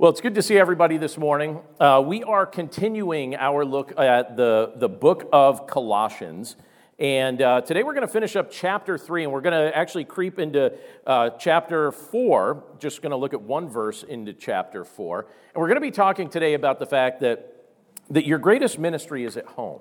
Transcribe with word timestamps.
Well, 0.00 0.12
it's 0.12 0.20
good 0.20 0.36
to 0.36 0.42
see 0.42 0.56
everybody 0.56 0.96
this 0.96 1.18
morning. 1.18 1.58
Uh, 1.80 2.00
we 2.06 2.22
are 2.22 2.46
continuing 2.46 3.34
our 3.34 3.64
look 3.64 3.98
at 3.98 4.36
the, 4.36 4.74
the 4.76 4.88
book 4.88 5.28
of 5.32 5.66
Colossians. 5.66 6.54
And 7.00 7.42
uh, 7.42 7.62
today 7.62 7.82
we're 7.82 7.94
going 7.94 8.06
to 8.06 8.12
finish 8.12 8.36
up 8.36 8.48
chapter 8.48 8.96
three, 8.96 9.24
and 9.24 9.32
we're 9.32 9.40
going 9.40 9.60
to 9.60 9.76
actually 9.76 10.04
creep 10.04 10.38
into 10.38 10.72
uh, 11.04 11.30
chapter 11.30 11.90
four. 11.90 12.62
Just 12.78 13.02
going 13.02 13.10
to 13.10 13.16
look 13.16 13.34
at 13.34 13.42
one 13.42 13.68
verse 13.68 14.04
into 14.04 14.32
chapter 14.32 14.84
four. 14.84 15.26
And 15.52 15.60
we're 15.60 15.66
going 15.66 15.78
to 15.78 15.80
be 15.80 15.90
talking 15.90 16.30
today 16.30 16.54
about 16.54 16.78
the 16.78 16.86
fact 16.86 17.18
that, 17.22 17.64
that 18.10 18.24
your 18.24 18.38
greatest 18.38 18.78
ministry 18.78 19.24
is 19.24 19.36
at 19.36 19.46
home. 19.46 19.80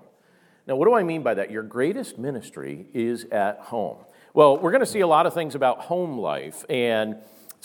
Now, 0.66 0.78
what 0.78 0.88
do 0.88 0.96
I 0.96 1.04
mean 1.04 1.22
by 1.22 1.36
that? 1.36 1.52
Your 1.52 1.62
greatest 1.62 2.18
ministry 2.18 2.88
is 2.92 3.26
at 3.26 3.60
home. 3.60 3.98
Well, 4.34 4.58
we're 4.58 4.72
going 4.72 4.80
to 4.80 4.88
see 4.88 5.02
a 5.02 5.08
lot 5.08 5.28
of 5.28 5.36
things 5.36 5.54
about 5.54 5.82
home 5.82 6.18
life. 6.18 6.66
And 6.72 7.18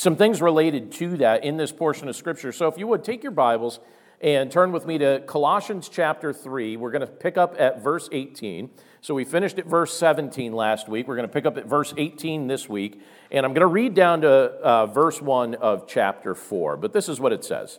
some 0.03 0.17
things 0.17 0.43
related 0.43 0.91
to 0.91 1.17
that 1.19 1.45
in 1.45 1.57
this 1.57 1.71
portion 1.71 2.09
of 2.09 2.17
Scripture. 2.17 2.51
So 2.51 2.67
if 2.67 2.77
you 2.77 2.89
would 2.89 3.05
take 3.05 3.23
your 3.23 3.31
Bibles 3.31 3.79
and 4.21 4.51
turn 4.51 4.73
with 4.73 4.85
me 4.85 4.99
to 4.99 5.23
Colossians 5.27 5.89
chapter 5.89 6.33
3, 6.33 6.77
we're 6.77 6.91
going 6.91 7.07
to 7.07 7.07
pick 7.07 7.39
up 7.39 7.55
at 7.57 7.85
verse 7.85 8.09
18. 8.11 8.69
So 9.01 9.15
we 9.15 9.25
finished 9.25 9.61
at 9.61 9.67
verse 9.67 9.97
17 9.97 10.53
last 10.53 10.89
week. 10.89 11.07
We're 11.07 11.15
going 11.15 11.29
to 11.29 11.33
pick 11.33 11.47
up 11.47 11.57
at 11.57 11.67
verse 11.67 11.95
18 11.97 12.49
this 12.49 12.69
week. 12.69 13.01
And 13.31 13.47
I'm 13.47 13.53
going 13.53 13.61
to 13.61 13.67
read 13.67 13.95
down 13.95 14.23
to 14.23 14.29
uh, 14.29 14.87
verse 14.87 15.23
1 15.23 15.55
of 15.55 15.87
chapter 15.87 16.35
4. 16.35 16.77
But 16.79 16.93
this 16.93 17.09
is 17.09 17.21
what 17.21 17.33
it 17.33 17.45
says 17.45 17.79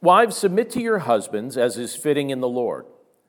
Wives, 0.00 0.34
submit 0.34 0.70
to 0.70 0.80
your 0.80 1.00
husbands 1.00 1.58
as 1.58 1.76
is 1.76 1.94
fitting 1.94 2.30
in 2.30 2.40
the 2.40 2.48
Lord. 2.48 2.86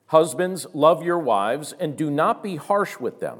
Husbands, 0.08 0.67
love 0.73 1.03
your 1.03 1.20
wives 1.20 1.73
and 1.77 1.97
do 1.97 2.09
not 2.09 2.41
be 2.41 2.55
harsh 2.55 2.97
with 2.97 3.20
them. 3.20 3.39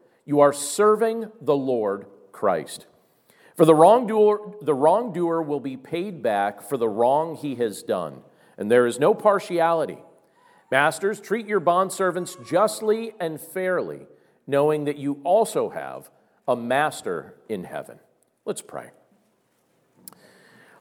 You 0.31 0.39
are 0.39 0.53
serving 0.53 1.29
the 1.41 1.57
Lord 1.57 2.05
Christ. 2.31 2.85
For 3.57 3.65
the 3.65 3.75
wrongdoer, 3.75 4.59
the 4.61 4.73
wrongdoer 4.73 5.41
will 5.41 5.59
be 5.59 5.75
paid 5.75 6.23
back 6.23 6.61
for 6.61 6.77
the 6.77 6.87
wrong 6.87 7.35
he 7.35 7.55
has 7.55 7.83
done, 7.83 8.21
and 8.57 8.71
there 8.71 8.87
is 8.87 8.97
no 8.97 9.13
partiality. 9.13 9.97
Masters, 10.71 11.19
treat 11.19 11.47
your 11.47 11.59
bondservants 11.59 12.47
justly 12.47 13.11
and 13.19 13.41
fairly, 13.41 14.07
knowing 14.47 14.85
that 14.85 14.95
you 14.95 15.19
also 15.25 15.69
have 15.71 16.09
a 16.47 16.55
master 16.55 17.35
in 17.49 17.65
heaven. 17.65 17.99
Let's 18.45 18.61
pray. 18.61 18.91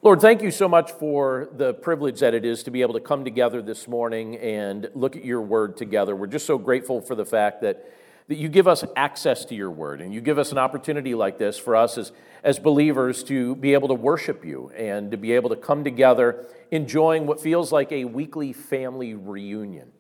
Lord, 0.00 0.20
thank 0.20 0.42
you 0.42 0.52
so 0.52 0.68
much 0.68 0.92
for 0.92 1.48
the 1.56 1.74
privilege 1.74 2.20
that 2.20 2.34
it 2.34 2.44
is 2.44 2.62
to 2.62 2.70
be 2.70 2.82
able 2.82 2.94
to 2.94 3.00
come 3.00 3.24
together 3.24 3.62
this 3.62 3.88
morning 3.88 4.36
and 4.36 4.88
look 4.94 5.16
at 5.16 5.24
your 5.24 5.42
word 5.42 5.76
together. 5.76 6.14
We're 6.14 6.28
just 6.28 6.46
so 6.46 6.56
grateful 6.56 7.00
for 7.00 7.16
the 7.16 7.26
fact 7.26 7.62
that 7.62 7.84
that 8.30 8.38
you 8.38 8.48
give 8.48 8.68
us 8.68 8.84
access 8.94 9.44
to 9.44 9.56
your 9.56 9.72
word 9.72 10.00
and 10.00 10.14
you 10.14 10.20
give 10.20 10.38
us 10.38 10.52
an 10.52 10.58
opportunity 10.58 11.16
like 11.16 11.36
this 11.36 11.58
for 11.58 11.74
us 11.74 11.98
as, 11.98 12.12
as 12.44 12.60
believers 12.60 13.24
to 13.24 13.56
be 13.56 13.72
able 13.72 13.88
to 13.88 13.94
worship 13.94 14.44
you 14.44 14.70
and 14.76 15.10
to 15.10 15.16
be 15.16 15.32
able 15.32 15.50
to 15.50 15.56
come 15.56 15.82
together 15.82 16.46
enjoying 16.70 17.26
what 17.26 17.40
feels 17.40 17.72
like 17.72 17.90
a 17.90 18.04
weekly 18.04 18.52
family 18.52 19.14
reunion. 19.14 19.90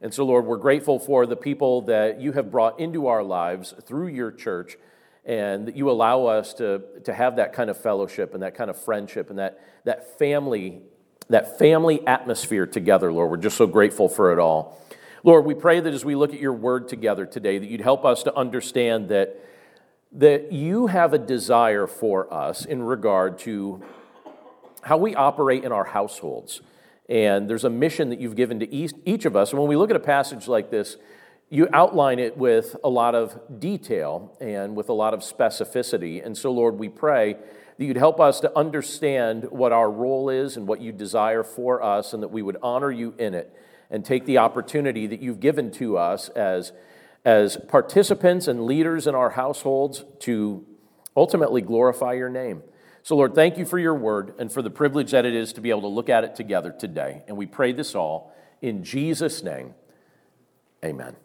And 0.00 0.14
so, 0.14 0.24
Lord, 0.24 0.46
we're 0.46 0.56
grateful 0.56 1.00
for 1.00 1.26
the 1.26 1.34
people 1.34 1.82
that 1.82 2.20
you 2.20 2.30
have 2.30 2.52
brought 2.52 2.78
into 2.78 3.08
our 3.08 3.24
lives 3.24 3.74
through 3.82 4.06
your 4.06 4.30
church 4.30 4.76
and 5.24 5.66
that 5.66 5.74
you 5.74 5.90
allow 5.90 6.26
us 6.26 6.54
to, 6.54 6.82
to 7.02 7.12
have 7.12 7.34
that 7.36 7.52
kind 7.52 7.70
of 7.70 7.76
fellowship 7.76 8.34
and 8.34 8.44
that 8.44 8.54
kind 8.54 8.70
of 8.70 8.80
friendship 8.80 9.30
and 9.30 9.40
that, 9.40 9.58
that 9.82 10.16
family 10.16 10.80
that 11.28 11.60
family 11.60 12.04
atmosphere 12.08 12.66
together, 12.66 13.12
Lord. 13.12 13.30
We're 13.30 13.36
just 13.36 13.56
so 13.56 13.68
grateful 13.68 14.08
for 14.08 14.32
it 14.32 14.40
all. 14.40 14.80
Lord, 15.22 15.44
we 15.44 15.54
pray 15.54 15.80
that 15.80 15.92
as 15.92 16.02
we 16.02 16.14
look 16.14 16.32
at 16.32 16.40
your 16.40 16.54
word 16.54 16.88
together 16.88 17.26
today, 17.26 17.58
that 17.58 17.68
you'd 17.68 17.82
help 17.82 18.06
us 18.06 18.22
to 18.22 18.34
understand 18.34 19.10
that, 19.10 19.36
that 20.12 20.50
you 20.50 20.86
have 20.86 21.12
a 21.12 21.18
desire 21.18 21.86
for 21.86 22.32
us 22.32 22.64
in 22.64 22.82
regard 22.82 23.38
to 23.40 23.82
how 24.80 24.96
we 24.96 25.14
operate 25.14 25.62
in 25.62 25.72
our 25.72 25.84
households. 25.84 26.62
And 27.10 27.50
there's 27.50 27.64
a 27.64 27.70
mission 27.70 28.08
that 28.08 28.18
you've 28.18 28.34
given 28.34 28.60
to 28.60 28.74
each, 28.74 29.26
of 29.26 29.36
us. 29.36 29.50
And 29.50 29.60
when 29.60 29.68
we 29.68 29.76
look 29.76 29.90
at 29.90 29.96
a 29.96 30.00
passage 30.00 30.48
like 30.48 30.70
this, 30.70 30.96
you 31.50 31.68
outline 31.70 32.18
it 32.18 32.38
with 32.38 32.76
a 32.82 32.88
lot 32.88 33.14
of 33.14 33.60
detail 33.60 34.34
and 34.40 34.74
with 34.74 34.88
a 34.88 34.94
lot 34.94 35.12
of 35.12 35.20
specificity. 35.20 36.24
And 36.24 36.38
so, 36.38 36.50
Lord, 36.50 36.78
we 36.78 36.88
pray 36.88 37.34
that 37.76 37.84
you'd 37.84 37.98
help 37.98 38.20
us 38.20 38.40
to 38.40 38.56
understand 38.56 39.50
what 39.50 39.70
our 39.72 39.90
role 39.90 40.30
is 40.30 40.56
and 40.56 40.66
what 40.66 40.80
you 40.80 40.92
desire 40.92 41.42
for 41.42 41.82
us, 41.82 42.14
and 42.14 42.22
that 42.22 42.28
we 42.28 42.40
would 42.40 42.56
honor 42.62 42.90
you 42.90 43.14
in 43.18 43.34
it 43.34 43.54
and 43.90 44.04
take 44.04 44.24
the 44.24 44.38
opportunity 44.38 45.06
that 45.06 45.20
you've 45.20 45.40
given 45.40 45.70
to 45.72 45.98
us 45.98 46.28
as, 46.30 46.72
as 47.24 47.56
participants 47.68 48.46
and 48.46 48.64
leaders 48.64 49.06
in 49.06 49.14
our 49.14 49.30
households 49.30 50.04
to 50.20 50.64
ultimately 51.16 51.60
glorify 51.60 52.12
your 52.12 52.28
name. 52.28 52.62
So, 53.02 53.16
Lord, 53.16 53.34
thank 53.34 53.56
you 53.56 53.64
for 53.64 53.78
your 53.78 53.94
word 53.94 54.34
and 54.38 54.52
for 54.52 54.62
the 54.62 54.70
privilege 54.70 55.10
that 55.12 55.24
it 55.24 55.34
is 55.34 55.52
to 55.54 55.60
be 55.60 55.70
able 55.70 55.82
to 55.82 55.88
look 55.88 56.08
at 56.08 56.22
it 56.22 56.36
together 56.36 56.70
today. 56.70 57.22
And 57.26 57.36
we 57.36 57.46
pray 57.46 57.72
this 57.72 57.94
all 57.94 58.34
in 58.60 58.84
Jesus' 58.84 59.42
name. 59.42 59.74
Amen. 60.84 61.16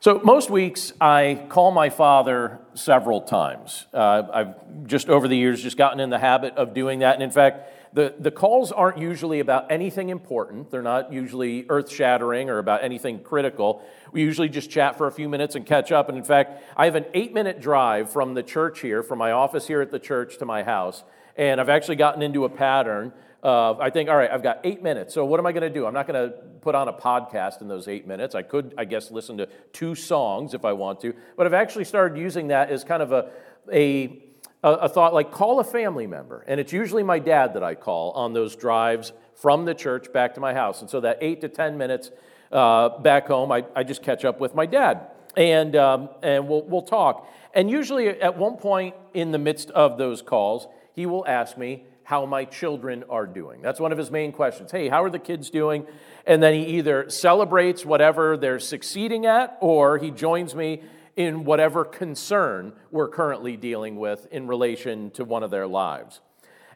So, 0.00 0.20
most 0.22 0.48
weeks 0.50 0.92
I 1.00 1.46
call 1.48 1.70
my 1.70 1.90
father 1.90 2.60
several 2.74 3.22
times. 3.22 3.86
Uh, 3.92 4.22
I've 4.32 4.86
just 4.86 5.08
over 5.08 5.26
the 5.26 5.36
years 5.36 5.62
just 5.62 5.76
gotten 5.76 6.00
in 6.00 6.10
the 6.10 6.18
habit 6.18 6.54
of 6.54 6.72
doing 6.72 7.00
that. 7.00 7.14
And 7.14 7.22
in 7.22 7.30
fact, 7.30 7.72
the, 7.92 8.14
the 8.18 8.30
calls 8.30 8.70
aren't 8.72 8.98
usually 8.98 9.40
about 9.40 9.70
anything 9.70 10.08
important. 10.08 10.70
They're 10.70 10.82
not 10.82 11.12
usually 11.12 11.66
earth 11.68 11.90
shattering 11.90 12.50
or 12.50 12.58
about 12.58 12.84
anything 12.84 13.22
critical. 13.22 13.82
We 14.12 14.22
usually 14.22 14.48
just 14.48 14.70
chat 14.70 14.98
for 14.98 15.06
a 15.06 15.12
few 15.12 15.28
minutes 15.28 15.54
and 15.54 15.64
catch 15.64 15.92
up. 15.92 16.08
And 16.08 16.18
in 16.18 16.24
fact, 16.24 16.62
I 16.76 16.84
have 16.84 16.94
an 16.94 17.06
eight 17.14 17.32
minute 17.32 17.60
drive 17.60 18.12
from 18.12 18.34
the 18.34 18.42
church 18.42 18.80
here, 18.80 19.02
from 19.02 19.18
my 19.18 19.32
office 19.32 19.66
here 19.66 19.80
at 19.80 19.90
the 19.90 19.98
church 19.98 20.38
to 20.38 20.44
my 20.44 20.62
house. 20.62 21.04
And 21.36 21.60
I've 21.60 21.68
actually 21.68 21.96
gotten 21.96 22.22
into 22.22 22.44
a 22.44 22.48
pattern 22.48 23.12
of, 23.42 23.80
I 23.80 23.90
think, 23.90 24.10
all 24.10 24.16
right, 24.16 24.30
I've 24.30 24.42
got 24.42 24.60
eight 24.64 24.82
minutes. 24.82 25.14
So 25.14 25.24
what 25.24 25.38
am 25.38 25.46
I 25.46 25.52
going 25.52 25.62
to 25.62 25.70
do? 25.70 25.86
I'm 25.86 25.94
not 25.94 26.06
going 26.06 26.30
to 26.30 26.36
put 26.60 26.74
on 26.74 26.88
a 26.88 26.92
podcast 26.92 27.60
in 27.60 27.68
those 27.68 27.86
eight 27.86 28.06
minutes. 28.06 28.34
I 28.34 28.42
could, 28.42 28.74
I 28.76 28.84
guess, 28.84 29.10
listen 29.10 29.38
to 29.38 29.48
two 29.72 29.94
songs 29.94 30.54
if 30.54 30.64
I 30.64 30.72
want 30.72 31.00
to. 31.00 31.14
But 31.36 31.46
I've 31.46 31.54
actually 31.54 31.84
started 31.84 32.18
using 32.18 32.48
that 32.48 32.70
as 32.70 32.82
kind 32.82 33.02
of 33.02 33.12
a, 33.12 33.30
a 33.72 34.27
a, 34.62 34.72
a 34.72 34.88
thought 34.88 35.14
like 35.14 35.30
call 35.30 35.60
a 35.60 35.64
family 35.64 36.06
member. 36.06 36.44
And 36.46 36.60
it's 36.60 36.72
usually 36.72 37.02
my 37.02 37.18
dad 37.18 37.54
that 37.54 37.62
I 37.62 37.74
call 37.74 38.12
on 38.12 38.32
those 38.32 38.56
drives 38.56 39.12
from 39.34 39.64
the 39.64 39.74
church 39.74 40.12
back 40.12 40.34
to 40.34 40.40
my 40.40 40.54
house. 40.54 40.80
And 40.80 40.90
so 40.90 41.00
that 41.00 41.18
eight 41.20 41.40
to 41.42 41.48
10 41.48 41.78
minutes 41.78 42.10
uh, 42.50 42.98
back 42.98 43.26
home, 43.28 43.52
I, 43.52 43.64
I 43.74 43.84
just 43.84 44.02
catch 44.02 44.24
up 44.24 44.40
with 44.40 44.54
my 44.54 44.66
dad 44.66 45.08
and, 45.36 45.76
um, 45.76 46.08
and 46.22 46.48
we'll, 46.48 46.62
we'll 46.62 46.82
talk. 46.82 47.28
And 47.54 47.70
usually 47.70 48.08
at 48.08 48.36
one 48.36 48.56
point 48.56 48.94
in 49.14 49.30
the 49.30 49.38
midst 49.38 49.70
of 49.70 49.98
those 49.98 50.22
calls, 50.22 50.66
he 50.92 51.06
will 51.06 51.26
ask 51.26 51.56
me 51.56 51.84
how 52.02 52.24
my 52.24 52.44
children 52.44 53.04
are 53.10 53.26
doing. 53.26 53.60
That's 53.60 53.78
one 53.78 53.92
of 53.92 53.98
his 53.98 54.10
main 54.10 54.32
questions. 54.32 54.72
Hey, 54.72 54.88
how 54.88 55.04
are 55.04 55.10
the 55.10 55.18
kids 55.18 55.50
doing? 55.50 55.86
And 56.26 56.42
then 56.42 56.54
he 56.54 56.78
either 56.78 57.08
celebrates 57.10 57.84
whatever 57.84 58.36
they're 58.36 58.58
succeeding 58.58 59.26
at 59.26 59.58
or 59.60 59.98
he 59.98 60.10
joins 60.10 60.54
me 60.54 60.82
in 61.18 61.42
whatever 61.42 61.84
concern 61.84 62.72
we're 62.92 63.08
currently 63.08 63.56
dealing 63.56 63.96
with 63.96 64.28
in 64.30 64.46
relation 64.46 65.10
to 65.10 65.24
one 65.24 65.42
of 65.42 65.50
their 65.50 65.66
lives. 65.66 66.20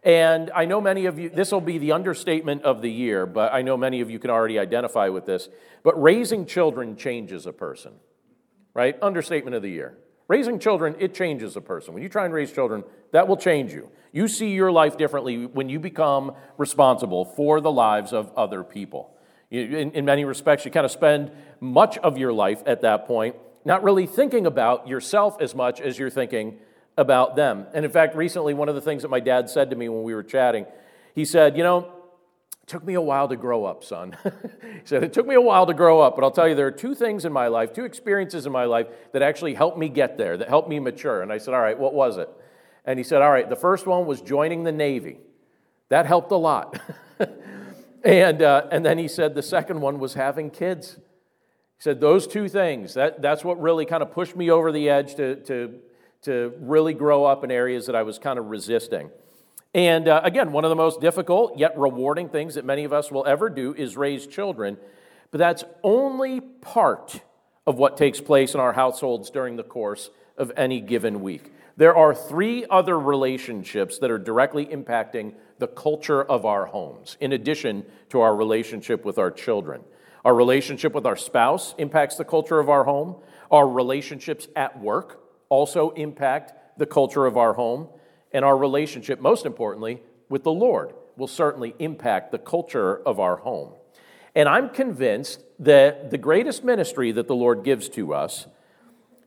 And 0.02 0.50
I 0.52 0.64
know 0.64 0.80
many 0.80 1.06
of 1.06 1.16
you, 1.16 1.30
this 1.30 1.52
will 1.52 1.60
be 1.60 1.78
the 1.78 1.92
understatement 1.92 2.64
of 2.64 2.82
the 2.82 2.90
year, 2.90 3.24
but 3.24 3.54
I 3.54 3.62
know 3.62 3.76
many 3.76 4.00
of 4.00 4.10
you 4.10 4.18
can 4.18 4.30
already 4.30 4.58
identify 4.58 5.08
with 5.10 5.26
this. 5.26 5.48
But 5.84 6.02
raising 6.02 6.44
children 6.44 6.96
changes 6.96 7.46
a 7.46 7.52
person, 7.52 7.92
right? 8.74 9.00
Understatement 9.00 9.54
of 9.54 9.62
the 9.62 9.70
year. 9.70 9.96
Raising 10.26 10.58
children, 10.58 10.96
it 10.98 11.14
changes 11.14 11.56
a 11.56 11.60
person. 11.60 11.94
When 11.94 12.02
you 12.02 12.08
try 12.08 12.24
and 12.24 12.34
raise 12.34 12.52
children, 12.52 12.82
that 13.12 13.28
will 13.28 13.36
change 13.36 13.72
you. 13.72 13.90
You 14.10 14.26
see 14.26 14.50
your 14.50 14.72
life 14.72 14.96
differently 14.96 15.46
when 15.46 15.68
you 15.68 15.78
become 15.78 16.34
responsible 16.58 17.24
for 17.24 17.60
the 17.60 17.70
lives 17.70 18.12
of 18.12 18.32
other 18.36 18.64
people. 18.64 19.16
In, 19.52 19.92
in 19.92 20.04
many 20.04 20.24
respects, 20.24 20.64
you 20.64 20.72
kind 20.72 20.84
of 20.84 20.90
spend 20.90 21.30
much 21.60 21.96
of 21.98 22.18
your 22.18 22.32
life 22.32 22.60
at 22.66 22.80
that 22.80 23.06
point 23.06 23.36
not 23.64 23.82
really 23.82 24.06
thinking 24.06 24.46
about 24.46 24.88
yourself 24.88 25.40
as 25.40 25.54
much 25.54 25.80
as 25.80 25.98
you're 25.98 26.10
thinking 26.10 26.58
about 26.96 27.36
them. 27.36 27.66
And 27.74 27.84
in 27.84 27.90
fact, 27.90 28.14
recently, 28.14 28.54
one 28.54 28.68
of 28.68 28.74
the 28.74 28.80
things 28.80 29.02
that 29.02 29.08
my 29.08 29.20
dad 29.20 29.48
said 29.48 29.70
to 29.70 29.76
me 29.76 29.88
when 29.88 30.02
we 30.02 30.14
were 30.14 30.22
chatting, 30.22 30.66
he 31.14 31.24
said, 31.24 31.56
You 31.56 31.62
know, 31.62 31.92
it 32.62 32.66
took 32.66 32.84
me 32.84 32.94
a 32.94 33.00
while 33.00 33.28
to 33.28 33.36
grow 33.36 33.64
up, 33.64 33.84
son. 33.84 34.16
he 34.24 34.80
said, 34.84 35.02
It 35.02 35.12
took 35.12 35.26
me 35.26 35.34
a 35.34 35.40
while 35.40 35.66
to 35.66 35.74
grow 35.74 36.00
up, 36.00 36.16
but 36.16 36.24
I'll 36.24 36.30
tell 36.30 36.48
you, 36.48 36.54
there 36.54 36.66
are 36.66 36.72
two 36.72 36.94
things 36.94 37.24
in 37.24 37.32
my 37.32 37.48
life, 37.48 37.72
two 37.72 37.84
experiences 37.84 38.46
in 38.46 38.52
my 38.52 38.64
life 38.64 38.88
that 39.12 39.22
actually 39.22 39.54
helped 39.54 39.78
me 39.78 39.88
get 39.88 40.18
there, 40.18 40.36
that 40.36 40.48
helped 40.48 40.68
me 40.68 40.78
mature. 40.78 41.22
And 41.22 41.32
I 41.32 41.38
said, 41.38 41.54
All 41.54 41.60
right, 41.60 41.78
what 41.78 41.94
was 41.94 42.18
it? 42.18 42.28
And 42.84 42.98
he 42.98 43.04
said, 43.04 43.22
All 43.22 43.30
right, 43.30 43.48
the 43.48 43.56
first 43.56 43.86
one 43.86 44.06
was 44.06 44.20
joining 44.20 44.64
the 44.64 44.72
Navy. 44.72 45.18
That 45.88 46.06
helped 46.06 46.32
a 46.32 46.36
lot. 46.36 46.80
and, 48.04 48.42
uh, 48.42 48.66
and 48.70 48.84
then 48.84 48.98
he 48.98 49.08
said 49.08 49.34
the 49.34 49.42
second 49.42 49.80
one 49.80 49.98
was 49.98 50.14
having 50.14 50.50
kids. 50.50 50.98
Said, 51.82 52.00
Those 52.00 52.28
two 52.28 52.48
things, 52.48 52.94
that, 52.94 53.20
that's 53.20 53.42
what 53.42 53.60
really 53.60 53.84
kind 53.84 54.04
of 54.04 54.12
pushed 54.12 54.36
me 54.36 54.52
over 54.52 54.70
the 54.70 54.88
edge 54.88 55.16
to, 55.16 55.34
to, 55.46 55.80
to 56.22 56.54
really 56.60 56.94
grow 56.94 57.24
up 57.24 57.42
in 57.42 57.50
areas 57.50 57.86
that 57.86 57.96
I 57.96 58.04
was 58.04 58.20
kind 58.20 58.38
of 58.38 58.50
resisting. 58.50 59.10
And 59.74 60.06
uh, 60.06 60.20
again, 60.22 60.52
one 60.52 60.64
of 60.64 60.68
the 60.68 60.76
most 60.76 61.00
difficult 61.00 61.58
yet 61.58 61.76
rewarding 61.76 62.28
things 62.28 62.54
that 62.54 62.64
many 62.64 62.84
of 62.84 62.92
us 62.92 63.10
will 63.10 63.26
ever 63.26 63.50
do 63.50 63.74
is 63.74 63.96
raise 63.96 64.28
children. 64.28 64.76
But 65.32 65.38
that's 65.38 65.64
only 65.82 66.40
part 66.40 67.20
of 67.66 67.78
what 67.78 67.96
takes 67.96 68.20
place 68.20 68.54
in 68.54 68.60
our 68.60 68.74
households 68.74 69.28
during 69.28 69.56
the 69.56 69.64
course 69.64 70.10
of 70.38 70.52
any 70.56 70.80
given 70.80 71.20
week. 71.20 71.52
There 71.76 71.96
are 71.96 72.14
three 72.14 72.64
other 72.70 72.96
relationships 72.96 73.98
that 73.98 74.10
are 74.12 74.18
directly 74.18 74.66
impacting 74.66 75.34
the 75.58 75.66
culture 75.66 76.22
of 76.22 76.46
our 76.46 76.66
homes, 76.66 77.16
in 77.18 77.32
addition 77.32 77.84
to 78.10 78.20
our 78.20 78.36
relationship 78.36 79.04
with 79.04 79.18
our 79.18 79.32
children. 79.32 79.82
Our 80.24 80.34
relationship 80.34 80.94
with 80.94 81.06
our 81.06 81.16
spouse 81.16 81.74
impacts 81.78 82.16
the 82.16 82.24
culture 82.24 82.60
of 82.60 82.68
our 82.68 82.84
home. 82.84 83.16
Our 83.50 83.68
relationships 83.68 84.48
at 84.54 84.80
work 84.80 85.22
also 85.48 85.90
impact 85.90 86.78
the 86.78 86.86
culture 86.86 87.26
of 87.26 87.36
our 87.36 87.54
home. 87.54 87.88
And 88.32 88.44
our 88.44 88.56
relationship, 88.56 89.20
most 89.20 89.44
importantly, 89.44 90.02
with 90.28 90.44
the 90.44 90.52
Lord 90.52 90.94
will 91.16 91.28
certainly 91.28 91.74
impact 91.78 92.32
the 92.32 92.38
culture 92.38 92.96
of 93.06 93.20
our 93.20 93.36
home. 93.36 93.74
And 94.34 94.48
I'm 94.48 94.70
convinced 94.70 95.42
that 95.58 96.10
the 96.10 96.18
greatest 96.18 96.64
ministry 96.64 97.12
that 97.12 97.28
the 97.28 97.34
Lord 97.34 97.64
gives 97.64 97.88
to 97.90 98.14
us 98.14 98.46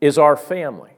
is 0.02 0.18
our 0.18 0.36
family. 0.36 0.92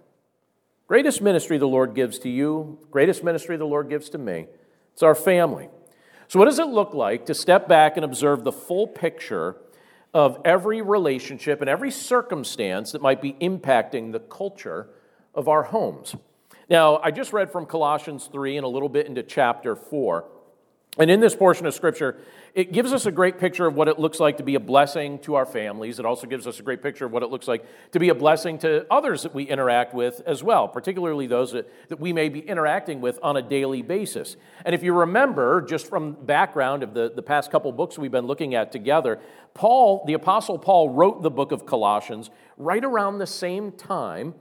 Greatest 0.87 1.21
ministry 1.21 1.57
the 1.57 1.67
Lord 1.67 1.93
gives 1.93 2.17
to 2.19 2.29
you, 2.29 2.79
greatest 2.89 3.23
ministry 3.23 3.57
the 3.57 3.65
Lord 3.65 3.89
gives 3.89 4.09
to 4.09 4.17
me, 4.17 4.47
it's 4.93 5.03
our 5.03 5.15
family. 5.15 5.67
So, 6.29 6.39
what 6.39 6.45
does 6.45 6.59
it 6.59 6.67
look 6.67 6.93
like 6.93 7.25
to 7.25 7.33
step 7.33 7.67
back 7.67 7.97
and 7.97 8.05
observe 8.05 8.43
the 8.43 8.51
full 8.53 8.87
picture 8.87 9.57
of 10.13 10.39
every 10.45 10.81
relationship 10.81 11.61
and 11.61 11.69
every 11.69 11.91
circumstance 11.91 12.91
that 12.91 13.01
might 13.01 13.21
be 13.21 13.33
impacting 13.33 14.11
the 14.11 14.19
culture 14.19 14.89
of 15.35 15.47
our 15.47 15.63
homes? 15.63 16.15
Now, 16.69 16.97
I 16.97 17.11
just 17.11 17.33
read 17.33 17.51
from 17.51 17.65
Colossians 17.65 18.29
3 18.31 18.57
and 18.57 18.65
a 18.65 18.69
little 18.69 18.89
bit 18.89 19.07
into 19.07 19.23
chapter 19.23 19.75
4. 19.75 20.25
And 20.99 21.11
in 21.11 21.19
this 21.19 21.35
portion 21.35 21.65
of 21.67 21.73
Scripture, 21.75 22.17
it 22.55 22.71
gives 22.71 22.91
us 22.91 23.05
a 23.05 23.11
great 23.11 23.37
picture 23.37 23.67
of 23.67 23.75
what 23.75 23.87
it 23.87 23.99
looks 23.99 24.19
like 24.19 24.37
to 24.37 24.43
be 24.43 24.55
a 24.55 24.59
blessing 24.59 25.19
to 25.19 25.35
our 25.35 25.45
families. 25.45 25.99
It 25.99 26.05
also 26.05 26.25
gives 26.25 26.47
us 26.47 26.59
a 26.59 26.63
great 26.63 26.81
picture 26.81 27.05
of 27.05 27.11
what 27.11 27.21
it 27.21 27.29
looks 27.29 27.47
like 27.47 27.63
to 27.91 27.99
be 27.99 28.09
a 28.09 28.15
blessing 28.15 28.57
to 28.59 28.87
others 28.91 29.21
that 29.21 29.35
we 29.35 29.43
interact 29.43 29.93
with 29.93 30.21
as 30.25 30.43
well, 30.43 30.67
particularly 30.67 31.27
those 31.27 31.51
that, 31.51 31.71
that 31.89 31.99
we 31.99 32.13
may 32.13 32.29
be 32.29 32.39
interacting 32.39 32.99
with 32.99 33.19
on 33.21 33.37
a 33.37 33.43
daily 33.43 33.83
basis. 33.83 34.37
And 34.65 34.73
if 34.73 34.81
you 34.81 34.93
remember, 34.93 35.61
just 35.61 35.87
from 35.87 36.13
background 36.13 36.81
of 36.81 36.95
the, 36.95 37.11
the 37.15 37.21
past 37.21 37.51
couple 37.51 37.71
books 37.71 37.99
we've 37.99 38.11
been 38.11 38.25
looking 38.25 38.55
at 38.55 38.71
together, 38.71 39.19
Paul, 39.53 40.03
the 40.07 40.13
Apostle 40.13 40.57
Paul, 40.57 40.89
wrote 40.89 41.21
the 41.21 41.29
book 41.29 41.51
of 41.51 41.67
Colossians 41.67 42.31
right 42.57 42.83
around 42.83 43.19
the 43.19 43.27
same 43.27 43.71
time 43.71 44.33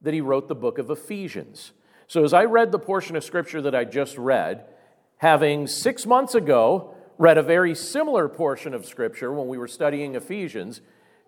that 0.00 0.14
he 0.14 0.22
wrote 0.22 0.48
the 0.48 0.54
book 0.54 0.78
of 0.78 0.88
Ephesians. 0.88 1.72
So 2.06 2.24
as 2.24 2.32
I 2.32 2.44
read 2.44 2.72
the 2.72 2.78
portion 2.78 3.16
of 3.16 3.24
Scripture 3.24 3.60
that 3.62 3.74
I 3.74 3.84
just 3.84 4.16
read, 4.16 4.66
having 5.24 5.66
six 5.66 6.04
months 6.04 6.34
ago 6.34 6.94
read 7.16 7.38
a 7.38 7.42
very 7.42 7.74
similar 7.74 8.28
portion 8.28 8.74
of 8.74 8.84
Scripture 8.84 9.32
when 9.32 9.48
we 9.48 9.56
were 9.56 9.66
studying 9.66 10.16
Ephesians, 10.16 10.82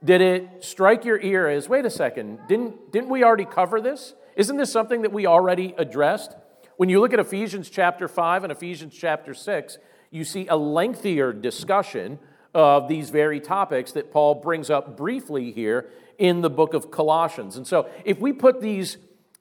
did 0.04 0.20
it 0.20 0.46
strike 0.60 1.06
your 1.06 1.18
ear 1.22 1.48
as, 1.48 1.66
wait 1.66 1.86
a 1.86 1.90
second, 1.90 2.38
didn't, 2.46 2.92
didn't 2.92 3.08
we 3.08 3.24
already 3.24 3.46
cover 3.46 3.80
this? 3.80 4.12
Isn't 4.36 4.58
this 4.58 4.70
something 4.70 5.00
that 5.00 5.14
we 5.14 5.24
already 5.24 5.74
addressed? 5.78 6.36
When 6.76 6.90
you 6.90 7.00
look 7.00 7.14
at 7.14 7.20
Ephesians 7.20 7.70
chapter 7.70 8.06
5 8.06 8.44
and 8.44 8.52
Ephesians 8.52 8.94
chapter 8.94 9.32
6, 9.32 9.78
you 10.10 10.24
see 10.24 10.46
a 10.46 10.56
lengthier 10.56 11.32
discussion 11.32 12.18
of 12.52 12.88
these 12.88 13.08
very 13.08 13.40
topics 13.40 13.92
that 13.92 14.12
Paul 14.12 14.34
brings 14.34 14.68
up 14.68 14.94
briefly 14.98 15.52
here 15.52 15.88
in 16.18 16.42
the 16.42 16.50
book 16.50 16.74
of 16.74 16.90
Colossians. 16.90 17.56
And 17.56 17.66
so, 17.66 17.88
if 18.04 18.18
we 18.18 18.34
put 18.34 18.60
these 18.60 18.98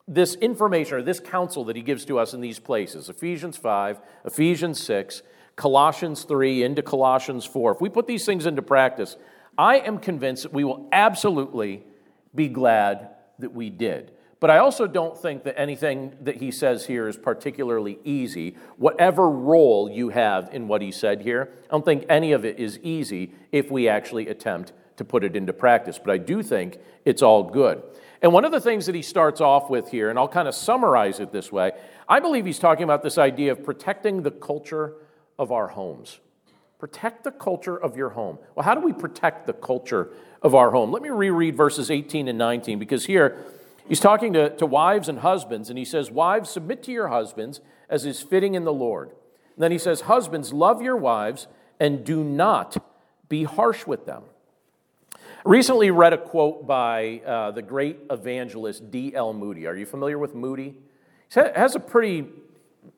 this 0.08 0.34
information 0.36 0.94
or 0.94 1.02
this 1.02 1.20
counsel 1.20 1.64
that 1.64 1.76
he 1.76 1.82
gives 1.82 2.04
to 2.04 2.18
us 2.18 2.32
in 2.32 2.40
these 2.40 2.58
places 2.58 3.08
Ephesians 3.08 3.56
5, 3.56 4.00
Ephesians 4.24 4.82
6, 4.82 5.22
Colossians 5.56 6.24
3, 6.24 6.62
into 6.62 6.82
Colossians 6.82 7.44
4 7.44 7.72
if 7.72 7.80
we 7.80 7.88
put 7.88 8.06
these 8.06 8.24
things 8.24 8.46
into 8.46 8.62
practice, 8.62 9.16
I 9.58 9.78
am 9.78 9.98
convinced 9.98 10.44
that 10.44 10.52
we 10.52 10.64
will 10.64 10.88
absolutely 10.92 11.82
be 12.34 12.48
glad 12.48 13.10
that 13.38 13.52
we 13.52 13.70
did. 13.70 14.12
But 14.38 14.50
I 14.50 14.58
also 14.58 14.86
don't 14.86 15.16
think 15.16 15.44
that 15.44 15.58
anything 15.58 16.14
that 16.20 16.36
he 16.36 16.50
says 16.50 16.86
here 16.86 17.08
is 17.08 17.16
particularly 17.16 17.98
easy. 18.04 18.56
Whatever 18.76 19.30
role 19.30 19.90
you 19.90 20.10
have 20.10 20.50
in 20.52 20.68
what 20.68 20.82
he 20.82 20.92
said 20.92 21.22
here, 21.22 21.50
I 21.64 21.72
don't 21.72 21.84
think 21.84 22.04
any 22.08 22.32
of 22.32 22.44
it 22.44 22.58
is 22.58 22.78
easy 22.82 23.32
if 23.50 23.70
we 23.70 23.88
actually 23.88 24.28
attempt 24.28 24.72
to 24.98 25.04
put 25.04 25.24
it 25.24 25.36
into 25.36 25.54
practice. 25.54 25.98
But 25.98 26.12
I 26.12 26.18
do 26.18 26.42
think 26.42 26.78
it's 27.06 27.22
all 27.22 27.44
good. 27.44 27.82
And 28.22 28.32
one 28.32 28.44
of 28.44 28.52
the 28.52 28.60
things 28.60 28.86
that 28.86 28.94
he 28.94 29.02
starts 29.02 29.40
off 29.40 29.68
with 29.68 29.90
here, 29.90 30.10
and 30.10 30.18
I'll 30.18 30.28
kind 30.28 30.48
of 30.48 30.54
summarize 30.54 31.20
it 31.20 31.32
this 31.32 31.52
way, 31.52 31.72
I 32.08 32.20
believe 32.20 32.46
he's 32.46 32.58
talking 32.58 32.84
about 32.84 33.02
this 33.02 33.18
idea 33.18 33.52
of 33.52 33.64
protecting 33.64 34.22
the 34.22 34.30
culture 34.30 34.94
of 35.38 35.52
our 35.52 35.68
homes. 35.68 36.20
Protect 36.78 37.24
the 37.24 37.30
culture 37.30 37.76
of 37.76 37.96
your 37.96 38.10
home. 38.10 38.38
Well, 38.54 38.64
how 38.64 38.74
do 38.74 38.80
we 38.80 38.92
protect 38.92 39.46
the 39.46 39.52
culture 39.52 40.10
of 40.42 40.54
our 40.54 40.70
home? 40.70 40.92
Let 40.92 41.02
me 41.02 41.08
reread 41.08 41.56
verses 41.56 41.90
18 41.90 42.28
and 42.28 42.38
19 42.38 42.78
because 42.78 43.06
here 43.06 43.44
he's 43.88 44.00
talking 44.00 44.32
to, 44.34 44.50
to 44.56 44.66
wives 44.66 45.08
and 45.08 45.20
husbands, 45.20 45.70
and 45.70 45.78
he 45.78 45.84
says, 45.84 46.10
Wives, 46.10 46.50
submit 46.50 46.82
to 46.84 46.92
your 46.92 47.08
husbands 47.08 47.60
as 47.88 48.04
is 48.04 48.22
fitting 48.22 48.54
in 48.54 48.64
the 48.64 48.72
Lord. 48.72 49.08
And 49.08 49.62
then 49.62 49.72
he 49.72 49.78
says, 49.78 50.02
Husbands, 50.02 50.52
love 50.52 50.82
your 50.82 50.96
wives 50.96 51.48
and 51.80 52.04
do 52.04 52.22
not 52.22 52.76
be 53.28 53.44
harsh 53.44 53.86
with 53.86 54.06
them 54.06 54.24
recently 55.46 55.92
read 55.92 56.12
a 56.12 56.18
quote 56.18 56.66
by 56.66 57.22
uh, 57.24 57.52
the 57.52 57.62
great 57.62 58.00
evangelist 58.10 58.90
D.L. 58.90 59.32
Moody. 59.32 59.66
Are 59.66 59.76
you 59.76 59.86
familiar 59.86 60.18
with 60.18 60.34
Moody? 60.34 60.74
He 61.32 61.40
has 61.40 61.76
a 61.76 61.80
pretty, 61.80 62.26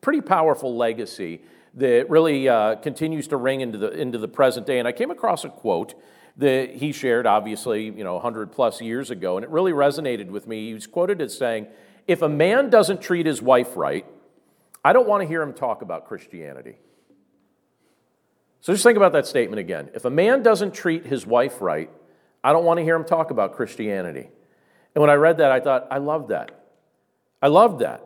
pretty 0.01 0.21
powerful 0.21 0.75
legacy 0.75 1.41
that 1.75 2.09
really 2.09 2.49
uh, 2.49 2.75
continues 2.75 3.27
to 3.27 3.37
ring 3.37 3.61
into 3.61 3.77
the, 3.77 3.91
into 3.91 4.17
the 4.17 4.27
present 4.27 4.65
day. 4.65 4.79
And 4.79 4.87
I 4.87 4.91
came 4.91 5.11
across 5.11 5.43
a 5.45 5.49
quote 5.49 5.93
that 6.37 6.75
he 6.75 6.91
shared, 6.91 7.27
obviously, 7.27 7.85
you 7.85 8.03
know, 8.03 8.15
100 8.15 8.51
plus 8.51 8.81
years 8.81 9.11
ago, 9.11 9.37
and 9.37 9.43
it 9.43 9.49
really 9.49 9.71
resonated 9.71 10.29
with 10.29 10.47
me. 10.47 10.67
He 10.67 10.73
was 10.73 10.87
quoted 10.87 11.21
as 11.21 11.37
saying, 11.37 11.67
If 12.07 12.23
a 12.23 12.29
man 12.29 12.69
doesn't 12.71 13.01
treat 13.01 13.27
his 13.27 13.41
wife 13.41 13.77
right, 13.77 14.05
I 14.83 14.93
don't 14.93 15.07
want 15.07 15.21
to 15.21 15.27
hear 15.27 15.41
him 15.41 15.53
talk 15.53 15.83
about 15.83 16.07
Christianity. 16.07 16.77
So 18.61 18.73
just 18.73 18.83
think 18.83 18.97
about 18.97 19.13
that 19.13 19.27
statement 19.27 19.59
again. 19.59 19.89
If 19.93 20.05
a 20.05 20.09
man 20.09 20.41
doesn't 20.41 20.73
treat 20.73 21.05
his 21.05 21.25
wife 21.25 21.61
right, 21.61 21.89
I 22.43 22.53
don't 22.53 22.65
want 22.65 22.77
to 22.77 22.83
hear 22.83 22.95
him 22.95 23.05
talk 23.05 23.31
about 23.31 23.55
Christianity. 23.55 24.29
And 24.95 25.01
when 25.01 25.09
I 25.09 25.15
read 25.15 25.37
that, 25.37 25.51
I 25.51 25.59
thought, 25.59 25.87
I 25.91 25.97
love 25.97 26.29
that. 26.29 26.51
I 27.41 27.47
love 27.47 27.79
that. 27.79 28.03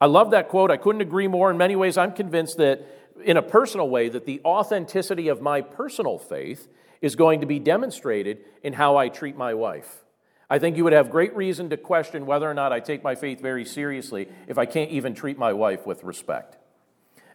I 0.00 0.06
love 0.06 0.32
that 0.32 0.48
quote. 0.48 0.70
I 0.70 0.76
couldn't 0.76 1.00
agree 1.00 1.28
more. 1.28 1.50
In 1.50 1.56
many 1.56 1.76
ways, 1.76 1.96
I'm 1.96 2.12
convinced 2.12 2.56
that, 2.58 2.84
in 3.24 3.36
a 3.36 3.42
personal 3.42 3.88
way, 3.88 4.08
that 4.08 4.26
the 4.26 4.40
authenticity 4.44 5.28
of 5.28 5.40
my 5.40 5.60
personal 5.60 6.18
faith 6.18 6.68
is 7.00 7.14
going 7.14 7.40
to 7.40 7.46
be 7.46 7.58
demonstrated 7.58 8.38
in 8.62 8.72
how 8.72 8.96
I 8.96 9.08
treat 9.08 9.36
my 9.36 9.54
wife. 9.54 10.04
I 10.50 10.58
think 10.58 10.76
you 10.76 10.84
would 10.84 10.92
have 10.92 11.10
great 11.10 11.34
reason 11.34 11.70
to 11.70 11.76
question 11.76 12.26
whether 12.26 12.50
or 12.50 12.54
not 12.54 12.72
I 12.72 12.80
take 12.80 13.02
my 13.02 13.14
faith 13.14 13.40
very 13.40 13.64
seriously 13.64 14.28
if 14.48 14.58
I 14.58 14.66
can't 14.66 14.90
even 14.90 15.14
treat 15.14 15.38
my 15.38 15.52
wife 15.52 15.86
with 15.86 16.04
respect. 16.04 16.58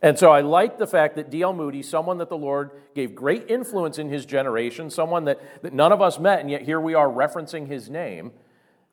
And 0.01 0.18
so 0.18 0.32
I 0.32 0.42
like 0.42 0.77
the 0.77 0.88
fact 0.88 1.16
that 1.16 1.30
D.L. 1.32 1.54
Moody, 1.54 1.82
someone 1.82 2.20
that 2.20 2.30
the 2.30 2.38
Lord 2.38 2.72
gave 2.94 3.16
great 3.16 3.50
influence 3.50 3.98
in 3.98 4.10
his 4.10 4.25
generation, 4.25 4.89
someone 4.89 5.25
that, 5.25 5.63
that 5.63 5.74
none 5.74 5.92
of 5.92 6.01
us 6.01 6.20
met, 6.20 6.39
and 6.39 6.51
yet 6.51 6.62
here 6.62 6.80
we 6.80 6.94
are 6.94 7.08
referencing 7.08 7.68
his 7.68 7.89
name, 7.89 8.32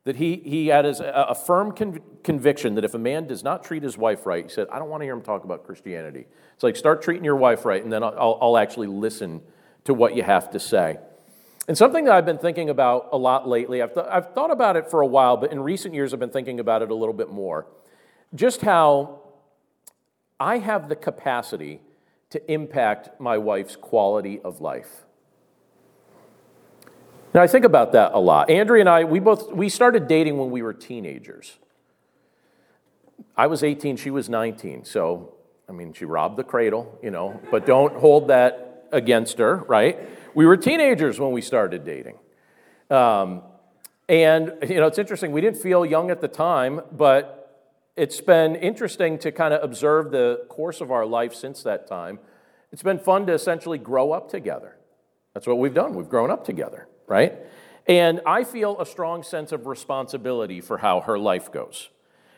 that 0.04 0.16
he, 0.16 0.36
he 0.36 0.68
had 0.68 0.86
a, 0.86 1.30
a 1.30 1.34
firm 1.34 1.72
conv- 1.72 2.00
conviction 2.22 2.74
that 2.74 2.84
if 2.84 2.94
a 2.94 2.98
man 2.98 3.26
does 3.26 3.42
not 3.42 3.64
treat 3.64 3.82
his 3.82 3.98
wife 3.98 4.26
right, 4.26 4.44
he 4.44 4.50
said, 4.50 4.66
I 4.70 4.78
don't 4.78 4.88
want 4.88 5.00
to 5.02 5.04
hear 5.04 5.14
him 5.14 5.22
talk 5.22 5.44
about 5.44 5.64
Christianity. 5.64 6.26
It's 6.54 6.62
like, 6.62 6.76
start 6.76 7.02
treating 7.02 7.24
your 7.24 7.36
wife 7.36 7.64
right, 7.64 7.82
and 7.82 7.92
then 7.92 8.02
I'll, 8.02 8.38
I'll 8.40 8.58
actually 8.58 8.86
listen 8.86 9.42
to 9.84 9.94
what 9.94 10.14
you 10.14 10.22
have 10.22 10.50
to 10.50 10.60
say. 10.60 10.98
And 11.66 11.76
something 11.76 12.04
that 12.04 12.14
I've 12.14 12.26
been 12.26 12.38
thinking 12.38 12.68
about 12.68 13.08
a 13.12 13.16
lot 13.16 13.48
lately, 13.48 13.80
I've, 13.80 13.94
th- 13.94 14.06
I've 14.10 14.34
thought 14.34 14.50
about 14.50 14.76
it 14.76 14.90
for 14.90 15.00
a 15.00 15.06
while, 15.06 15.38
but 15.38 15.52
in 15.52 15.60
recent 15.60 15.94
years 15.94 16.12
I've 16.12 16.20
been 16.20 16.30
thinking 16.30 16.60
about 16.60 16.82
it 16.82 16.90
a 16.90 16.94
little 16.94 17.14
bit 17.14 17.30
more. 17.30 17.66
Just 18.34 18.60
how 18.60 19.20
I 20.38 20.58
have 20.58 20.88
the 20.88 20.96
capacity 20.96 21.80
to 22.30 22.52
impact 22.52 23.20
my 23.20 23.38
wife's 23.38 23.76
quality 23.76 24.40
of 24.40 24.60
life. 24.60 25.04
Now 27.32 27.42
I 27.42 27.46
think 27.46 27.64
about 27.64 27.92
that 27.92 28.12
a 28.12 28.18
lot. 28.18 28.50
Andrea 28.50 28.80
and 28.80 28.88
I, 28.88 29.04
we 29.04 29.20
both 29.20 29.52
we 29.52 29.68
started 29.68 30.08
dating 30.08 30.38
when 30.38 30.50
we 30.50 30.62
were 30.62 30.72
teenagers. 30.72 31.58
I 33.36 33.46
was 33.48 33.64
18, 33.64 33.96
she 33.96 34.10
was 34.10 34.28
19. 34.28 34.84
So, 34.84 35.34
I 35.68 35.72
mean, 35.72 35.92
she 35.92 36.04
robbed 36.04 36.36
the 36.36 36.44
cradle, 36.44 36.98
you 37.02 37.10
know, 37.10 37.40
but 37.50 37.66
don't 37.66 37.96
hold 37.96 38.28
that 38.28 38.86
against 38.92 39.38
her, 39.38 39.56
right? 39.68 39.98
We 40.34 40.46
were 40.46 40.56
teenagers 40.56 41.18
when 41.18 41.32
we 41.32 41.40
started 41.40 41.84
dating. 41.84 42.18
Um, 42.90 43.42
and, 44.08 44.54
you 44.68 44.76
know, 44.76 44.86
it's 44.86 44.98
interesting, 44.98 45.32
we 45.32 45.40
didn't 45.40 45.60
feel 45.60 45.84
young 45.84 46.10
at 46.10 46.20
the 46.20 46.28
time, 46.28 46.80
but 46.92 47.43
it's 47.96 48.20
been 48.20 48.56
interesting 48.56 49.18
to 49.20 49.30
kind 49.30 49.54
of 49.54 49.62
observe 49.62 50.10
the 50.10 50.44
course 50.48 50.80
of 50.80 50.90
our 50.90 51.06
life 51.06 51.34
since 51.34 51.62
that 51.62 51.86
time. 51.86 52.18
It's 52.72 52.82
been 52.82 52.98
fun 52.98 53.26
to 53.26 53.32
essentially 53.32 53.78
grow 53.78 54.12
up 54.12 54.28
together. 54.28 54.76
That's 55.32 55.46
what 55.46 55.58
we've 55.58 55.74
done. 55.74 55.94
We've 55.94 56.08
grown 56.08 56.30
up 56.30 56.44
together, 56.44 56.88
right? 57.06 57.34
And 57.86 58.20
I 58.26 58.44
feel 58.44 58.80
a 58.80 58.86
strong 58.86 59.22
sense 59.22 59.52
of 59.52 59.66
responsibility 59.66 60.60
for 60.60 60.78
how 60.78 61.00
her 61.02 61.18
life 61.18 61.52
goes. 61.52 61.90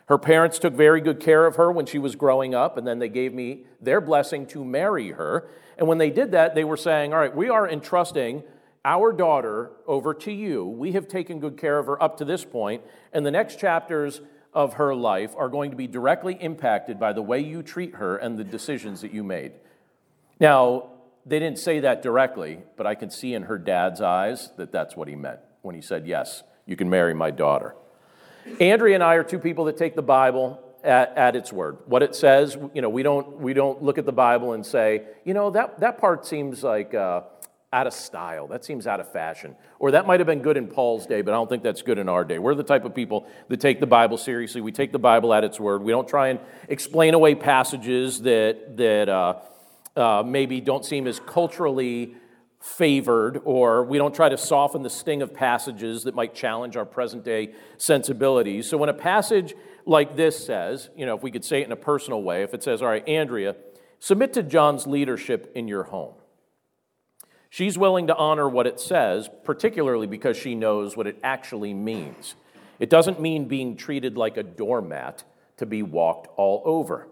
Her 0.08 0.18
parents 0.18 0.58
took 0.58 0.74
very 0.74 1.00
good 1.00 1.20
care 1.20 1.46
of 1.46 1.56
her 1.56 1.72
when 1.72 1.86
she 1.86 1.98
was 1.98 2.16
growing 2.16 2.54
up, 2.54 2.76
and 2.76 2.86
then 2.86 2.98
they 2.98 3.08
gave 3.08 3.32
me 3.32 3.64
their 3.80 4.00
blessing 4.00 4.46
to 4.48 4.64
marry 4.64 5.12
her. 5.12 5.48
And 5.78 5.88
when 5.88 5.98
they 5.98 6.10
did 6.10 6.32
that, 6.32 6.54
they 6.54 6.64
were 6.64 6.76
saying, 6.76 7.12
All 7.12 7.18
right, 7.18 7.34
we 7.34 7.48
are 7.48 7.68
entrusting 7.68 8.44
our 8.84 9.12
daughter 9.12 9.72
over 9.86 10.14
to 10.14 10.32
you. 10.32 10.64
We 10.64 10.92
have 10.92 11.08
taken 11.08 11.40
good 11.40 11.56
care 11.56 11.78
of 11.78 11.86
her 11.86 12.00
up 12.00 12.18
to 12.18 12.24
this 12.24 12.44
point, 12.44 12.82
and 13.12 13.26
the 13.26 13.32
next 13.32 13.58
chapters 13.58 14.20
of 14.56 14.74
her 14.74 14.94
life 14.94 15.34
are 15.36 15.50
going 15.50 15.70
to 15.70 15.76
be 15.76 15.86
directly 15.86 16.34
impacted 16.40 16.98
by 16.98 17.12
the 17.12 17.20
way 17.20 17.38
you 17.38 17.62
treat 17.62 17.96
her 17.96 18.16
and 18.16 18.38
the 18.38 18.42
decisions 18.42 19.02
that 19.02 19.12
you 19.12 19.22
made. 19.22 19.52
Now, 20.40 20.88
they 21.26 21.38
didn't 21.38 21.58
say 21.58 21.80
that 21.80 22.02
directly, 22.02 22.60
but 22.76 22.86
I 22.86 22.94
can 22.94 23.10
see 23.10 23.34
in 23.34 23.42
her 23.42 23.58
dad's 23.58 24.00
eyes 24.00 24.50
that 24.56 24.72
that's 24.72 24.96
what 24.96 25.08
he 25.08 25.14
meant 25.14 25.40
when 25.60 25.74
he 25.74 25.82
said, 25.82 26.06
Yes, 26.06 26.42
you 26.64 26.74
can 26.74 26.88
marry 26.88 27.12
my 27.12 27.30
daughter. 27.30 27.76
Andrea 28.58 28.94
and 28.94 29.04
I 29.04 29.14
are 29.14 29.24
two 29.24 29.38
people 29.38 29.66
that 29.66 29.76
take 29.76 29.94
the 29.94 30.02
Bible 30.02 30.62
at, 30.82 31.14
at, 31.18 31.36
its 31.36 31.52
word. 31.52 31.78
What 31.86 32.02
it 32.02 32.14
says, 32.14 32.56
you 32.72 32.80
know, 32.80 32.88
we 32.88 33.02
don't, 33.02 33.38
we 33.38 33.52
don't 33.52 33.82
look 33.82 33.98
at 33.98 34.06
the 34.06 34.12
Bible 34.12 34.52
and 34.52 34.64
say, 34.64 35.02
you 35.24 35.34
know, 35.34 35.50
that, 35.50 35.80
that 35.80 35.98
part 35.98 36.24
seems 36.24 36.62
like 36.62 36.94
uh, 36.94 37.22
out 37.72 37.86
of 37.86 37.92
style. 37.92 38.46
That 38.46 38.64
seems 38.64 38.86
out 38.86 39.00
of 39.00 39.10
fashion. 39.12 39.56
Or 39.78 39.90
that 39.90 40.06
might 40.06 40.20
have 40.20 40.26
been 40.26 40.40
good 40.40 40.56
in 40.56 40.68
Paul's 40.68 41.06
day, 41.06 41.20
but 41.22 41.32
I 41.32 41.36
don't 41.36 41.48
think 41.48 41.62
that's 41.62 41.82
good 41.82 41.98
in 41.98 42.08
our 42.08 42.24
day. 42.24 42.38
We're 42.38 42.54
the 42.54 42.62
type 42.62 42.84
of 42.84 42.94
people 42.94 43.26
that 43.48 43.60
take 43.60 43.80
the 43.80 43.86
Bible 43.86 44.16
seriously. 44.16 44.60
We 44.60 44.72
take 44.72 44.92
the 44.92 44.98
Bible 44.98 45.34
at 45.34 45.44
its 45.44 45.58
word. 45.58 45.82
We 45.82 45.92
don't 45.92 46.08
try 46.08 46.28
and 46.28 46.40
explain 46.68 47.14
away 47.14 47.34
passages 47.34 48.22
that, 48.22 48.76
that 48.76 49.08
uh, 49.08 49.34
uh, 49.96 50.22
maybe 50.24 50.60
don't 50.60 50.84
seem 50.84 51.06
as 51.06 51.20
culturally 51.20 52.14
favored, 52.60 53.40
or 53.44 53.84
we 53.84 53.98
don't 53.98 54.14
try 54.14 54.28
to 54.28 54.36
soften 54.36 54.82
the 54.82 54.90
sting 54.90 55.22
of 55.22 55.34
passages 55.34 56.04
that 56.04 56.14
might 56.14 56.34
challenge 56.34 56.76
our 56.76 56.84
present 56.84 57.24
day 57.24 57.52
sensibilities. 57.78 58.68
So 58.68 58.76
when 58.76 58.88
a 58.88 58.94
passage 58.94 59.54
like 59.84 60.16
this 60.16 60.44
says, 60.44 60.88
you 60.96 61.06
know, 61.06 61.16
if 61.16 61.22
we 61.22 61.30
could 61.30 61.44
say 61.44 61.60
it 61.60 61.66
in 61.66 61.72
a 61.72 61.76
personal 61.76 62.22
way, 62.22 62.42
if 62.42 62.54
it 62.54 62.62
says, 62.62 62.82
all 62.82 62.88
right, 62.88 63.06
Andrea, 63.08 63.54
submit 64.00 64.32
to 64.34 64.42
John's 64.42 64.86
leadership 64.86 65.52
in 65.54 65.68
your 65.68 65.84
home. 65.84 66.14
She's 67.50 67.78
willing 67.78 68.06
to 68.08 68.16
honor 68.16 68.48
what 68.48 68.66
it 68.66 68.80
says, 68.80 69.30
particularly 69.44 70.06
because 70.06 70.36
she 70.36 70.54
knows 70.54 70.96
what 70.96 71.06
it 71.06 71.18
actually 71.22 71.74
means. 71.74 72.34
It 72.78 72.90
doesn't 72.90 73.20
mean 73.20 73.46
being 73.46 73.76
treated 73.76 74.16
like 74.16 74.36
a 74.36 74.42
doormat 74.42 75.24
to 75.56 75.66
be 75.66 75.82
walked 75.82 76.28
all 76.36 76.62
over. 76.64 77.08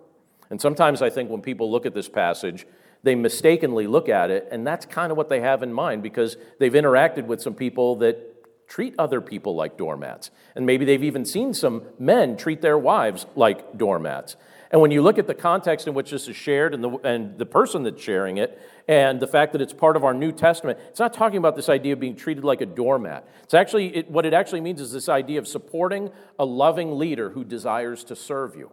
And 0.50 0.60
sometimes 0.60 1.00
I 1.00 1.10
think 1.10 1.30
when 1.30 1.40
people 1.40 1.70
look 1.70 1.86
at 1.86 1.94
this 1.94 2.08
passage, 2.08 2.66
they 3.02 3.14
mistakenly 3.14 3.86
look 3.86 4.08
at 4.08 4.30
it, 4.30 4.48
and 4.50 4.66
that's 4.66 4.86
kind 4.86 5.10
of 5.10 5.16
what 5.16 5.28
they 5.28 5.40
have 5.40 5.62
in 5.62 5.72
mind 5.72 6.02
because 6.02 6.36
they've 6.58 6.72
interacted 6.72 7.26
with 7.26 7.40
some 7.40 7.54
people 7.54 7.96
that 7.96 8.34
treat 8.66 8.94
other 8.98 9.20
people 9.20 9.54
like 9.54 9.76
doormats. 9.76 10.30
And 10.54 10.64
maybe 10.64 10.84
they've 10.84 11.04
even 11.04 11.24
seen 11.24 11.52
some 11.52 11.82
men 11.98 12.36
treat 12.36 12.62
their 12.62 12.78
wives 12.78 13.26
like 13.36 13.76
doormats. 13.76 14.36
And 14.74 14.80
when 14.80 14.90
you 14.90 15.02
look 15.02 15.18
at 15.18 15.28
the 15.28 15.34
context 15.34 15.86
in 15.86 15.94
which 15.94 16.10
this 16.10 16.26
is 16.26 16.34
shared 16.34 16.74
and 16.74 16.82
the, 16.82 16.90
and 17.04 17.38
the 17.38 17.46
person 17.46 17.84
that's 17.84 18.02
sharing 18.02 18.38
it, 18.38 18.60
and 18.88 19.20
the 19.20 19.26
fact 19.28 19.52
that 19.52 19.62
it's 19.62 19.72
part 19.72 19.94
of 19.94 20.02
our 20.02 20.12
New 20.12 20.32
Testament, 20.32 20.80
it's 20.88 20.98
not 20.98 21.12
talking 21.12 21.38
about 21.38 21.54
this 21.54 21.68
idea 21.68 21.92
of 21.92 22.00
being 22.00 22.16
treated 22.16 22.42
like 22.42 22.60
a 22.60 22.66
doormat. 22.66 23.24
It's 23.44 23.54
actually, 23.54 23.94
it, 23.94 24.10
what 24.10 24.26
it 24.26 24.34
actually 24.34 24.62
means 24.62 24.80
is 24.80 24.90
this 24.90 25.08
idea 25.08 25.38
of 25.38 25.46
supporting 25.46 26.10
a 26.40 26.44
loving 26.44 26.98
leader 26.98 27.30
who 27.30 27.44
desires 27.44 28.02
to 28.02 28.16
serve 28.16 28.56
you. 28.56 28.72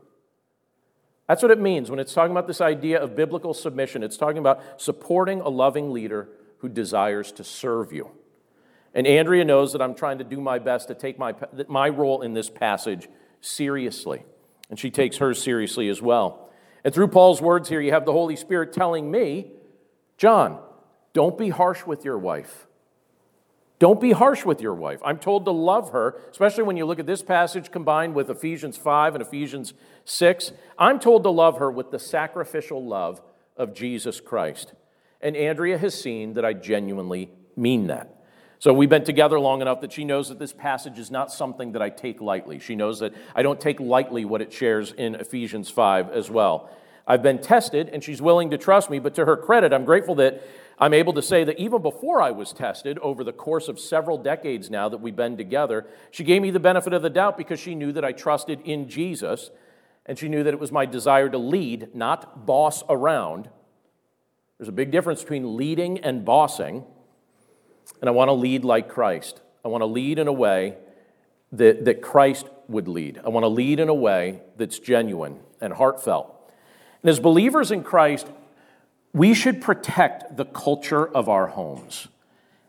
That's 1.28 1.44
what 1.44 1.52
it 1.52 1.60
means 1.60 1.92
when 1.92 2.00
it's 2.00 2.16
talking 2.16 2.32
about 2.32 2.48
this 2.48 2.62
idea 2.62 3.00
of 3.00 3.16
biblical 3.16 3.54
submission. 3.54 4.02
It's 4.02 4.18
talking 4.18 4.40
about 4.40 4.82
supporting 4.82 5.40
a 5.42 5.50
loving 5.50 5.92
leader 5.92 6.30
who 6.62 6.70
desires 6.70 7.32
to 7.34 7.44
serve 7.44 7.94
you. 7.94 8.10
And 8.96 9.06
Andrea 9.06 9.46
knows 9.46 9.72
that 9.74 9.84
I'm 9.84 9.94
trying 9.94 10.18
to 10.18 10.24
do 10.24 10.42
my 10.42 10.58
best 10.58 10.88
to 10.88 10.96
take 10.96 11.20
my, 11.20 11.36
my 11.68 11.90
role 11.90 12.24
in 12.24 12.34
this 12.34 12.50
passage 12.50 13.08
seriously. 13.40 14.24
And 14.72 14.80
she 14.80 14.90
takes 14.90 15.18
hers 15.18 15.44
seriously 15.44 15.88
as 15.90 16.02
well. 16.02 16.50
And 16.84 16.92
through 16.92 17.10
Paul's 17.10 17.42
words 17.42 17.70
here, 17.70 17.82
you 17.82 17.92
have 17.92 18.06
the 18.06 18.14
Holy 18.14 18.36
Spirit 18.36 18.74
telling 18.74 19.12
me, 19.12 19.52
John, 20.18 20.60
don't 21.14 21.38
be 21.38 21.50
harsh 21.50 21.86
with 21.86 22.04
your 22.04 22.18
wife. 22.18 22.66
Don't 23.78 24.00
be 24.00 24.12
harsh 24.12 24.46
with 24.46 24.62
your 24.62 24.76
wife. 24.76 25.00
I'm 25.04 25.18
told 25.18 25.46
to 25.46 25.52
love 25.52 25.92
her, 25.92 26.16
especially 26.30 26.64
when 26.64 26.78
you 26.78 26.86
look 26.86 27.00
at 27.00 27.08
this 27.08 27.24
passage 27.24 27.72
combined 27.72 28.14
with 28.16 28.30
Ephesians 28.30 28.78
5 28.78 29.16
and 29.16 29.22
Ephesians 29.22 29.74
6. 30.06 30.52
I'm 30.78 31.00
told 31.00 31.24
to 31.24 31.32
love 31.32 31.58
her 31.58 31.72
with 31.72 31.92
the 31.92 32.00
sacrificial 32.00 32.86
love 32.86 33.22
of 33.58 33.74
Jesus 33.74 34.22
Christ. 34.22 34.74
And 35.20 35.36
Andrea 35.36 35.78
has 35.80 36.00
seen 36.00 36.36
that 36.36 36.46
I 36.46 36.54
genuinely 36.54 37.32
mean 37.56 37.88
that. 37.88 38.21
So 38.62 38.76
we've 38.76 38.90
been 38.90 39.04
together 39.04 39.40
long 39.40 39.64
enough 39.64 39.82
that 39.82 39.92
she 39.92 40.06
knows 40.06 40.30
that 40.30 40.38
this 40.38 40.54
passage 40.54 41.00
is 41.00 41.10
not 41.10 41.32
something 41.32 41.72
that 41.72 41.82
I 41.82 41.90
take 41.90 42.22
lightly. 42.22 42.60
She 42.60 42.76
knows 42.76 43.00
that 43.00 43.12
I 43.34 43.42
don't 43.42 43.60
take 43.60 43.80
lightly 43.80 44.24
what 44.24 44.40
it 44.40 44.54
shares 44.54 44.92
in 44.92 45.16
Ephesians 45.16 45.72
5 45.72 46.12
as 46.12 46.30
well. 46.30 46.70
I've 47.08 47.24
been 47.24 47.40
tested 47.40 47.90
and 47.90 48.04
she's 48.04 48.22
willing 48.22 48.52
to 48.52 48.60
trust 48.60 48.92
me, 48.92 49.00
but 49.00 49.16
to 49.16 49.26
her 49.26 49.36
credit, 49.36 49.74
I'm 49.74 49.84
grateful 49.84 50.14
that 50.16 50.44
I'm 50.78 50.94
able 50.94 51.14
to 51.14 51.24
say 51.24 51.44
that 51.44 51.58
even 51.58 51.82
before 51.82 52.22
I 52.22 52.30
was 52.30 52.54
tested, 52.54 53.00
over 53.00 53.24
the 53.24 53.34
course 53.34 53.68
of 53.68 53.80
several 53.80 54.20
decades 54.20 54.70
now 54.70 54.88
that 54.90 55.02
we've 55.02 55.16
been 55.16 55.38
together, 55.38 55.88
she 56.12 56.24
gave 56.24 56.44
me 56.44 56.52
the 56.52 56.60
benefit 56.60 56.94
of 56.94 57.02
the 57.02 57.10
doubt 57.10 57.40
because 57.40 57.60
she 57.60 57.74
knew 57.74 57.92
that 57.94 58.06
I 58.06 58.12
trusted 58.12 58.62
in 58.62 58.88
Jesus 58.88 59.50
and 60.06 60.20
she 60.20 60.30
knew 60.30 60.44
that 60.44 60.54
it 60.54 60.60
was 60.60 60.72
my 60.72 60.86
desire 60.86 61.30
to 61.30 61.38
lead, 61.40 61.96
not 61.96 62.46
boss 62.46 62.84
around. 62.90 63.50
There's 64.60 64.70
a 64.70 64.72
big 64.72 64.92
difference 64.92 65.22
between 65.24 65.58
leading 65.58 65.98
and 66.02 66.24
bossing, 66.24 66.86
and 68.02 68.10
I 68.10 68.12
want 68.12 68.30
to 68.30 68.34
lead 68.34 68.66
like 68.66 68.90
Christ. 68.90 69.40
I 69.64 69.68
want 69.70 69.82
to 69.82 69.86
lead 69.86 70.20
in 70.20 70.28
a 70.28 70.34
way 70.34 70.76
that, 71.54 71.86
that 71.86 72.02
Christ 72.02 72.48
would 72.68 72.88
lead. 72.88 73.22
I 73.24 73.30
want 73.30 73.44
to 73.44 73.48
lead 73.48 73.80
in 73.80 73.90
a 73.90 73.94
way 73.94 74.42
that's 74.58 74.80
genuine 74.80 75.40
and 75.62 75.74
heartfelt. 75.74 76.36
And 77.04 77.10
as 77.10 77.20
believers 77.20 77.72
in 77.72 77.84
Christ, 77.84 78.28
we 79.14 79.34
should 79.34 79.62
protect 79.62 80.38
the 80.38 80.46
culture 80.46 81.08
of 81.08 81.30
our 81.30 81.48
homes. 81.48 82.08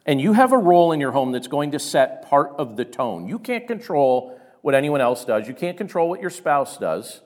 And 0.04 0.20
you 0.20 0.32
have 0.32 0.52
a 0.52 0.58
role 0.58 0.92
in 0.92 1.00
your 1.00 1.12
home 1.12 1.32
that's 1.32 1.46
going 1.46 1.70
to 1.72 1.78
set 1.78 2.28
part 2.28 2.52
of 2.58 2.76
the 2.76 2.84
tone. 2.84 3.28
You 3.28 3.38
can't 3.38 3.66
control 3.66 4.38
what 4.60 4.74
anyone 4.74 5.00
else 5.00 5.24
does, 5.24 5.48
you 5.48 5.54
can't 5.54 5.76
control 5.76 6.08
what 6.08 6.20
your 6.20 6.30
spouse 6.30 6.78
does. 6.78 7.20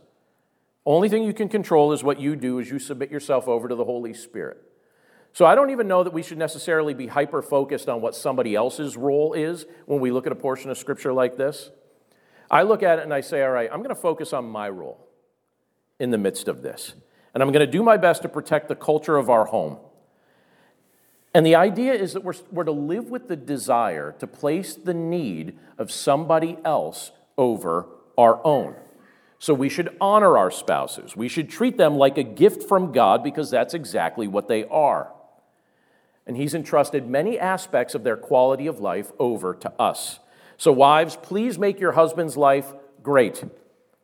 Only 0.86 1.08
thing 1.08 1.24
you 1.24 1.34
can 1.34 1.48
control 1.48 1.92
is 1.92 2.04
what 2.04 2.20
you 2.20 2.36
do 2.36 2.60
as 2.60 2.70
you 2.70 2.78
submit 2.78 3.10
yourself 3.10 3.48
over 3.48 3.68
to 3.68 3.74
the 3.74 3.84
Holy 3.84 4.14
Spirit. 4.14 4.62
So 5.36 5.44
I 5.44 5.54
don't 5.54 5.68
even 5.68 5.86
know 5.86 6.02
that 6.02 6.14
we 6.14 6.22
should 6.22 6.38
necessarily 6.38 6.94
be 6.94 7.08
hyper 7.08 7.42
focused 7.42 7.90
on 7.90 8.00
what 8.00 8.14
somebody 8.14 8.54
else's 8.54 8.96
role 8.96 9.34
is 9.34 9.66
when 9.84 10.00
we 10.00 10.10
look 10.10 10.24
at 10.24 10.32
a 10.32 10.34
portion 10.34 10.70
of 10.70 10.78
scripture 10.78 11.12
like 11.12 11.36
this. 11.36 11.68
I 12.50 12.62
look 12.62 12.82
at 12.82 13.00
it 13.00 13.02
and 13.02 13.12
I 13.12 13.20
say, 13.20 13.42
all 13.42 13.50
right, 13.50 13.68
I'm 13.70 13.80
going 13.80 13.94
to 13.94 14.00
focus 14.00 14.32
on 14.32 14.46
my 14.46 14.70
role 14.70 15.06
in 16.00 16.10
the 16.10 16.16
midst 16.16 16.48
of 16.48 16.62
this 16.62 16.94
and 17.34 17.42
I'm 17.42 17.52
going 17.52 17.66
to 17.66 17.70
do 17.70 17.82
my 17.82 17.98
best 17.98 18.22
to 18.22 18.30
protect 18.30 18.68
the 18.68 18.74
culture 18.74 19.18
of 19.18 19.28
our 19.28 19.44
home. 19.44 19.76
And 21.34 21.44
the 21.44 21.54
idea 21.54 21.92
is 21.92 22.14
that 22.14 22.24
we're, 22.24 22.32
we're 22.50 22.64
to 22.64 22.72
live 22.72 23.10
with 23.10 23.28
the 23.28 23.36
desire 23.36 24.14
to 24.20 24.26
place 24.26 24.74
the 24.74 24.94
need 24.94 25.58
of 25.76 25.92
somebody 25.92 26.56
else 26.64 27.12
over 27.36 27.88
our 28.16 28.40
own. 28.42 28.74
So 29.38 29.52
we 29.52 29.68
should 29.68 29.94
honor 30.00 30.38
our 30.38 30.50
spouses. 30.50 31.14
We 31.14 31.28
should 31.28 31.50
treat 31.50 31.76
them 31.76 31.96
like 31.96 32.16
a 32.16 32.22
gift 32.22 32.62
from 32.62 32.90
God 32.90 33.22
because 33.22 33.50
that's 33.50 33.74
exactly 33.74 34.26
what 34.26 34.48
they 34.48 34.64
are. 34.64 35.12
And 36.26 36.36
He's 36.36 36.54
entrusted 36.54 37.08
many 37.08 37.38
aspects 37.38 37.94
of 37.94 38.04
their 38.04 38.16
quality 38.16 38.66
of 38.66 38.80
life 38.80 39.12
over 39.18 39.54
to 39.54 39.72
us. 39.80 40.18
So, 40.56 40.72
wives, 40.72 41.16
please 41.16 41.58
make 41.58 41.78
your 41.78 41.92
husband's 41.92 42.36
life 42.36 42.72
great 43.02 43.44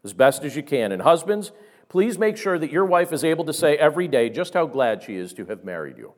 as 0.04 0.12
best 0.12 0.44
as 0.44 0.54
you 0.56 0.62
can. 0.62 0.92
And 0.92 1.02
husbands, 1.02 1.52
please 1.88 2.18
make 2.18 2.36
sure 2.36 2.58
that 2.58 2.70
your 2.70 2.84
wife 2.84 3.12
is 3.12 3.24
able 3.24 3.44
to 3.44 3.52
say 3.52 3.76
every 3.76 4.08
day 4.08 4.28
just 4.28 4.54
how 4.54 4.66
glad 4.66 5.02
she 5.02 5.16
is 5.16 5.32
to 5.34 5.46
have 5.46 5.64
married 5.64 5.98
you. 5.98 6.12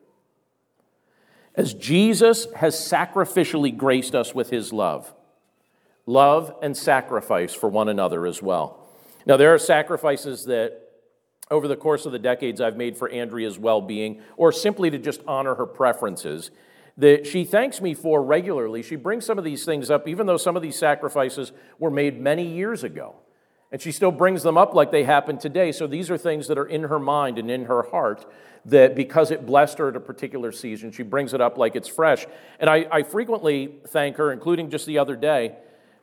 As 1.55 1.73
Jesus 1.73 2.47
has 2.55 2.75
sacrificially 2.75 3.75
graced 3.75 4.13
us 4.13 4.35
with 4.35 4.49
his 4.49 4.73
love, 4.73 5.13
love 6.05 6.53
and 6.61 6.75
sacrifice 6.75 7.53
for 7.53 7.69
one 7.69 7.87
another 7.87 8.25
as 8.25 8.41
well. 8.41 8.85
Now, 9.25 9.37
there 9.37 9.53
are 9.53 9.59
sacrifices 9.59 10.45
that 10.45 10.84
over 11.51 11.67
the 11.67 11.75
course 11.75 12.05
of 12.05 12.11
the 12.11 12.19
decades 12.19 12.59
I've 12.59 12.77
made 12.77 12.97
for 12.97 13.09
Andrea's 13.09 13.59
well 13.59 13.81
being, 13.81 14.21
or 14.37 14.51
simply 14.51 14.89
to 14.89 14.97
just 14.97 15.21
honor 15.27 15.55
her 15.55 15.65
preferences, 15.65 16.51
that 16.97 17.27
she 17.27 17.43
thanks 17.43 17.81
me 17.81 17.93
for 17.93 18.23
regularly. 18.23 18.81
She 18.81 18.95
brings 18.95 19.25
some 19.25 19.37
of 19.37 19.43
these 19.43 19.65
things 19.65 19.91
up, 19.91 20.07
even 20.07 20.25
though 20.27 20.37
some 20.37 20.55
of 20.55 20.61
these 20.61 20.77
sacrifices 20.77 21.51
were 21.77 21.91
made 21.91 22.19
many 22.19 22.47
years 22.47 22.83
ago. 22.83 23.15
And 23.71 23.81
she 23.81 23.91
still 23.91 24.11
brings 24.11 24.43
them 24.43 24.57
up 24.57 24.73
like 24.73 24.91
they 24.91 25.03
happen 25.03 25.37
today. 25.37 25.71
So 25.71 25.87
these 25.87 26.09
are 26.09 26.17
things 26.17 26.47
that 26.47 26.57
are 26.57 26.65
in 26.65 26.83
her 26.83 26.99
mind 26.99 27.37
and 27.37 27.51
in 27.51 27.65
her 27.65 27.83
heart 27.83 28.25
that 28.63 28.95
because 28.95 29.31
it 29.31 29.45
blessed 29.45 29.77
her 29.79 29.89
at 29.89 29.95
a 29.95 29.99
particular 29.99 30.51
season, 30.51 30.91
she 30.91 31.03
brings 31.03 31.33
it 31.33 31.41
up 31.41 31.57
like 31.57 31.75
it's 31.75 31.89
fresh. 31.89 32.25
And 32.59 32.69
I, 32.69 32.87
I 32.91 33.03
frequently 33.03 33.75
thank 33.87 34.15
her, 34.17 34.31
including 34.31 34.69
just 34.69 34.85
the 34.85 34.97
other 34.97 35.15
day, 35.15 35.57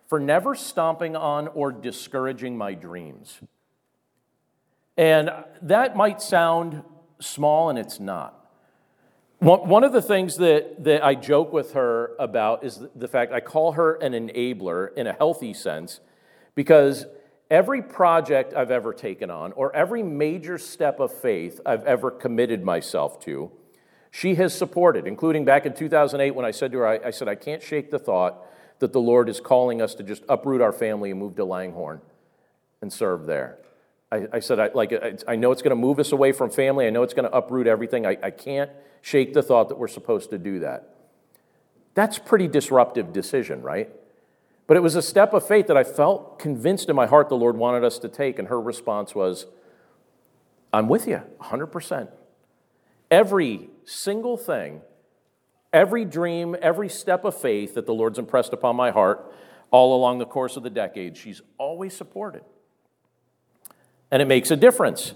for 0.07 0.21
never 0.21 0.55
stomping 0.55 1.17
on 1.17 1.49
or 1.49 1.73
discouraging 1.73 2.59
my 2.59 2.75
dreams. 2.75 3.41
And 4.97 5.31
that 5.63 5.97
might 5.97 6.21
sound 6.21 6.83
small, 7.21 7.71
and 7.71 7.79
it's 7.79 7.99
not. 7.99 8.39
One 9.39 9.83
of 9.83 9.93
the 9.93 10.03
things 10.03 10.37
that, 10.37 10.85
that 10.85 11.05
I 11.05 11.17
joke 11.17 11.53
with 11.53 11.73
her 11.73 12.13
about 12.21 12.63
is 12.63 12.81
the 12.95 13.09
fact 13.09 13.33
I 13.33 13.41
call 13.41 13.73
her 13.73 13.95
an 13.95 14.13
enabler 14.13 14.95
in 14.95 15.09
a 15.09 15.13
healthy 15.13 15.53
sense 15.53 15.99
because 16.55 17.07
every 17.51 17.83
project 17.83 18.55
I've 18.55 18.71
ever 18.71 18.95
taken 18.95 19.33
on 19.33 19.51
or 19.53 19.75
every 19.75 20.05
major 20.05 20.59
step 20.59 21.01
of 21.01 21.13
faith 21.13 21.61
I've 21.67 21.83
ever 21.85 22.13
committed 22.13 22.63
myself 22.63 23.19
to, 23.25 23.51
she 24.13 24.37
has 24.37 24.57
supported, 24.57 25.09
including 25.09 25.45
back 25.45 25.67
in 25.67 25.75
2008 25.75 26.31
when 26.37 26.45
I 26.45 26.53
said 26.53 26.71
to 26.71 26.79
her, 26.79 26.87
I, 26.87 27.09
I 27.09 27.11
said, 27.11 27.27
I 27.27 27.35
can't 27.35 27.63
shake 27.63 27.91
the 27.91 27.99
thought 27.99 28.47
that 28.79 28.93
the 28.93 29.01
Lord 29.01 29.29
is 29.29 29.41
calling 29.41 29.83
us 29.83 29.97
to 29.97 30.05
just 30.05 30.23
uproot 30.29 30.61
our 30.61 30.73
family 30.73 31.11
and 31.11 31.19
move 31.19 31.35
to 31.35 31.45
Langhorne 31.45 32.01
and 32.81 32.93
serve 32.93 33.27
there. 33.27 33.59
I, 34.13 34.27
I 34.35 34.41
said, 34.41 34.61
I, 34.61 34.69
like, 34.75 34.93
I, 34.93 35.15
I 35.27 35.37
know 35.37 35.53
it's 35.53 35.63
going 35.63 35.71
to 35.71 35.81
move 35.81 35.99
us 35.99 36.13
away 36.13 36.33
from 36.33 36.51
family. 36.51 36.87
I 36.87 36.91
know 36.91 37.03
it's 37.03 37.15
going 37.15 37.29
to 37.29 37.35
uproot 37.35 37.67
everything. 37.67 38.05
I, 38.05 38.19
I 38.23 38.31
can't 38.31 38.71
shake 39.01 39.33
the 39.33 39.43
thought 39.43 39.71
that 39.71 39.79
we're 39.79 39.89
supposed 39.89 40.29
to 40.31 40.39
do 40.39 40.59
that. 40.61 40.95
That's 41.95 42.19
pretty 42.19 42.47
disruptive 42.47 43.13
decision, 43.13 43.63
right? 43.63 43.91
But 44.67 44.77
it 44.77 44.81
was 44.81 44.95
a 44.97 45.03
step 45.03 45.33
of 45.33 45.47
faith 45.47 45.67
that 45.67 45.77
I 45.79 45.85
felt 45.85 46.39
convinced 46.39 46.91
in 46.91 46.97
my 46.97 47.07
heart 47.07 47.31
the 47.31 47.37
Lord 47.37 47.57
wanted 47.57 47.85
us 47.85 47.99
to 48.01 48.09
take, 48.09 48.39
and 48.39 48.49
her 48.49 48.61
response 48.61 49.15
was, 49.15 49.47
I'm 50.73 50.89
with 50.89 51.09
you 51.09 51.23
100%. 51.41 52.09
Every 53.11 53.71
single 53.85 54.37
thing, 54.37 54.83
every 55.73 56.05
dream, 56.05 56.55
every 56.61 56.89
step 56.89 57.25
of 57.25 57.39
faith 57.39 57.75
that 57.75 57.87
the 57.87 57.95
Lord's 57.95 58.19
impressed 58.19 58.53
upon 58.53 58.77
my 58.77 58.91
heart 58.91 59.33
all 59.71 59.97
along 59.97 60.19
the 60.19 60.27
course 60.27 60.57
of 60.57 60.63
the 60.63 60.71
decade, 60.71 61.17
she's 61.17 61.41
always 61.59 61.95
supported. 61.97 62.43
And 64.13 64.23
it 64.23 64.29
makes 64.29 64.53
a 64.53 64.57
difference. 64.57 65.15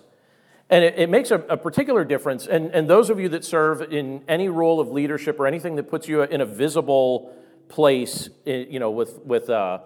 And 0.69 0.85
it, 0.85 0.95
it 0.99 1.09
makes 1.09 1.31
a, 1.31 1.37
a, 1.43 1.57
particular 1.57 2.05
difference. 2.05 2.49
And, 2.49 2.73
and 2.73 2.91
those 2.91 3.09
of 3.09 3.21
you 3.21 3.29
that 3.29 3.45
serve 3.45 3.83
in 3.93 4.25
any 4.27 4.49
role 4.49 4.81
of 4.81 4.91
leadership 4.91 5.39
or 5.39 5.47
anything 5.47 5.77
that 5.77 5.85
puts 5.89 6.09
you 6.09 6.23
in 6.23 6.41
a 6.41 6.47
visible 6.47 7.33
place, 7.69 8.29
you 8.45 8.81
know, 8.81 8.91
with, 8.91 9.19
with 9.25 9.49
uh, 9.49 9.79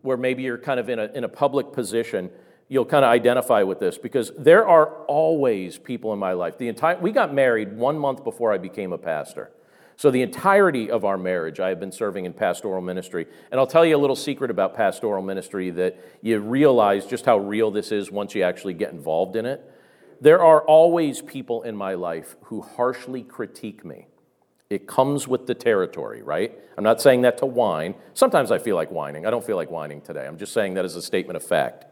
where 0.00 0.16
maybe 0.16 0.42
you're 0.42 0.58
kind 0.58 0.80
of 0.80 0.88
in 0.88 0.98
a, 0.98 1.04
in 1.12 1.24
a 1.24 1.28
public 1.28 1.72
position, 1.72 2.30
you'll 2.68 2.86
kind 2.86 3.04
of 3.04 3.10
identify 3.10 3.62
with 3.62 3.78
this 3.78 3.98
because 3.98 4.32
there 4.38 4.66
are 4.66 5.04
always 5.04 5.76
people 5.76 6.12
in 6.14 6.18
my 6.18 6.32
life. 6.32 6.56
The 6.56 6.68
entire, 6.68 6.98
we 6.98 7.12
got 7.12 7.34
married 7.34 7.76
one 7.76 7.98
month 7.98 8.24
before 8.24 8.52
I 8.52 8.58
became 8.58 8.92
a 8.92 8.98
pastor. 8.98 9.50
So, 9.96 10.10
the 10.10 10.22
entirety 10.22 10.90
of 10.90 11.04
our 11.04 11.18
marriage, 11.18 11.60
I 11.60 11.68
have 11.68 11.78
been 11.78 11.92
serving 11.92 12.24
in 12.24 12.32
pastoral 12.32 12.80
ministry. 12.80 13.26
And 13.50 13.60
I'll 13.60 13.66
tell 13.66 13.84
you 13.84 13.96
a 13.96 13.98
little 13.98 14.16
secret 14.16 14.50
about 14.50 14.74
pastoral 14.74 15.22
ministry 15.22 15.70
that 15.70 15.98
you 16.22 16.40
realize 16.40 17.06
just 17.06 17.24
how 17.24 17.38
real 17.38 17.70
this 17.70 17.92
is 17.92 18.10
once 18.10 18.34
you 18.34 18.42
actually 18.42 18.74
get 18.74 18.92
involved 18.92 19.36
in 19.36 19.46
it. 19.46 19.68
There 20.20 20.42
are 20.42 20.62
always 20.62 21.20
people 21.20 21.62
in 21.62 21.76
my 21.76 21.94
life 21.94 22.36
who 22.42 22.62
harshly 22.62 23.22
critique 23.22 23.84
me. 23.84 24.06
It 24.70 24.86
comes 24.86 25.28
with 25.28 25.46
the 25.46 25.54
territory, 25.54 26.22
right? 26.22 26.58
I'm 26.78 26.84
not 26.84 27.00
saying 27.02 27.22
that 27.22 27.38
to 27.38 27.46
whine. 27.46 27.94
Sometimes 28.14 28.50
I 28.50 28.58
feel 28.58 28.74
like 28.74 28.90
whining. 28.90 29.26
I 29.26 29.30
don't 29.30 29.44
feel 29.44 29.56
like 29.56 29.70
whining 29.70 30.00
today. 30.00 30.26
I'm 30.26 30.38
just 30.38 30.54
saying 30.54 30.74
that 30.74 30.84
as 30.84 30.96
a 30.96 31.02
statement 31.02 31.36
of 31.36 31.42
fact. 31.42 31.84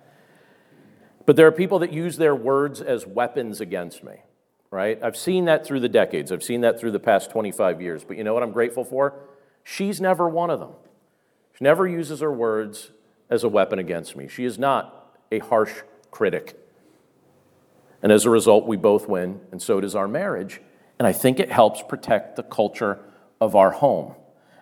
But 1.27 1.37
there 1.37 1.47
are 1.47 1.53
people 1.53 1.79
that 1.81 1.93
use 1.93 2.17
their 2.17 2.35
words 2.35 2.81
as 2.81 3.07
weapons 3.07 3.61
against 3.61 4.03
me, 4.03 4.23
right? 4.71 4.99
I've 5.03 5.17
seen 5.17 5.47
that 5.47 5.67
through 5.67 5.81
the 5.81 5.89
decades. 5.89 6.31
I've 6.31 6.43
seen 6.43 6.61
that 6.61 6.79
through 6.79 6.93
the 6.93 7.01
past 7.01 7.31
25 7.31 7.81
years. 7.81 8.05
But 8.05 8.17
you 8.17 8.25
know 8.25 8.35
what 8.35 8.43
I'm 8.43 8.53
grateful 8.53 8.85
for? 8.85 9.15
She's 9.65 10.01
never 10.01 10.29
one 10.29 10.51
of 10.51 10.61
them. 10.61 10.73
She 11.59 11.65
never 11.65 11.87
uses 11.87 12.21
her 12.21 12.33
words 12.33 12.91
as 13.29 13.45
a 13.45 13.49
weapon 13.49 13.79
against 13.79 14.17
me. 14.17 14.29
She 14.29 14.45
is 14.45 14.59
not 14.59 15.17
a 15.31 15.41
harsh 15.41 15.73
critic. 16.11 16.57
And 18.03 18.11
as 18.11 18.25
a 18.25 18.31
result, 18.31 18.67
we 18.67 18.77
both 18.77 19.09
win, 19.09 19.41
and 19.53 19.61
so 19.61 19.81
does 19.81 19.95
our 19.95 20.09
marriage. 20.09 20.61
And 20.99 21.07
I 21.07 21.13
think 21.13 21.39
it 21.39 21.53
helps 21.53 21.83
protect 21.83 22.37
the 22.37 22.43
culture 22.43 22.99
of 23.41 23.55
our 23.55 23.71
home. 23.71 24.15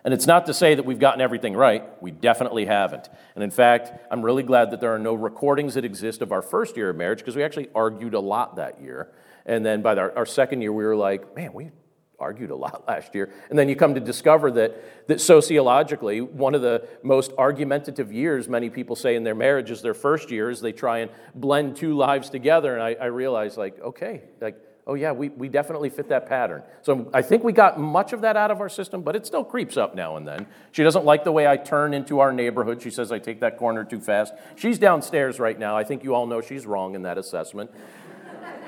And 0.03 0.13
it's 0.13 0.27
not 0.27 0.45
to 0.45 0.53
say 0.53 0.75
that 0.75 0.85
we've 0.85 0.99
gotten 0.99 1.21
everything 1.21 1.55
right. 1.55 1.83
We 2.01 2.11
definitely 2.11 2.65
haven't. 2.65 3.09
And 3.35 3.43
in 3.43 3.51
fact, 3.51 3.91
I'm 4.11 4.23
really 4.23 4.43
glad 4.43 4.71
that 4.71 4.79
there 4.79 4.93
are 4.93 4.99
no 4.99 5.13
recordings 5.13 5.73
that 5.73 5.85
exist 5.85 6.21
of 6.21 6.31
our 6.31 6.41
first 6.41 6.77
year 6.77 6.89
of 6.89 6.95
marriage 6.95 7.19
because 7.19 7.35
we 7.35 7.43
actually 7.43 7.69
argued 7.75 8.13
a 8.13 8.19
lot 8.19 8.55
that 8.55 8.81
year. 8.81 9.09
And 9.45 9.65
then 9.65 9.81
by 9.81 9.95
our, 9.95 10.15
our 10.17 10.25
second 10.25 10.61
year, 10.61 10.71
we 10.71 10.83
were 10.83 10.95
like, 10.95 11.35
man, 11.35 11.53
we 11.53 11.71
argued 12.19 12.51
a 12.51 12.55
lot 12.55 12.83
last 12.87 13.15
year. 13.15 13.31
And 13.49 13.57
then 13.57 13.69
you 13.69 13.75
come 13.75 13.95
to 13.95 14.01
discover 14.01 14.51
that, 14.51 15.07
that 15.07 15.21
sociologically, 15.21 16.21
one 16.21 16.55
of 16.55 16.61
the 16.61 16.87
most 17.03 17.31
argumentative 17.37 18.11
years 18.11 18.47
many 18.47 18.69
people 18.69 18.95
say 18.95 19.15
in 19.15 19.23
their 19.23 19.35
marriage 19.35 19.71
is 19.71 19.81
their 19.81 19.93
first 19.93 20.31
year, 20.31 20.49
as 20.49 20.61
they 20.61 20.71
try 20.71 20.99
and 20.99 21.11
blend 21.35 21.75
two 21.75 21.95
lives 21.95 22.29
together. 22.29 22.73
And 22.73 22.83
I, 22.83 22.95
I 22.99 23.05
realized, 23.05 23.57
like, 23.57 23.79
okay, 23.79 24.23
like, 24.41 24.57
oh 24.87 24.95
yeah, 24.95 25.11
we, 25.11 25.29
we 25.29 25.47
definitely 25.47 25.89
fit 25.89 26.09
that 26.09 26.27
pattern. 26.27 26.63
So 26.81 27.11
I 27.13 27.21
think 27.21 27.43
we 27.43 27.53
got 27.53 27.79
much 27.79 28.11
of 28.11 28.21
that 28.21 28.35
out 28.35 28.49
of 28.49 28.59
our 28.59 28.69
system, 28.69 29.03
but 29.03 29.15
it 29.15 29.23
still 29.23 29.43
creeps 29.43 29.77
up 29.77 29.93
now 29.93 30.17
and 30.17 30.27
then. 30.27 30.47
She 30.71 30.83
doesn't 30.83 31.05
like 31.05 31.23
the 31.23 31.31
way 31.31 31.47
I 31.47 31.57
turn 31.57 31.93
into 31.93 32.19
our 32.19 32.33
neighborhood. 32.33 32.81
She 32.81 32.89
says 32.89 33.11
I 33.11 33.19
take 33.19 33.41
that 33.41 33.57
corner 33.57 33.83
too 33.83 33.99
fast. 33.99 34.33
She's 34.55 34.79
downstairs 34.79 35.39
right 35.39 35.59
now. 35.59 35.77
I 35.77 35.83
think 35.83 36.03
you 36.03 36.15
all 36.15 36.25
know 36.25 36.41
she's 36.41 36.65
wrong 36.65 36.95
in 36.95 37.03
that 37.03 37.19
assessment. 37.19 37.69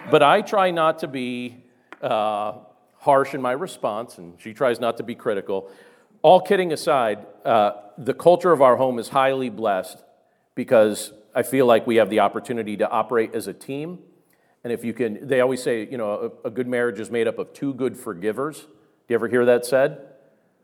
But 0.10 0.24
I 0.24 0.42
try 0.42 0.72
not 0.72 1.00
to 1.00 1.08
be. 1.08 1.64
Uh, 2.02 2.54
harsh 3.02 3.34
in 3.34 3.42
my 3.42 3.52
response, 3.52 4.18
and 4.20 4.36
she 4.40 4.54
tries 4.54 4.80
not 4.80 4.98
to 4.98 5.04
be 5.04 5.16
critical. 5.16 5.70
All 6.22 6.40
kidding 6.40 6.72
aside, 6.72 7.26
uh, 7.44 7.72
the 7.98 8.14
culture 8.14 8.52
of 8.52 8.62
our 8.62 8.78
home 8.78 9.00
is 9.00 9.10
highly 9.10 9.50
blessed 9.50 9.98
because 10.54 11.12
I 11.34 11.42
feel 11.42 11.66
like 11.66 11.88
we 11.88 11.96
have 11.96 12.12
the 12.12 12.20
opportunity 12.20 12.78
to 12.78 12.88
operate 12.88 13.34
as 13.34 13.48
a 13.48 13.54
team. 13.54 14.00
And 14.64 14.72
if 14.72 14.86
you 14.86 14.94
can, 14.94 15.28
they 15.28 15.42
always 15.42 15.64
say, 15.64 15.88
you 15.90 15.98
know, 15.98 16.32
a, 16.44 16.48
a 16.48 16.52
good 16.52 16.68
marriage 16.68 17.00
is 17.00 17.10
made 17.10 17.28
up 17.28 17.40
of 17.40 17.54
two 17.54 17.74
good 17.74 17.98
forgivers. 17.98 18.60
Do 18.60 18.68
you 19.10 19.16
ever 19.16 19.28
hear 19.28 19.46
that 19.46 19.66
said? 19.66 20.00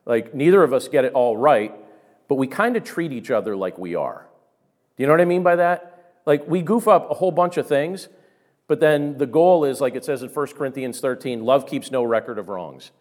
Like, 0.05 0.35
neither 0.35 0.61
of 0.61 0.73
us 0.73 0.87
get 0.87 1.05
it 1.05 1.13
all 1.13 1.35
right, 1.35 1.73
but 2.27 2.35
we 2.35 2.45
kind 2.45 2.77
of 2.77 2.83
treat 2.83 3.11
each 3.11 3.31
other 3.31 3.55
like 3.55 3.79
we 3.79 3.95
are. 3.95 4.27
Do 4.95 5.03
you 5.03 5.07
know 5.07 5.13
what 5.13 5.21
I 5.21 5.25
mean 5.25 5.43
by 5.43 5.55
that? 5.55 6.13
Like, 6.27 6.47
we 6.47 6.61
goof 6.61 6.87
up 6.87 7.09
a 7.09 7.15
whole 7.15 7.31
bunch 7.31 7.57
of 7.57 7.65
things, 7.65 8.09
but 8.67 8.79
then 8.79 9.17
the 9.17 9.25
goal 9.25 9.63
is, 9.63 9.79
like 9.79 9.95
it 9.95 10.03
says 10.03 10.21
in 10.21 10.29
1 10.29 10.47
Corinthians 10.47 10.99
13, 10.99 11.43
love 11.43 11.65
keeps 11.65 11.89
no 11.89 12.03
record 12.03 12.37
of 12.37 12.49
wrongs. 12.49 12.91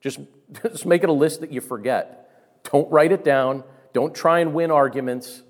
Just, 0.00 0.20
just 0.62 0.86
make 0.86 1.02
it 1.02 1.08
a 1.08 1.12
list 1.12 1.40
that 1.40 1.50
you 1.50 1.60
forget. 1.60 2.30
Don't 2.70 2.90
write 2.90 3.12
it 3.12 3.24
down. 3.24 3.64
Don't 3.92 4.14
try 4.14 4.40
and 4.40 4.54
win 4.54 4.70
arguments. 4.70 5.42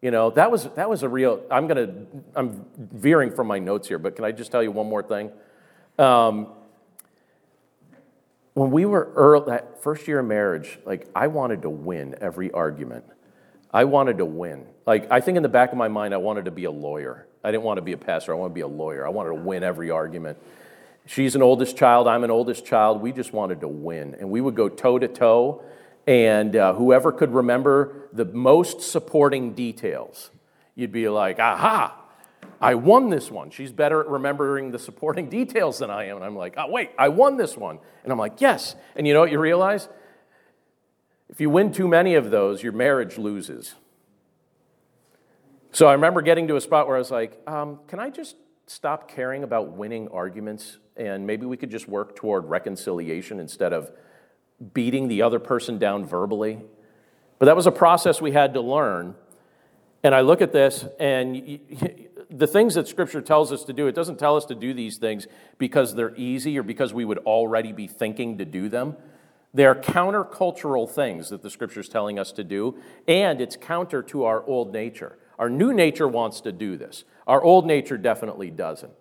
You 0.00 0.10
know, 0.10 0.30
that 0.30 0.50
was, 0.50 0.64
that 0.74 0.88
was 0.88 1.02
a 1.02 1.08
real, 1.08 1.42
I'm 1.50 1.66
going 1.66 1.86
to, 1.86 2.06
I'm 2.36 2.64
veering 2.76 3.32
from 3.32 3.46
my 3.48 3.58
notes 3.58 3.88
here, 3.88 3.98
but 3.98 4.14
can 4.14 4.24
I 4.24 4.32
just 4.32 4.52
tell 4.52 4.62
you 4.62 4.70
one 4.70 4.88
more 4.88 5.02
thing? 5.02 5.32
Um, 5.98 6.48
when 8.52 8.70
we 8.70 8.84
were 8.84 9.10
early, 9.14 9.46
that 9.46 9.82
first 9.82 10.06
year 10.06 10.20
of 10.20 10.26
marriage, 10.26 10.78
like 10.84 11.08
I 11.14 11.26
wanted 11.26 11.62
to 11.62 11.70
win 11.70 12.14
every 12.20 12.50
argument. 12.52 13.04
I 13.72 13.84
wanted 13.84 14.18
to 14.18 14.24
win. 14.24 14.66
Like, 14.86 15.10
I 15.10 15.20
think 15.20 15.36
in 15.36 15.42
the 15.42 15.48
back 15.48 15.72
of 15.72 15.78
my 15.78 15.88
mind, 15.88 16.14
I 16.14 16.18
wanted 16.18 16.44
to 16.46 16.50
be 16.50 16.64
a 16.64 16.70
lawyer. 16.70 17.26
I 17.46 17.52
didn't 17.52 17.62
want 17.62 17.76
to 17.76 17.82
be 17.82 17.92
a 17.92 17.96
pastor. 17.96 18.32
I 18.32 18.34
wanted 18.34 18.48
to 18.48 18.54
be 18.56 18.60
a 18.62 18.66
lawyer. 18.66 19.06
I 19.06 19.10
wanted 19.10 19.28
to 19.28 19.36
win 19.36 19.62
every 19.62 19.88
argument. 19.88 20.36
She's 21.06 21.36
an 21.36 21.42
oldest 21.42 21.76
child. 21.76 22.08
I'm 22.08 22.24
an 22.24 22.30
oldest 22.32 22.66
child. 22.66 23.00
We 23.00 23.12
just 23.12 23.32
wanted 23.32 23.60
to 23.60 23.68
win. 23.68 24.16
And 24.18 24.32
we 24.32 24.40
would 24.40 24.56
go 24.56 24.68
toe 24.68 24.98
to 24.98 25.06
toe. 25.06 25.62
And 26.08 26.56
uh, 26.56 26.74
whoever 26.74 27.12
could 27.12 27.32
remember 27.32 28.08
the 28.12 28.24
most 28.24 28.80
supporting 28.80 29.54
details, 29.54 30.32
you'd 30.74 30.90
be 30.90 31.08
like, 31.08 31.38
aha, 31.38 31.96
I 32.60 32.74
won 32.74 33.10
this 33.10 33.30
one. 33.30 33.50
She's 33.50 33.70
better 33.70 34.00
at 34.00 34.08
remembering 34.08 34.72
the 34.72 34.78
supporting 34.80 35.28
details 35.30 35.78
than 35.78 35.88
I 35.88 36.06
am. 36.06 36.16
And 36.16 36.24
I'm 36.24 36.34
like, 36.34 36.54
oh, 36.56 36.68
wait, 36.68 36.90
I 36.98 37.10
won 37.10 37.36
this 37.36 37.56
one. 37.56 37.78
And 38.02 38.10
I'm 38.10 38.18
like, 38.18 38.40
yes. 38.40 38.74
And 38.96 39.06
you 39.06 39.14
know 39.14 39.20
what 39.20 39.30
you 39.30 39.38
realize? 39.38 39.88
If 41.28 41.40
you 41.40 41.48
win 41.48 41.70
too 41.70 41.86
many 41.86 42.16
of 42.16 42.32
those, 42.32 42.60
your 42.64 42.72
marriage 42.72 43.18
loses. 43.18 43.76
So 45.76 45.86
I 45.86 45.92
remember 45.92 46.22
getting 46.22 46.48
to 46.48 46.56
a 46.56 46.60
spot 46.62 46.86
where 46.86 46.96
I 46.96 46.98
was 46.98 47.10
like, 47.10 47.38
um, 47.46 47.80
can 47.86 48.00
I 48.00 48.08
just 48.08 48.36
stop 48.66 49.10
caring 49.10 49.42
about 49.42 49.72
winning 49.72 50.08
arguments 50.08 50.78
and 50.96 51.26
maybe 51.26 51.44
we 51.44 51.58
could 51.58 51.70
just 51.70 51.86
work 51.86 52.16
toward 52.16 52.46
reconciliation 52.46 53.38
instead 53.38 53.74
of 53.74 53.92
beating 54.72 55.08
the 55.08 55.20
other 55.20 55.38
person 55.38 55.76
down 55.76 56.06
verbally? 56.06 56.62
But 57.38 57.44
that 57.44 57.56
was 57.56 57.66
a 57.66 57.70
process 57.70 58.22
we 58.22 58.32
had 58.32 58.54
to 58.54 58.62
learn. 58.62 59.16
And 60.02 60.14
I 60.14 60.22
look 60.22 60.40
at 60.40 60.50
this, 60.50 60.86
and 60.98 61.60
the 62.30 62.46
things 62.46 62.72
that 62.76 62.88
Scripture 62.88 63.20
tells 63.20 63.52
us 63.52 63.62
to 63.64 63.74
do, 63.74 63.86
it 63.86 63.94
doesn't 63.94 64.18
tell 64.18 64.34
us 64.34 64.46
to 64.46 64.54
do 64.54 64.72
these 64.72 64.96
things 64.96 65.26
because 65.58 65.94
they're 65.94 66.16
easy 66.16 66.58
or 66.58 66.62
because 66.62 66.94
we 66.94 67.04
would 67.04 67.18
already 67.18 67.72
be 67.72 67.86
thinking 67.86 68.38
to 68.38 68.46
do 68.46 68.70
them. 68.70 68.96
They're 69.52 69.74
countercultural 69.74 70.88
things 70.88 71.28
that 71.28 71.42
the 71.42 71.50
Scripture 71.50 71.80
is 71.80 71.88
telling 71.90 72.18
us 72.18 72.32
to 72.32 72.44
do, 72.44 72.78
and 73.06 73.42
it's 73.42 73.56
counter 73.56 74.02
to 74.04 74.24
our 74.24 74.42
old 74.44 74.72
nature. 74.72 75.18
Our 75.38 75.50
new 75.50 75.72
nature 75.72 76.08
wants 76.08 76.40
to 76.42 76.52
do 76.52 76.76
this. 76.76 77.04
Our 77.26 77.42
old 77.42 77.66
nature 77.66 77.98
definitely 77.98 78.50
doesn't. 78.50 78.92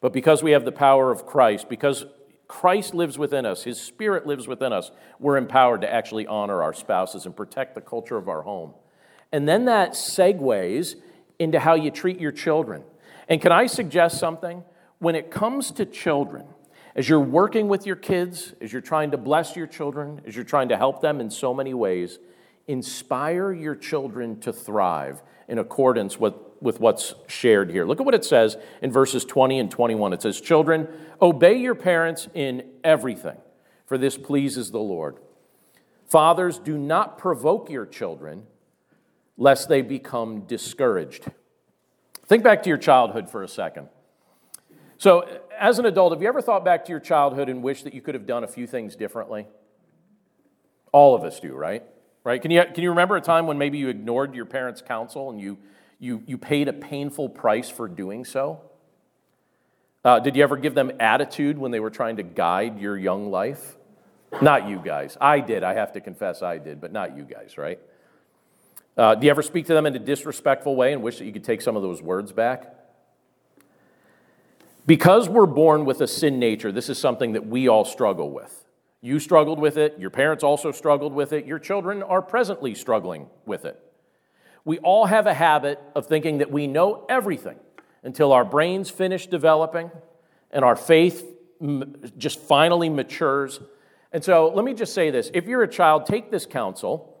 But 0.00 0.12
because 0.12 0.42
we 0.42 0.52
have 0.52 0.64
the 0.64 0.72
power 0.72 1.10
of 1.10 1.26
Christ, 1.26 1.68
because 1.68 2.06
Christ 2.48 2.94
lives 2.94 3.18
within 3.18 3.46
us, 3.46 3.64
His 3.64 3.80
Spirit 3.80 4.26
lives 4.26 4.48
within 4.48 4.72
us, 4.72 4.90
we're 5.18 5.36
empowered 5.36 5.82
to 5.82 5.92
actually 5.92 6.26
honor 6.26 6.62
our 6.62 6.72
spouses 6.72 7.26
and 7.26 7.36
protect 7.36 7.74
the 7.74 7.80
culture 7.80 8.16
of 8.16 8.28
our 8.28 8.42
home. 8.42 8.72
And 9.30 9.48
then 9.48 9.66
that 9.66 9.92
segues 9.92 10.96
into 11.38 11.60
how 11.60 11.74
you 11.74 11.90
treat 11.90 12.18
your 12.18 12.32
children. 12.32 12.82
And 13.28 13.40
can 13.40 13.52
I 13.52 13.66
suggest 13.66 14.18
something? 14.18 14.64
When 14.98 15.14
it 15.14 15.30
comes 15.30 15.70
to 15.72 15.86
children, 15.86 16.46
as 16.94 17.08
you're 17.08 17.20
working 17.20 17.68
with 17.68 17.86
your 17.86 17.96
kids, 17.96 18.54
as 18.60 18.72
you're 18.72 18.82
trying 18.82 19.12
to 19.12 19.16
bless 19.16 19.54
your 19.54 19.66
children, 19.66 20.20
as 20.26 20.34
you're 20.34 20.44
trying 20.44 20.70
to 20.70 20.76
help 20.76 21.00
them 21.00 21.20
in 21.20 21.30
so 21.30 21.54
many 21.54 21.72
ways, 21.72 22.18
inspire 22.66 23.52
your 23.52 23.74
children 23.74 24.40
to 24.40 24.52
thrive 24.52 25.22
in 25.50 25.58
accordance 25.58 26.18
with, 26.18 26.34
with 26.60 26.78
what's 26.78 27.14
shared 27.26 27.70
here. 27.70 27.84
Look 27.84 27.98
at 27.98 28.06
what 28.06 28.14
it 28.14 28.24
says 28.24 28.56
in 28.80 28.92
verses 28.92 29.24
20 29.24 29.58
and 29.58 29.70
21. 29.70 30.12
It 30.12 30.22
says, 30.22 30.40
Children, 30.40 30.88
obey 31.20 31.56
your 31.56 31.74
parents 31.74 32.28
in 32.32 32.70
everything, 32.84 33.36
for 33.84 33.98
this 33.98 34.16
pleases 34.16 34.70
the 34.70 34.78
Lord. 34.78 35.16
Fathers, 36.08 36.58
do 36.58 36.78
not 36.78 37.18
provoke 37.18 37.68
your 37.68 37.84
children, 37.84 38.46
lest 39.36 39.68
they 39.68 39.82
become 39.82 40.42
discouraged. 40.42 41.26
Think 42.26 42.44
back 42.44 42.62
to 42.62 42.68
your 42.68 42.78
childhood 42.78 43.28
for 43.28 43.42
a 43.42 43.48
second. 43.48 43.88
So, 44.98 45.40
as 45.58 45.80
an 45.80 45.86
adult, 45.86 46.12
have 46.12 46.22
you 46.22 46.28
ever 46.28 46.42
thought 46.42 46.64
back 46.64 46.84
to 46.84 46.90
your 46.90 47.00
childhood 47.00 47.48
and 47.48 47.60
wished 47.62 47.84
that 47.84 47.94
you 47.94 48.02
could 48.02 48.14
have 48.14 48.26
done 48.26 48.44
a 48.44 48.48
few 48.48 48.68
things 48.68 48.94
differently? 48.94 49.48
All 50.92 51.16
of 51.16 51.24
us 51.24 51.40
do, 51.40 51.54
right? 51.54 51.82
Right? 52.22 52.40
Can 52.40 52.50
you, 52.50 52.62
can 52.74 52.82
you 52.82 52.90
remember 52.90 53.16
a 53.16 53.20
time 53.20 53.46
when 53.46 53.56
maybe 53.58 53.78
you 53.78 53.88
ignored 53.88 54.34
your 54.34 54.44
parents' 54.44 54.82
counsel 54.82 55.30
and 55.30 55.40
you, 55.40 55.58
you, 55.98 56.22
you 56.26 56.36
paid 56.36 56.68
a 56.68 56.72
painful 56.72 57.28
price 57.28 57.70
for 57.70 57.88
doing 57.88 58.24
so? 58.24 58.60
Uh, 60.04 60.18
did 60.18 60.36
you 60.36 60.42
ever 60.42 60.56
give 60.56 60.74
them 60.74 60.92
attitude 61.00 61.58
when 61.58 61.70
they 61.70 61.80
were 61.80 61.90
trying 61.90 62.16
to 62.16 62.22
guide 62.22 62.78
your 62.78 62.96
young 62.96 63.30
life? 63.30 63.76
Not 64.40 64.68
you 64.68 64.80
guys. 64.84 65.16
I 65.20 65.40
did. 65.40 65.62
I 65.62 65.74
have 65.74 65.92
to 65.92 66.00
confess 66.00 66.42
I 66.42 66.58
did, 66.58 66.80
but 66.80 66.92
not 66.92 67.16
you 67.16 67.24
guys, 67.24 67.58
right? 67.58 67.78
Uh, 68.96 69.14
do 69.14 69.26
you 69.26 69.30
ever 69.30 69.42
speak 69.42 69.66
to 69.66 69.74
them 69.74 69.86
in 69.86 69.96
a 69.96 69.98
disrespectful 69.98 70.76
way 70.76 70.92
and 70.92 71.02
wish 71.02 71.18
that 71.18 71.24
you 71.24 71.32
could 71.32 71.44
take 71.44 71.62
some 71.62 71.76
of 71.76 71.82
those 71.82 72.02
words 72.02 72.32
back? 72.32 72.74
Because 74.86 75.28
we're 75.28 75.46
born 75.46 75.84
with 75.84 76.00
a 76.00 76.06
sin 76.06 76.38
nature, 76.38 76.72
this 76.72 76.88
is 76.88 76.98
something 76.98 77.32
that 77.32 77.46
we 77.46 77.68
all 77.68 77.84
struggle 77.84 78.30
with. 78.30 78.64
You 79.00 79.18
struggled 79.18 79.58
with 79.58 79.78
it, 79.78 79.98
your 79.98 80.10
parents 80.10 80.44
also 80.44 80.72
struggled 80.72 81.14
with 81.14 81.32
it, 81.32 81.46
your 81.46 81.58
children 81.58 82.02
are 82.02 82.20
presently 82.20 82.74
struggling 82.74 83.28
with 83.46 83.64
it. 83.64 83.80
We 84.64 84.78
all 84.78 85.06
have 85.06 85.26
a 85.26 85.34
habit 85.34 85.80
of 85.94 86.06
thinking 86.06 86.38
that 86.38 86.50
we 86.50 86.66
know 86.66 87.06
everything 87.08 87.56
until 88.02 88.32
our 88.32 88.44
brains 88.44 88.90
finish 88.90 89.26
developing 89.26 89.90
and 90.50 90.64
our 90.64 90.76
faith 90.76 91.24
just 92.18 92.40
finally 92.40 92.88
matures. 92.88 93.60
And 94.12 94.22
so 94.22 94.52
let 94.54 94.64
me 94.64 94.74
just 94.74 94.94
say 94.94 95.10
this 95.10 95.30
if 95.32 95.46
you're 95.46 95.62
a 95.62 95.68
child, 95.68 96.06
take 96.06 96.30
this 96.30 96.44
counsel, 96.44 97.18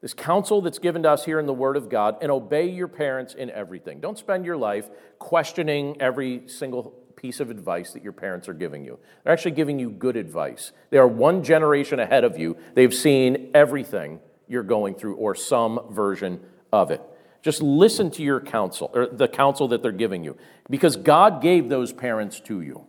this 0.00 0.14
counsel 0.14 0.60
that's 0.60 0.78
given 0.78 1.02
to 1.04 1.10
us 1.10 1.24
here 1.24 1.40
in 1.40 1.46
the 1.46 1.54
Word 1.54 1.76
of 1.76 1.88
God, 1.88 2.18
and 2.20 2.30
obey 2.30 2.68
your 2.68 2.88
parents 2.88 3.34
in 3.34 3.50
everything. 3.50 4.00
Don't 4.00 4.18
spend 4.18 4.44
your 4.44 4.56
life 4.56 4.88
questioning 5.18 5.96
every 6.00 6.46
single 6.46 6.94
piece 7.26 7.40
of 7.40 7.50
advice 7.50 7.92
that 7.92 8.04
your 8.04 8.12
parents 8.12 8.48
are 8.48 8.54
giving 8.54 8.84
you. 8.84 9.00
They're 9.24 9.32
actually 9.32 9.50
giving 9.50 9.80
you 9.80 9.90
good 9.90 10.16
advice. 10.16 10.70
They 10.90 10.98
are 10.98 11.08
one 11.08 11.42
generation 11.42 11.98
ahead 11.98 12.22
of 12.22 12.38
you. 12.38 12.56
They've 12.74 12.94
seen 12.94 13.50
everything 13.52 14.20
you're 14.46 14.62
going 14.62 14.94
through 14.94 15.16
or 15.16 15.34
some 15.34 15.80
version 15.90 16.38
of 16.72 16.92
it. 16.92 17.02
Just 17.42 17.60
listen 17.62 18.12
to 18.12 18.22
your 18.22 18.40
counsel 18.40 18.92
or 18.94 19.08
the 19.08 19.26
counsel 19.26 19.66
that 19.68 19.82
they're 19.82 19.90
giving 19.90 20.22
you 20.22 20.36
because 20.70 20.94
God 20.94 21.42
gave 21.42 21.68
those 21.68 21.92
parents 21.92 22.38
to 22.42 22.60
you. 22.60 22.86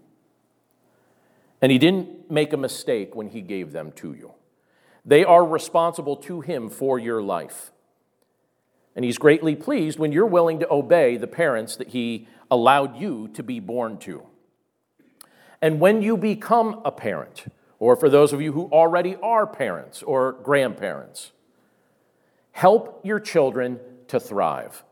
And 1.59 1.71
he 1.71 1.79
didn't 1.79 2.29
make 2.29 2.53
a 2.53 2.57
mistake 2.57 3.15
when 3.15 3.29
he 3.29 3.41
gave 3.41 3.71
them 3.71 3.91
to 3.93 4.13
you. 4.13 4.33
They 5.03 5.25
are 5.25 5.43
responsible 5.43 6.15
to 6.17 6.41
him 6.41 6.69
for 6.69 6.99
your 6.99 7.23
life. 7.23 7.71
And 8.97 9.05
he's 9.05 9.19
greatly 9.19 9.55
pleased 9.55 9.99
when 9.99 10.11
you're 10.11 10.25
willing 10.25 10.59
to 10.59 10.73
obey 10.73 11.17
the 11.17 11.27
parents 11.27 11.75
that 11.75 11.89
he 11.89 12.27
allowed 12.49 12.97
you 12.97 13.27
to 13.35 13.43
be 13.43 13.59
born 13.59 13.99
to. 13.99 14.23
And 15.61 15.79
when 15.79 16.01
you 16.01 16.17
become 16.17 16.81
a 16.83 16.91
parent, 16.91 17.45
or 17.77 17.95
for 17.95 18.09
those 18.09 18.33
of 18.33 18.41
you 18.41 18.53
who 18.53 18.65
already 18.71 19.15
are 19.17 19.45
parents 19.45 20.01
or 20.01 20.31
grandparents, 20.31 21.31
help 22.53 22.99
your 23.05 23.19
children 23.19 23.79
to 24.07 24.19
thrive. 24.19 24.83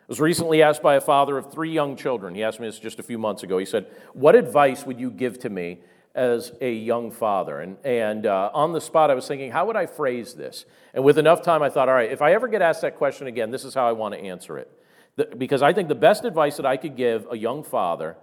I 0.00 0.04
was 0.08 0.18
recently 0.18 0.62
asked 0.62 0.82
by 0.82 0.94
a 0.94 1.00
father 1.02 1.36
of 1.36 1.52
three 1.52 1.72
young 1.72 1.94
children. 1.94 2.34
He 2.34 2.42
asked 2.42 2.58
me 2.58 2.68
this 2.68 2.78
just 2.78 3.00
a 3.00 3.02
few 3.02 3.18
months 3.18 3.42
ago. 3.42 3.58
He 3.58 3.66
said, 3.66 3.86
What 4.14 4.34
advice 4.34 4.86
would 4.86 4.98
you 4.98 5.10
give 5.10 5.38
to 5.40 5.50
me 5.50 5.80
as 6.14 6.52
a 6.60 6.72
young 6.72 7.10
father. 7.10 7.60
And, 7.60 7.76
and 7.84 8.26
uh, 8.26 8.50
on 8.52 8.72
the 8.72 8.80
spot, 8.80 9.10
I 9.10 9.14
was 9.14 9.26
thinking, 9.26 9.50
how 9.50 9.66
would 9.66 9.76
I 9.76 9.86
phrase 9.86 10.34
this? 10.34 10.66
And 10.92 11.04
with 11.04 11.18
enough 11.18 11.42
time, 11.42 11.62
I 11.62 11.70
thought, 11.70 11.88
all 11.88 11.94
right, 11.94 12.10
if 12.10 12.20
I 12.20 12.32
ever 12.34 12.48
get 12.48 12.60
asked 12.60 12.82
that 12.82 12.96
question 12.96 13.26
again, 13.26 13.50
this 13.50 13.64
is 13.64 13.74
how 13.74 13.88
I 13.88 13.92
want 13.92 14.14
to 14.14 14.20
answer 14.20 14.58
it. 14.58 14.70
The, 15.16 15.26
because 15.26 15.62
I 15.62 15.72
think 15.72 15.88
the 15.88 15.94
best 15.94 16.24
advice 16.24 16.56
that 16.56 16.66
I 16.66 16.76
could 16.76 16.96
give 16.96 17.26
a 17.30 17.36
young 17.36 17.62
father 17.62 18.16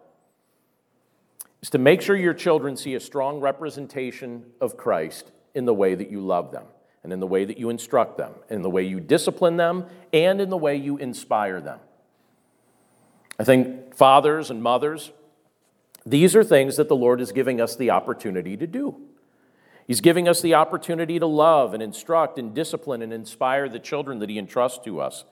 is 1.61 1.69
to 1.71 1.77
make 1.77 2.01
sure 2.01 2.15
your 2.15 2.33
children 2.33 2.77
see 2.77 2.95
a 2.95 2.99
strong 2.99 3.39
representation 3.39 4.45
of 4.61 4.77
Christ 4.77 5.31
in 5.53 5.65
the 5.65 5.73
way 5.73 5.95
that 5.95 6.09
you 6.09 6.21
love 6.21 6.51
them, 6.51 6.65
and 7.03 7.11
in 7.11 7.19
the 7.19 7.27
way 7.27 7.43
that 7.43 7.57
you 7.57 7.69
instruct 7.69 8.17
them, 8.17 8.33
in 8.49 8.61
the 8.61 8.69
way 8.69 8.83
you 8.83 8.99
discipline 8.99 9.57
them, 9.57 9.85
and 10.13 10.39
in 10.39 10.49
the 10.49 10.57
way 10.57 10.75
you 10.75 10.97
inspire 10.97 11.59
them. 11.59 11.79
I 13.39 13.43
think 13.43 13.95
fathers 13.95 14.51
and 14.51 14.61
mothers 14.61 15.11
these 16.05 16.35
are 16.35 16.43
things 16.43 16.77
that 16.77 16.87
the 16.87 16.95
Lord 16.95 17.21
is 17.21 17.31
giving 17.31 17.59
us 17.59 17.75
the 17.75 17.91
opportunity 17.91 18.55
to 18.57 18.67
do. 18.67 18.95
He's 19.87 20.01
giving 20.01 20.27
us 20.27 20.41
the 20.41 20.53
opportunity 20.53 21.17
to 21.17 21.25
love 21.25 21.73
and 21.73 21.81
instruct 21.81 22.37
and 22.37 22.53
discipline 22.53 23.01
and 23.01 23.11
inspire 23.11 23.67
the 23.67 23.79
children 23.79 24.19
that 24.19 24.29
He 24.29 24.37
entrusts 24.37 24.79
to 24.85 25.01
us. 25.01 25.25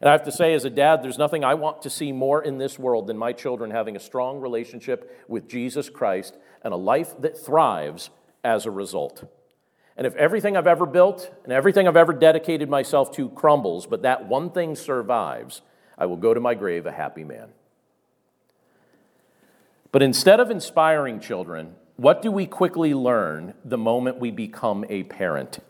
And 0.00 0.08
I 0.08 0.12
have 0.12 0.24
to 0.24 0.32
say, 0.32 0.54
as 0.54 0.64
a 0.64 0.70
dad, 0.70 1.02
there's 1.02 1.18
nothing 1.18 1.44
I 1.44 1.54
want 1.54 1.82
to 1.82 1.90
see 1.90 2.12
more 2.12 2.42
in 2.42 2.58
this 2.58 2.78
world 2.78 3.06
than 3.06 3.18
my 3.18 3.32
children 3.32 3.70
having 3.70 3.96
a 3.96 4.00
strong 4.00 4.40
relationship 4.40 5.24
with 5.28 5.48
Jesus 5.48 5.88
Christ 5.90 6.36
and 6.62 6.72
a 6.72 6.76
life 6.76 7.20
that 7.20 7.38
thrives 7.38 8.10
as 8.44 8.66
a 8.66 8.70
result. 8.70 9.24
And 9.96 10.06
if 10.06 10.14
everything 10.16 10.56
I've 10.56 10.66
ever 10.66 10.86
built 10.86 11.32
and 11.44 11.52
everything 11.52 11.88
I've 11.88 11.96
ever 11.96 12.12
dedicated 12.12 12.68
myself 12.68 13.12
to 13.16 13.30
crumbles, 13.30 13.86
but 13.86 14.02
that 14.02 14.26
one 14.28 14.50
thing 14.50 14.76
survives, 14.76 15.62
I 15.96 16.06
will 16.06 16.16
go 16.16 16.34
to 16.34 16.40
my 16.40 16.54
grave 16.54 16.86
a 16.86 16.92
happy 16.92 17.24
man. 17.24 17.48
But 19.94 20.02
instead 20.02 20.40
of 20.40 20.50
inspiring 20.50 21.20
children, 21.20 21.76
what 21.94 22.20
do 22.20 22.32
we 22.32 22.46
quickly 22.46 22.94
learn 22.94 23.54
the 23.64 23.78
moment 23.78 24.18
we 24.18 24.32
become 24.32 24.84
a 24.88 25.04
parent? 25.04 25.60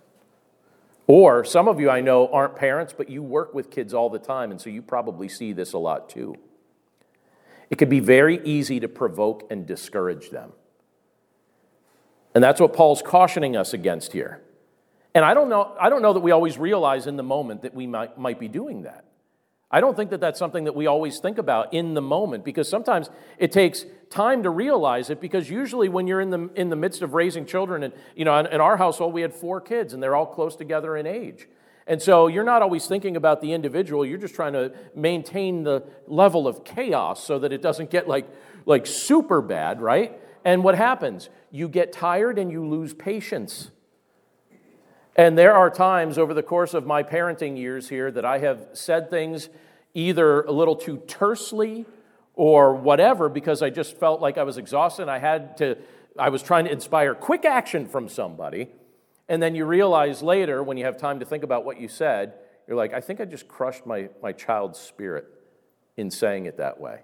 Or 1.07 1.45
some 1.45 1.69
of 1.69 1.79
you 1.79 1.91
I 1.91 2.01
know 2.01 2.29
aren't 2.29 2.57
parents, 2.57 2.95
but 2.97 3.11
you 3.11 3.23
work 3.23 3.53
with 3.53 3.71
kids 3.71 3.93
all 3.93 4.09
the 4.09 4.19
time, 4.19 4.51
and 4.51 4.59
so 4.59 4.71
you 4.71 4.81
probably 4.81 5.29
see 5.29 5.53
this 5.53 5.75
a 5.75 5.79
lot 5.79 6.09
too. 6.09 6.37
It 7.69 7.77
could 7.77 7.91
be 7.91 8.01
very 8.01 8.43
easy 8.47 8.81
to 8.81 8.89
provoke 8.89 9.47
and 9.51 9.67
discourage 9.67 10.31
them. 10.31 10.53
And 12.35 12.43
that's 12.43 12.63
what 12.63 12.73
Paul's 12.73 13.03
cautioning 13.03 13.59
us 13.59 13.75
against 13.75 14.15
here. 14.15 14.41
And 15.15 15.23
I 15.23 15.35
don't 15.35 15.51
know, 15.51 15.77
I 15.79 15.91
don't 15.91 16.01
know 16.01 16.15
that 16.15 16.21
we 16.21 16.31
always 16.31 16.57
realize 16.57 17.07
in 17.07 17.19
the 17.19 17.23
moment 17.23 17.61
that 17.61 17.75
we 17.75 17.87
might, 17.87 18.17
might 18.17 18.41
be 18.41 18.49
doing 18.49 18.85
that. 18.85 19.04
I 19.75 19.81
don't 19.81 19.97
think 19.97 20.11
that 20.11 20.21
that's 20.21 20.39
something 20.39 20.63
that 20.65 20.77
we 20.77 20.87
always 20.87 21.19
think 21.19 21.37
about 21.37 21.75
in 21.75 21.95
the 21.95 22.01
moment 22.01 22.45
because 22.45 22.69
sometimes 22.69 23.11
it 23.39 23.51
takes 23.51 23.85
time 24.09 24.45
to 24.45 24.51
realize 24.51 25.11
it 25.11 25.21
because 25.21 25.51
usually 25.51 25.89
when 25.89 26.07
you're 26.07 26.21
in 26.21 26.31
the, 26.31 26.49
in 26.55 26.69
the 26.69 26.77
midst 26.77 27.03
of 27.03 27.13
raising 27.13 27.45
children, 27.45 27.83
and 27.83 27.93
you 28.15 28.25
know, 28.25 28.39
in, 28.39 28.47
in 28.47 28.61
our 28.61 28.77
household 28.77 29.13
we 29.13 29.21
had 29.21 29.35
four 29.35 29.61
kids 29.61 29.93
and 29.93 30.01
they're 30.01 30.15
all 30.15 30.27
close 30.27 30.55
together 30.55 30.97
in 30.97 31.09
age. 31.09 31.49
And 31.89 32.01
so 32.01 32.29
you're 32.29 32.45
not 32.45 32.63
always 32.63 32.87
thinking 32.87 33.17
about 33.17 33.41
the 33.41 33.53
individual, 33.53 34.07
you're 34.07 34.17
just 34.17 34.37
trying 34.37 34.53
to 34.53 34.73
maintain 34.95 35.65
the 35.65 35.83
level 36.07 36.47
of 36.47 36.63
chaos 36.63 37.25
so 37.25 37.41
that 37.41 37.53
it 37.53 37.61
doesn't 37.61 37.91
get 37.91 38.07
like, 38.07 38.29
like 38.67 38.87
super 38.87 39.43
bad, 39.43 39.81
right? 39.81 40.13
And 40.45 40.63
what 40.63 40.77
happens? 40.77 41.31
You 41.51 41.69
get 41.69 41.93
tired 41.93 42.39
and 42.39 42.49
you 42.49 42.65
lose 42.65 42.95
patience. 42.95 43.73
And 45.17 45.39
there 45.39 45.55
are 45.55 45.71
times 45.71 46.19
over 46.19 46.35
the 46.35 46.43
course 46.43 46.75
of 46.75 46.87
my 46.87 47.03
parenting 47.03 47.57
years 47.57 47.89
here 47.89 48.11
that 48.11 48.25
I 48.25 48.39
have 48.39 48.69
said 48.73 49.11
things 49.11 49.49
either 49.95 50.43
a 50.43 50.51
little 50.51 50.75
too 50.75 50.99
tersely 51.07 51.87
or 52.35 52.75
whatever 52.75 53.29
because 53.29 53.63
I 53.63 53.71
just 53.71 53.97
felt 53.97 54.21
like 54.21 54.39
I 54.39 54.43
was 54.43 54.59
exhausted. 54.59 55.09
I 55.09 55.19
had 55.19 55.57
to, 55.59 55.79
I 56.19 56.31
was 56.31 56.43
trying 56.43 56.65
to 56.65 56.73
inspire 56.73 57.15
quick 57.15 57.45
action 57.45 57.87
from 57.87 58.09
somebody. 58.09 58.69
And 59.29 59.41
then 59.41 59.55
you 59.55 59.65
realize 59.65 60.21
later, 60.21 60.63
when 60.63 60.77
you 60.77 60.85
have 60.85 60.97
time 60.97 61.21
to 61.21 61.25
think 61.25 61.45
about 61.45 61.65
what 61.65 61.81
you 61.81 61.89
said, 61.89 62.35
you're 62.67 62.77
like, 62.77 62.93
I 62.93 63.01
think 63.01 63.21
I 63.21 63.25
just 63.25 63.47
crushed 63.47 63.87
my, 63.87 64.09
my 64.21 64.33
child's 64.33 64.81
spirit 64.81 65.27
in 65.97 66.11
saying 66.11 66.47
it 66.47 66.57
that 66.57 66.81
way. 66.81 67.01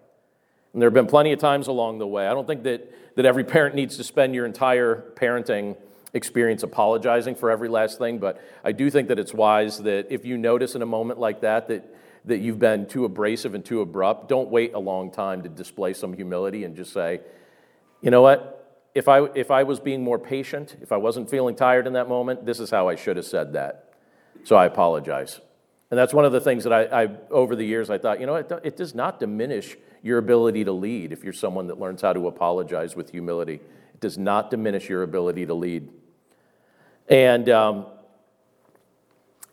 And 0.73 0.83
there 0.83 0.88
have 0.88 0.94
been 0.94 1.07
plenty 1.07 1.33
of 1.33 1.38
times 1.38 1.68
along 1.68 1.99
the 1.99 2.07
way. 2.07 2.27
I 2.27 2.35
don't 2.35 2.46
think 2.46 2.64
that, 2.64 3.16
that 3.16 3.25
every 3.25 3.44
parent 3.44 3.75
needs 3.75 3.96
to 3.99 4.05
spend 4.05 4.35
your 4.35 4.46
entire 4.46 5.12
parenting 5.14 5.77
experience 6.12 6.62
apologizing 6.62 7.35
for 7.35 7.51
every 7.51 7.68
last 7.68 7.99
thing, 7.99 8.18
but 8.18 8.42
I 8.64 8.73
do 8.73 8.90
think 8.90 9.09
that 9.09 9.18
it's 9.18 9.35
wise 9.35 9.79
that 9.79 10.07
if 10.11 10.25
you 10.25 10.37
notice 10.37 10.75
in 10.75 10.83
a 10.83 10.87
moment 10.87 11.20
like 11.20 11.40
that 11.42 11.68
that 11.68 11.94
that 12.25 12.38
you've 12.38 12.59
been 12.59 12.87
too 12.87 13.05
abrasive 13.05 13.55
and 13.55 13.64
too 13.64 13.81
abrupt, 13.81 14.29
don't 14.29 14.51
wait 14.51 14.75
a 14.75 14.79
long 14.79 15.11
time 15.11 15.42
to 15.42 15.49
display 15.49 15.92
some 15.92 16.12
humility 16.12 16.64
and 16.64 16.77
just 16.77 16.92
say, 16.92 17.20
you 18.03 18.11
know 18.11 18.23
what? 18.23 18.57
If 18.94 19.09
I, 19.09 19.25
if 19.35 19.51
I 19.51 19.62
was 19.62 19.79
being 19.79 20.03
more 20.03 20.18
patient, 20.18 20.77
if 20.83 20.92
I 20.92 20.96
wasn't 20.96 21.31
feeling 21.31 21.55
tired 21.55 21.87
in 21.87 21.92
that 21.94 22.09
moment, 22.09 22.44
this 22.44 22.61
is 22.61 22.70
how 22.70 22.88
I 22.88 22.96
should 22.96 23.16
have 23.16 23.27
said 23.27 23.53
that. 23.53 23.94
So 24.44 24.57
I 24.57 24.66
apologize. 24.66 25.40
And 25.90 25.99
that's 25.99 26.14
one 26.14 26.25
of 26.25 26.33
the 26.33 26.40
things 26.40 26.64
that 26.64 26.73
I, 26.73 27.03
I 27.05 27.09
over 27.31 27.57
the 27.57 27.64
years, 27.64 27.90
I 27.90 27.99
thought, 27.99 28.20
you 28.20 28.27
know, 28.27 28.37
it, 28.37 28.51
it 28.62 28.77
does 28.77 28.94
not 28.94 29.20
diminish 29.20 29.77
your 30.03 30.18
ability 30.18 30.64
to 30.64 30.73
lead 30.73 31.12
if 31.12 31.25
you're 31.25 31.33
someone 31.33 31.66
that 31.68 31.79
learns 31.79 32.03
how 32.03 32.12
to 32.12 32.27
apologize 32.27 32.96
with 32.96 33.11
humility. 33.11 33.55
It 33.94 34.01
does 34.01 34.16
not 34.16 34.51
diminish 34.51 34.88
your 34.88 35.03
ability 35.03 35.46
to 35.46 35.55
lead. 35.55 35.88
And, 37.11 37.49
um, 37.49 37.87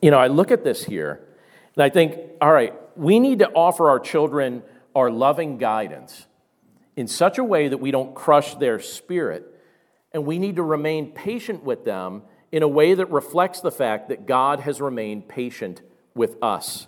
you 0.01 0.11
know, 0.11 0.19
I 0.19 0.27
look 0.27 0.51
at 0.51 0.63
this 0.63 0.83
here 0.83 1.27
and 1.75 1.83
I 1.83 1.89
think, 1.89 2.17
all 2.39 2.51
right, 2.51 2.73
we 2.95 3.19
need 3.19 3.39
to 3.39 3.49
offer 3.49 3.89
our 3.89 3.99
children 3.99 4.63
our 4.95 5.11
loving 5.11 5.57
guidance 5.57 6.25
in 6.95 7.07
such 7.07 7.37
a 7.37 7.43
way 7.43 7.67
that 7.67 7.77
we 7.77 7.91
don't 7.91 8.15
crush 8.15 8.55
their 8.55 8.79
spirit. 8.79 9.45
And 10.11 10.25
we 10.25 10.39
need 10.39 10.55
to 10.55 10.63
remain 10.63 11.11
patient 11.11 11.63
with 11.63 11.85
them 11.85 12.23
in 12.51 12.63
a 12.63 12.67
way 12.67 12.93
that 12.93 13.11
reflects 13.11 13.61
the 13.61 13.71
fact 13.71 14.09
that 14.09 14.25
God 14.25 14.61
has 14.61 14.81
remained 14.81 15.27
patient 15.27 15.81
with 16.15 16.41
us. 16.41 16.87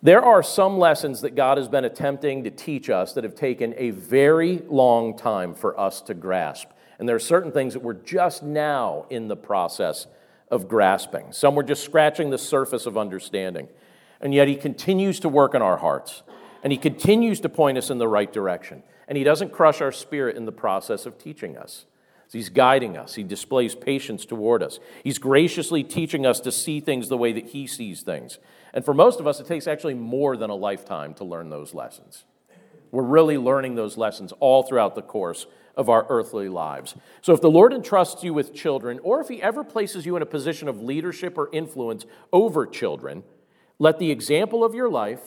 There 0.00 0.22
are 0.22 0.44
some 0.44 0.78
lessons 0.78 1.22
that 1.22 1.34
God 1.34 1.58
has 1.58 1.68
been 1.68 1.84
attempting 1.84 2.44
to 2.44 2.50
teach 2.50 2.88
us 2.88 3.14
that 3.14 3.24
have 3.24 3.34
taken 3.34 3.74
a 3.76 3.90
very 3.90 4.58
long 4.68 5.16
time 5.16 5.54
for 5.54 5.78
us 5.78 6.00
to 6.02 6.14
grasp. 6.14 6.68
And 6.98 7.08
there 7.08 7.16
are 7.16 7.20
certain 7.20 7.52
things 7.52 7.74
that 7.74 7.82
we're 7.82 7.94
just 7.94 8.42
now 8.42 9.06
in 9.08 9.28
the 9.28 9.36
process 9.36 10.06
of 10.50 10.68
grasping. 10.68 11.32
Some 11.32 11.54
we're 11.54 11.62
just 11.62 11.84
scratching 11.84 12.30
the 12.30 12.38
surface 12.38 12.86
of 12.86 12.98
understanding. 12.98 13.68
And 14.20 14.34
yet 14.34 14.48
He 14.48 14.56
continues 14.56 15.20
to 15.20 15.28
work 15.28 15.54
in 15.54 15.62
our 15.62 15.76
hearts, 15.76 16.22
and 16.62 16.72
He 16.72 16.78
continues 16.78 17.40
to 17.40 17.48
point 17.48 17.78
us 17.78 17.90
in 17.90 17.98
the 17.98 18.08
right 18.08 18.32
direction. 18.32 18.82
And 19.06 19.16
He 19.16 19.24
doesn't 19.24 19.52
crush 19.52 19.80
our 19.80 19.92
spirit 19.92 20.36
in 20.36 20.44
the 20.44 20.52
process 20.52 21.06
of 21.06 21.18
teaching 21.18 21.56
us. 21.56 21.86
He's 22.30 22.50
guiding 22.50 22.98
us. 22.98 23.14
He 23.14 23.22
displays 23.22 23.74
patience 23.74 24.26
toward 24.26 24.62
us. 24.62 24.80
He's 25.02 25.18
graciously 25.18 25.82
teaching 25.82 26.26
us 26.26 26.40
to 26.40 26.52
see 26.52 26.80
things 26.80 27.08
the 27.08 27.16
way 27.16 27.32
that 27.32 27.46
He 27.46 27.66
sees 27.66 28.02
things. 28.02 28.38
And 28.74 28.84
for 28.84 28.92
most 28.92 29.18
of 29.18 29.26
us, 29.26 29.40
it 29.40 29.46
takes 29.46 29.66
actually 29.66 29.94
more 29.94 30.36
than 30.36 30.50
a 30.50 30.54
lifetime 30.54 31.14
to 31.14 31.24
learn 31.24 31.48
those 31.48 31.72
lessons. 31.72 32.24
We're 32.90 33.02
really 33.02 33.38
learning 33.38 33.76
those 33.76 33.96
lessons 33.96 34.32
all 34.40 34.62
throughout 34.62 34.94
the 34.94 35.02
course 35.02 35.46
of 35.78 35.88
our 35.88 36.04
earthly 36.10 36.48
lives. 36.48 36.96
So 37.22 37.32
if 37.32 37.40
the 37.40 37.50
Lord 37.50 37.72
entrusts 37.72 38.24
you 38.24 38.34
with 38.34 38.52
children, 38.52 38.98
or 39.04 39.20
if 39.20 39.28
He 39.28 39.40
ever 39.40 39.62
places 39.62 40.04
you 40.04 40.16
in 40.16 40.22
a 40.22 40.26
position 40.26 40.68
of 40.68 40.82
leadership 40.82 41.38
or 41.38 41.48
influence 41.52 42.04
over 42.32 42.66
children, 42.66 43.22
let 43.78 44.00
the 44.00 44.10
example 44.10 44.64
of 44.64 44.74
your 44.74 44.90
life, 44.90 45.22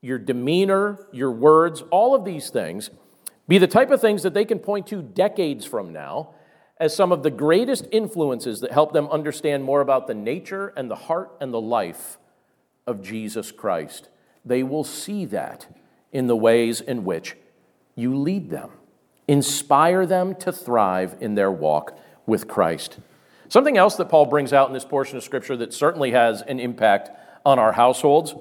your 0.00 0.18
demeanor, 0.18 1.06
your 1.12 1.30
words, 1.30 1.82
all 1.90 2.14
of 2.14 2.24
these 2.24 2.48
things 2.48 2.88
be 3.46 3.58
the 3.58 3.66
type 3.66 3.90
of 3.90 4.00
things 4.00 4.22
that 4.22 4.32
they 4.32 4.46
can 4.46 4.58
point 4.58 4.86
to 4.86 5.02
decades 5.02 5.66
from 5.66 5.92
now 5.92 6.30
as 6.78 6.96
some 6.96 7.12
of 7.12 7.22
the 7.22 7.30
greatest 7.30 7.86
influences 7.92 8.60
that 8.60 8.72
help 8.72 8.94
them 8.94 9.06
understand 9.08 9.62
more 9.62 9.82
about 9.82 10.06
the 10.06 10.14
nature 10.14 10.72
and 10.76 10.90
the 10.90 10.96
heart 10.96 11.30
and 11.42 11.52
the 11.52 11.60
life 11.60 12.18
of 12.86 13.02
Jesus 13.02 13.52
Christ. 13.52 14.08
They 14.46 14.62
will 14.62 14.84
see 14.84 15.26
that 15.26 15.66
in 16.10 16.26
the 16.26 16.36
ways 16.36 16.80
in 16.80 17.04
which 17.04 17.36
you 17.94 18.16
lead 18.16 18.48
them. 18.48 18.70
Inspire 19.26 20.06
them 20.06 20.34
to 20.36 20.52
thrive 20.52 21.16
in 21.20 21.34
their 21.34 21.50
walk 21.50 21.98
with 22.26 22.48
Christ. 22.48 22.98
Something 23.48 23.76
else 23.76 23.96
that 23.96 24.08
Paul 24.08 24.26
brings 24.26 24.52
out 24.52 24.68
in 24.68 24.74
this 24.74 24.84
portion 24.84 25.16
of 25.16 25.24
Scripture 25.24 25.56
that 25.58 25.72
certainly 25.72 26.10
has 26.10 26.42
an 26.42 26.60
impact 26.60 27.10
on 27.44 27.58
our 27.58 27.72
households 27.72 28.34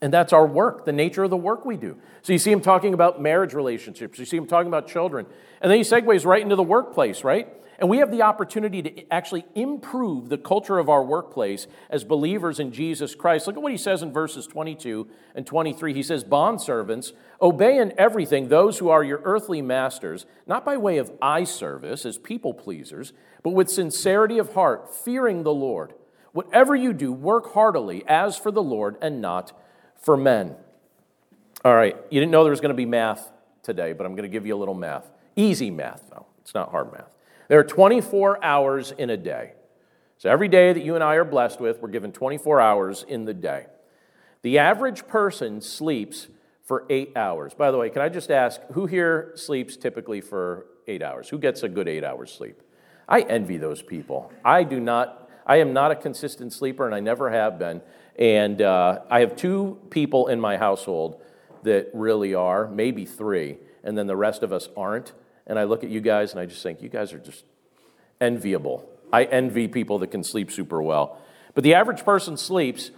and 0.00 0.12
that's 0.12 0.32
our 0.32 0.46
work, 0.46 0.84
the 0.84 0.92
nature 0.92 1.24
of 1.24 1.30
the 1.30 1.36
work 1.36 1.64
we 1.64 1.76
do. 1.76 1.96
So 2.22 2.32
you 2.32 2.38
see 2.38 2.52
him 2.52 2.60
talking 2.60 2.92
about 2.92 3.20
marriage 3.20 3.54
relationships, 3.54 4.18
you 4.18 4.24
see 4.24 4.36
him 4.36 4.46
talking 4.46 4.68
about 4.68 4.88
children. 4.88 5.26
And 5.60 5.70
then 5.70 5.78
he 5.78 5.84
segues 5.84 6.26
right 6.26 6.42
into 6.42 6.56
the 6.56 6.62
workplace, 6.62 7.24
right? 7.24 7.48
And 7.78 7.90
we 7.90 7.98
have 7.98 8.10
the 8.10 8.22
opportunity 8.22 8.82
to 8.82 9.12
actually 9.12 9.44
improve 9.54 10.28
the 10.28 10.38
culture 10.38 10.78
of 10.78 10.88
our 10.88 11.04
workplace 11.04 11.66
as 11.90 12.04
believers 12.04 12.58
in 12.58 12.72
Jesus 12.72 13.14
Christ. 13.14 13.46
Look 13.46 13.56
at 13.56 13.62
what 13.62 13.72
he 13.72 13.78
says 13.78 14.02
in 14.02 14.12
verses 14.12 14.46
22 14.46 15.06
and 15.34 15.46
23. 15.46 15.92
He 15.92 16.02
says, 16.02 16.24
Bondservants, 16.24 17.12
obey 17.40 17.78
in 17.78 17.92
everything 17.98 18.48
those 18.48 18.78
who 18.78 18.88
are 18.88 19.04
your 19.04 19.20
earthly 19.24 19.60
masters, 19.60 20.24
not 20.46 20.64
by 20.64 20.76
way 20.78 20.96
of 20.96 21.12
eye 21.20 21.44
service 21.44 22.06
as 22.06 22.16
people 22.16 22.54
pleasers, 22.54 23.12
but 23.42 23.50
with 23.50 23.68
sincerity 23.68 24.38
of 24.38 24.54
heart, 24.54 24.94
fearing 24.94 25.42
the 25.42 25.54
Lord. 25.54 25.92
Whatever 26.32 26.74
you 26.74 26.92
do, 26.92 27.12
work 27.12 27.52
heartily 27.52 28.04
as 28.06 28.38
for 28.38 28.50
the 28.50 28.62
Lord 28.62 28.96
and 29.02 29.20
not 29.20 29.52
for 30.00 30.16
men. 30.16 30.56
All 31.64 31.74
right, 31.74 31.96
you 32.10 32.20
didn't 32.20 32.30
know 32.30 32.44
there 32.44 32.50
was 32.50 32.60
going 32.60 32.70
to 32.70 32.74
be 32.74 32.86
math 32.86 33.30
today, 33.62 33.92
but 33.92 34.06
I'm 34.06 34.12
going 34.12 34.22
to 34.22 34.32
give 34.32 34.46
you 34.46 34.54
a 34.54 34.58
little 34.58 34.74
math. 34.74 35.10
Easy 35.34 35.70
math, 35.70 36.04
though. 36.10 36.26
It's 36.40 36.54
not 36.54 36.70
hard 36.70 36.92
math. 36.92 37.15
There 37.48 37.58
are 37.58 37.64
24 37.64 38.44
hours 38.44 38.92
in 38.92 39.10
a 39.10 39.16
day. 39.16 39.52
So 40.18 40.30
every 40.30 40.48
day 40.48 40.72
that 40.72 40.82
you 40.82 40.94
and 40.94 41.04
I 41.04 41.14
are 41.16 41.24
blessed 41.24 41.60
with, 41.60 41.80
we're 41.80 41.88
given 41.88 42.10
24 42.10 42.60
hours 42.60 43.04
in 43.06 43.24
the 43.24 43.34
day. 43.34 43.66
The 44.42 44.58
average 44.58 45.06
person 45.06 45.60
sleeps 45.60 46.28
for 46.64 46.84
eight 46.90 47.16
hours. 47.16 47.54
By 47.54 47.70
the 47.70 47.78
way, 47.78 47.90
can 47.90 48.02
I 48.02 48.08
just 48.08 48.30
ask 48.30 48.60
who 48.72 48.86
here 48.86 49.32
sleeps 49.36 49.76
typically 49.76 50.20
for 50.20 50.66
eight 50.88 51.02
hours? 51.02 51.28
Who 51.28 51.38
gets 51.38 51.62
a 51.62 51.68
good 51.68 51.86
eight 51.86 52.02
hours 52.02 52.32
sleep? 52.32 52.60
I 53.08 53.20
envy 53.20 53.56
those 53.56 53.82
people. 53.82 54.32
I 54.44 54.64
do 54.64 54.80
not, 54.80 55.30
I 55.46 55.56
am 55.56 55.72
not 55.72 55.92
a 55.92 55.96
consistent 55.96 56.52
sleeper 56.52 56.86
and 56.86 56.94
I 56.94 57.00
never 57.00 57.30
have 57.30 57.58
been. 57.58 57.82
And 58.18 58.62
uh, 58.62 59.00
I 59.10 59.20
have 59.20 59.36
two 59.36 59.78
people 59.90 60.26
in 60.26 60.40
my 60.40 60.56
household 60.56 61.22
that 61.62 61.90
really 61.92 62.34
are, 62.34 62.66
maybe 62.68 63.04
three, 63.04 63.58
and 63.84 63.96
then 63.96 64.06
the 64.06 64.16
rest 64.16 64.42
of 64.42 64.52
us 64.52 64.68
aren't. 64.76 65.12
And 65.46 65.58
I 65.58 65.64
look 65.64 65.84
at 65.84 65.90
you 65.90 66.00
guys 66.00 66.32
and 66.32 66.40
I 66.40 66.46
just 66.46 66.62
think, 66.62 66.82
you 66.82 66.88
guys 66.88 67.12
are 67.12 67.18
just 67.18 67.44
enviable. 68.20 68.88
I 69.12 69.24
envy 69.24 69.68
people 69.68 69.98
that 70.00 70.08
can 70.08 70.24
sleep 70.24 70.50
super 70.50 70.82
well. 70.82 71.18
But 71.54 71.64
the 71.64 71.74
average 71.74 72.04
person 72.04 72.36
sleeps 72.36 72.90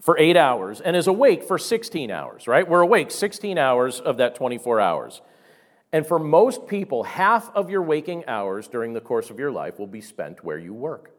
for 0.00 0.18
eight 0.18 0.36
hours 0.36 0.80
and 0.80 0.96
is 0.96 1.06
awake 1.06 1.44
for 1.44 1.58
16 1.58 2.10
hours, 2.10 2.46
right? 2.46 2.68
We're 2.68 2.80
awake 2.80 3.10
16 3.10 3.58
hours 3.58 4.00
of 4.00 4.18
that 4.18 4.34
24 4.34 4.80
hours. 4.80 5.22
And 5.92 6.06
for 6.06 6.18
most 6.18 6.66
people, 6.66 7.04
half 7.04 7.54
of 7.54 7.70
your 7.70 7.82
waking 7.82 8.24
hours 8.26 8.66
during 8.66 8.94
the 8.94 9.00
course 9.00 9.30
of 9.30 9.38
your 9.38 9.52
life 9.52 9.78
will 9.78 9.86
be 9.86 10.00
spent 10.00 10.44
where 10.44 10.58
you 10.58 10.74
work. 10.74 11.12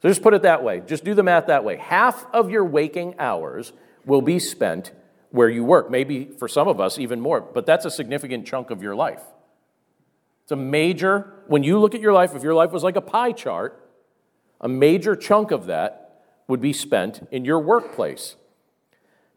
So 0.00 0.08
just 0.08 0.22
put 0.22 0.32
it 0.32 0.42
that 0.42 0.62
way. 0.62 0.80
Just 0.86 1.04
do 1.04 1.14
the 1.14 1.22
math 1.22 1.46
that 1.48 1.64
way. 1.64 1.76
Half 1.76 2.24
of 2.32 2.50
your 2.50 2.64
waking 2.64 3.16
hours 3.18 3.72
will 4.06 4.22
be 4.22 4.38
spent 4.38 4.92
where 5.30 5.48
you 5.48 5.64
work. 5.64 5.90
Maybe 5.90 6.26
for 6.38 6.48
some 6.48 6.68
of 6.68 6.80
us, 6.80 6.98
even 6.98 7.20
more, 7.20 7.40
but 7.40 7.66
that's 7.66 7.84
a 7.84 7.90
significant 7.90 8.46
chunk 8.46 8.70
of 8.70 8.82
your 8.82 8.94
life. 8.94 9.22
It's 10.42 10.52
a 10.52 10.56
major, 10.56 11.34
when 11.46 11.62
you 11.62 11.78
look 11.78 11.94
at 11.94 12.00
your 12.00 12.12
life, 12.12 12.34
if 12.34 12.42
your 12.42 12.54
life 12.54 12.72
was 12.72 12.82
like 12.82 12.96
a 12.96 13.00
pie 13.00 13.32
chart, 13.32 13.88
a 14.60 14.68
major 14.68 15.14
chunk 15.14 15.52
of 15.52 15.66
that 15.66 16.22
would 16.48 16.60
be 16.60 16.72
spent 16.72 17.26
in 17.30 17.44
your 17.44 17.60
workplace. 17.60 18.36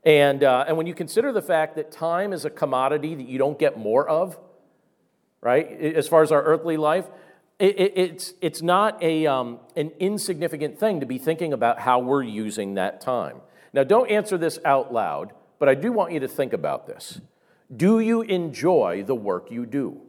And, 0.03 0.43
uh, 0.43 0.65
and 0.67 0.75
when 0.75 0.87
you 0.87 0.93
consider 0.93 1.31
the 1.31 1.41
fact 1.41 1.75
that 1.75 1.91
time 1.91 2.33
is 2.33 2.43
a 2.43 2.49
commodity 2.49 3.15
that 3.15 3.27
you 3.27 3.37
don't 3.37 3.57
get 3.57 3.77
more 3.77 4.07
of, 4.09 4.37
right, 5.39 5.65
as 5.65 6.07
far 6.07 6.23
as 6.23 6.31
our 6.31 6.43
earthly 6.43 6.77
life, 6.77 7.05
it, 7.59 7.79
it, 7.79 7.93
it's, 7.95 8.33
it's 8.41 8.61
not 8.61 9.01
a, 9.01 9.27
um, 9.27 9.59
an 9.75 9.91
insignificant 9.99 10.79
thing 10.79 10.99
to 10.99 11.05
be 11.05 11.17
thinking 11.17 11.53
about 11.53 11.79
how 11.79 11.99
we're 11.99 12.23
using 12.23 12.73
that 12.73 12.99
time. 12.99 13.37
Now, 13.71 13.83
don't 13.83 14.09
answer 14.09 14.37
this 14.37 14.59
out 14.65 14.91
loud, 14.91 15.31
but 15.63 15.69
I 15.69 15.75
do 15.75 15.93
want 15.93 16.11
you 16.11 16.19
to 16.19 16.27
think 16.27 16.51
about 16.51 16.87
this. 16.87 17.21
Do 17.73 18.01
you 18.01 18.21
enjoy 18.21 19.05
the 19.07 19.15
work 19.15 19.49
you 19.49 19.65
do? 19.65 20.01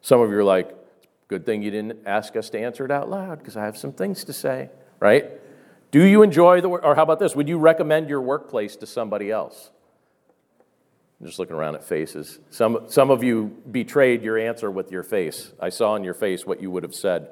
Some 0.00 0.20
of 0.20 0.28
you 0.28 0.38
are 0.38 0.42
like, 0.42 0.74
good 1.28 1.46
thing 1.46 1.62
you 1.62 1.70
didn't 1.70 2.00
ask 2.04 2.34
us 2.34 2.50
to 2.50 2.58
answer 2.58 2.84
it 2.84 2.90
out 2.90 3.08
loud 3.08 3.38
because 3.38 3.56
I 3.56 3.64
have 3.64 3.78
some 3.78 3.92
things 3.92 4.24
to 4.24 4.32
say, 4.32 4.70
right? 4.98 5.30
Do 5.92 6.02
you 6.02 6.24
enjoy 6.24 6.60
the 6.60 6.68
work? 6.68 6.82
Or 6.82 6.96
how 6.96 7.04
about 7.04 7.20
this? 7.20 7.36
Would 7.36 7.48
you 7.48 7.58
recommend 7.58 8.08
your 8.08 8.20
workplace 8.20 8.74
to 8.74 8.86
somebody 8.86 9.30
else? 9.30 9.70
I'm 11.20 11.28
just 11.28 11.38
looking 11.38 11.54
around 11.54 11.76
at 11.76 11.84
faces. 11.84 12.40
Some, 12.50 12.86
some 12.88 13.08
of 13.08 13.22
you 13.22 13.56
betrayed 13.70 14.24
your 14.24 14.36
answer 14.36 14.68
with 14.68 14.90
your 14.90 15.04
face. 15.04 15.52
I 15.60 15.68
saw 15.68 15.94
in 15.94 16.02
your 16.02 16.14
face 16.14 16.44
what 16.44 16.60
you 16.60 16.72
would 16.72 16.82
have 16.82 16.96
said. 16.96 17.28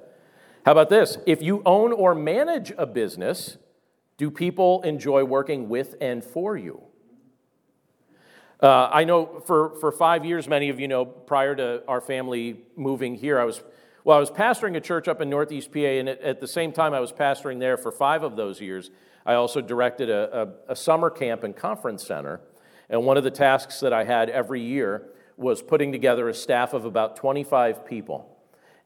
How 0.64 0.70
about 0.70 0.88
this? 0.88 1.18
If 1.26 1.42
you 1.42 1.62
own 1.66 1.92
or 1.92 2.14
manage 2.14 2.72
a 2.78 2.86
business, 2.86 3.58
do 4.18 4.30
people 4.30 4.82
enjoy 4.82 5.24
working 5.24 5.68
with 5.68 5.94
and 6.00 6.22
for 6.22 6.56
you? 6.56 6.82
Uh, 8.60 8.90
I 8.92 9.04
know 9.04 9.40
for, 9.46 9.76
for 9.78 9.92
five 9.92 10.24
years, 10.24 10.48
many 10.48 10.68
of 10.68 10.80
you 10.80 10.88
know, 10.88 11.04
prior 11.04 11.54
to 11.54 11.84
our 11.86 12.00
family 12.00 12.60
moving 12.76 13.14
here, 13.14 13.38
I 13.38 13.44
was, 13.44 13.62
well, 14.02 14.16
I 14.16 14.20
was 14.20 14.32
pastoring 14.32 14.76
a 14.76 14.80
church 14.80 15.06
up 15.06 15.20
in 15.20 15.30
Northeast 15.30 15.72
PA, 15.72 15.78
and 15.78 16.08
at, 16.08 16.20
at 16.20 16.40
the 16.40 16.48
same 16.48 16.72
time 16.72 16.92
I 16.92 16.98
was 16.98 17.12
pastoring 17.12 17.60
there 17.60 17.76
for 17.76 17.92
five 17.92 18.24
of 18.24 18.34
those 18.34 18.60
years, 18.60 18.90
I 19.24 19.34
also 19.34 19.60
directed 19.60 20.10
a, 20.10 20.48
a, 20.68 20.72
a 20.72 20.76
summer 20.76 21.08
camp 21.08 21.44
and 21.44 21.54
conference 21.54 22.04
center. 22.04 22.40
And 22.90 23.04
one 23.04 23.16
of 23.16 23.22
the 23.22 23.30
tasks 23.30 23.78
that 23.80 23.92
I 23.92 24.02
had 24.02 24.28
every 24.28 24.60
year 24.60 25.10
was 25.36 25.62
putting 25.62 25.92
together 25.92 26.28
a 26.28 26.34
staff 26.34 26.72
of 26.72 26.84
about 26.84 27.14
25 27.14 27.86
people. 27.86 28.37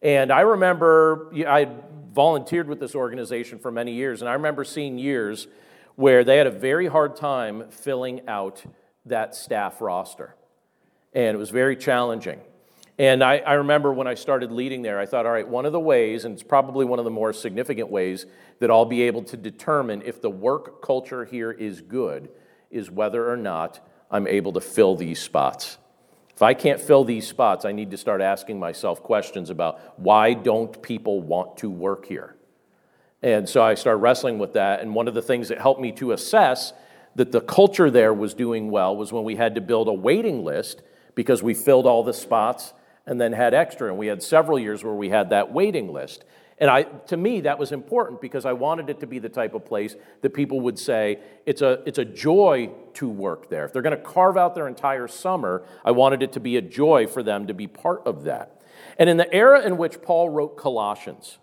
And 0.02 0.32
I 0.32 0.40
remember 0.40 1.30
I 1.46 1.68
volunteered 2.12 2.68
with 2.68 2.80
this 2.80 2.94
organization 2.94 3.58
for 3.58 3.70
many 3.70 3.92
years, 3.92 4.20
and 4.20 4.28
I 4.28 4.34
remember 4.34 4.64
seeing 4.64 4.98
years 4.98 5.46
where 5.94 6.24
they 6.24 6.36
had 6.36 6.46
a 6.46 6.50
very 6.50 6.86
hard 6.86 7.16
time 7.16 7.70
filling 7.70 8.26
out 8.28 8.62
that 9.06 9.34
staff 9.34 9.80
roster. 9.80 10.34
And 11.12 11.34
it 11.34 11.38
was 11.38 11.50
very 11.50 11.76
challenging. 11.76 12.40
And 12.98 13.22
I, 13.22 13.38
I, 13.38 13.54
remember 13.54 13.92
when 13.92 14.06
I 14.06 14.14
started 14.14 14.52
leading 14.52 14.82
there, 14.82 14.98
I 14.98 15.06
thought, 15.06 15.26
all 15.26 15.32
right, 15.32 15.48
one 15.48 15.66
of 15.66 15.72
the 15.72 15.80
ways, 15.80 16.24
and 16.24 16.34
it's 16.34 16.42
probably 16.42 16.84
one 16.84 16.98
of 16.98 17.04
the 17.04 17.10
more 17.10 17.32
significant 17.32 17.90
ways 17.90 18.26
that 18.58 18.70
I'll 18.70 18.84
be 18.84 19.02
able 19.02 19.22
to 19.24 19.36
determine 19.36 20.02
if 20.04 20.20
the 20.20 20.30
work 20.30 20.82
culture 20.82 21.24
here 21.24 21.50
is 21.50 21.80
good, 21.80 22.28
is 22.70 22.90
whether 22.90 23.30
or 23.30 23.36
not 23.36 23.80
I'm 24.10 24.26
able 24.26 24.52
to 24.52 24.60
fill 24.60 24.94
these 24.94 25.20
spots. 25.20 25.78
If 26.42 26.46
I 26.46 26.54
can't 26.54 26.80
fill 26.80 27.04
these 27.04 27.28
spots, 27.28 27.64
I 27.64 27.70
need 27.70 27.92
to 27.92 27.96
start 27.96 28.20
asking 28.20 28.58
myself 28.58 29.00
questions 29.00 29.48
about 29.48 29.78
why 29.96 30.34
don't 30.34 30.82
people 30.82 31.20
want 31.20 31.58
to 31.58 31.70
work 31.70 32.04
here? 32.04 32.34
And 33.22 33.48
so 33.48 33.62
I 33.62 33.74
started 33.74 33.98
wrestling 33.98 34.40
with 34.40 34.54
that. 34.54 34.80
And 34.80 34.92
one 34.92 35.06
of 35.06 35.14
the 35.14 35.22
things 35.22 35.50
that 35.50 35.60
helped 35.60 35.80
me 35.80 35.92
to 35.92 36.10
assess 36.10 36.72
that 37.14 37.30
the 37.30 37.40
culture 37.40 37.92
there 37.92 38.12
was 38.12 38.34
doing 38.34 38.72
well 38.72 38.96
was 38.96 39.12
when 39.12 39.22
we 39.22 39.36
had 39.36 39.54
to 39.54 39.60
build 39.60 39.86
a 39.86 39.92
waiting 39.92 40.42
list 40.42 40.82
because 41.14 41.44
we 41.44 41.54
filled 41.54 41.86
all 41.86 42.02
the 42.02 42.12
spots 42.12 42.74
and 43.06 43.20
then 43.20 43.34
had 43.34 43.54
extra. 43.54 43.86
And 43.86 43.96
we 43.96 44.08
had 44.08 44.20
several 44.20 44.58
years 44.58 44.82
where 44.82 44.94
we 44.94 45.10
had 45.10 45.30
that 45.30 45.52
waiting 45.52 45.92
list. 45.92 46.24
And 46.62 46.70
I, 46.70 46.84
to 46.84 47.16
me, 47.16 47.40
that 47.40 47.58
was 47.58 47.72
important 47.72 48.20
because 48.20 48.46
I 48.46 48.52
wanted 48.52 48.88
it 48.88 49.00
to 49.00 49.06
be 49.08 49.18
the 49.18 49.28
type 49.28 49.52
of 49.52 49.64
place 49.64 49.96
that 50.20 50.32
people 50.32 50.60
would 50.60 50.78
say, 50.78 51.18
it's 51.44 51.60
a, 51.60 51.82
it's 51.86 51.98
a 51.98 52.04
joy 52.04 52.70
to 52.94 53.08
work 53.08 53.50
there. 53.50 53.64
If 53.64 53.72
they're 53.72 53.82
going 53.82 53.98
to 53.98 54.04
carve 54.04 54.36
out 54.36 54.54
their 54.54 54.68
entire 54.68 55.08
summer, 55.08 55.64
I 55.84 55.90
wanted 55.90 56.22
it 56.22 56.30
to 56.34 56.40
be 56.40 56.56
a 56.56 56.62
joy 56.62 57.08
for 57.08 57.20
them 57.24 57.48
to 57.48 57.52
be 57.52 57.66
part 57.66 58.02
of 58.06 58.22
that. 58.22 58.62
And 58.96 59.10
in 59.10 59.16
the 59.16 59.34
era 59.34 59.60
in 59.66 59.76
which 59.76 60.02
Paul 60.02 60.28
wrote 60.28 60.56
Colossians, 60.56 61.38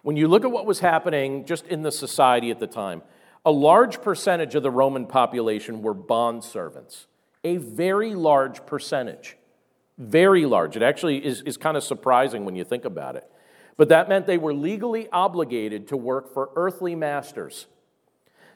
when 0.00 0.16
you 0.16 0.26
look 0.26 0.42
at 0.42 0.50
what 0.50 0.64
was 0.64 0.80
happening 0.80 1.44
just 1.44 1.66
in 1.66 1.82
the 1.82 1.92
society 1.92 2.50
at 2.50 2.58
the 2.58 2.66
time, 2.66 3.02
a 3.44 3.52
large 3.52 4.00
percentage 4.00 4.54
of 4.54 4.62
the 4.62 4.70
Roman 4.70 5.04
population 5.04 5.82
were 5.82 5.92
bond 5.92 6.44
servants, 6.44 7.08
a 7.44 7.58
very 7.58 8.14
large 8.14 8.64
percentage. 8.64 9.36
Very 9.98 10.46
large. 10.46 10.76
It 10.76 10.82
actually 10.82 11.22
is, 11.22 11.42
is 11.42 11.58
kind 11.58 11.76
of 11.76 11.84
surprising 11.84 12.46
when 12.46 12.56
you 12.56 12.64
think 12.64 12.86
about 12.86 13.16
it. 13.16 13.30
But 13.76 13.88
that 13.88 14.08
meant 14.08 14.26
they 14.26 14.38
were 14.38 14.54
legally 14.54 15.08
obligated 15.10 15.88
to 15.88 15.96
work 15.96 16.32
for 16.32 16.50
earthly 16.56 16.94
masters. 16.94 17.66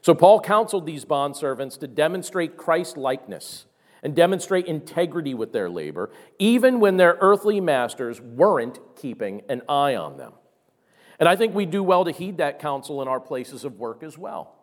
So 0.03 0.15
Paul 0.15 0.41
counseled 0.41 0.87
these 0.87 1.05
bondservants 1.05 1.79
to 1.81 1.89
demonstrate 1.89 2.57
Christ 2.57 2.97
likeness 2.97 3.67
and 4.03 4.15
demonstrate 4.15 4.67
integrity 4.67 5.35
with 5.35 5.53
their 5.53 5.69
labor, 5.69 6.11
even 6.39 6.79
when 6.79 6.97
their 6.97 7.17
earthly 7.21 7.61
masters 7.61 8.21
weren't 8.21 8.79
keeping 8.95 9.43
an 9.49 9.63
eye 9.69 9.97
on 9.97 10.17
them. 10.17 10.33
And 11.19 11.29
I 11.29 11.35
think 11.35 11.55
we 11.55 11.67
do 11.67 11.83
well 11.83 12.05
to 12.05 12.13
heed 12.13 12.39
that 12.39 12.59
counsel 12.59 13.01
in 13.03 13.09
our 13.09 13.19
places 13.19 13.65
of 13.65 13.79
work 13.79 14.03
as 14.03 14.17
well. 14.17 14.55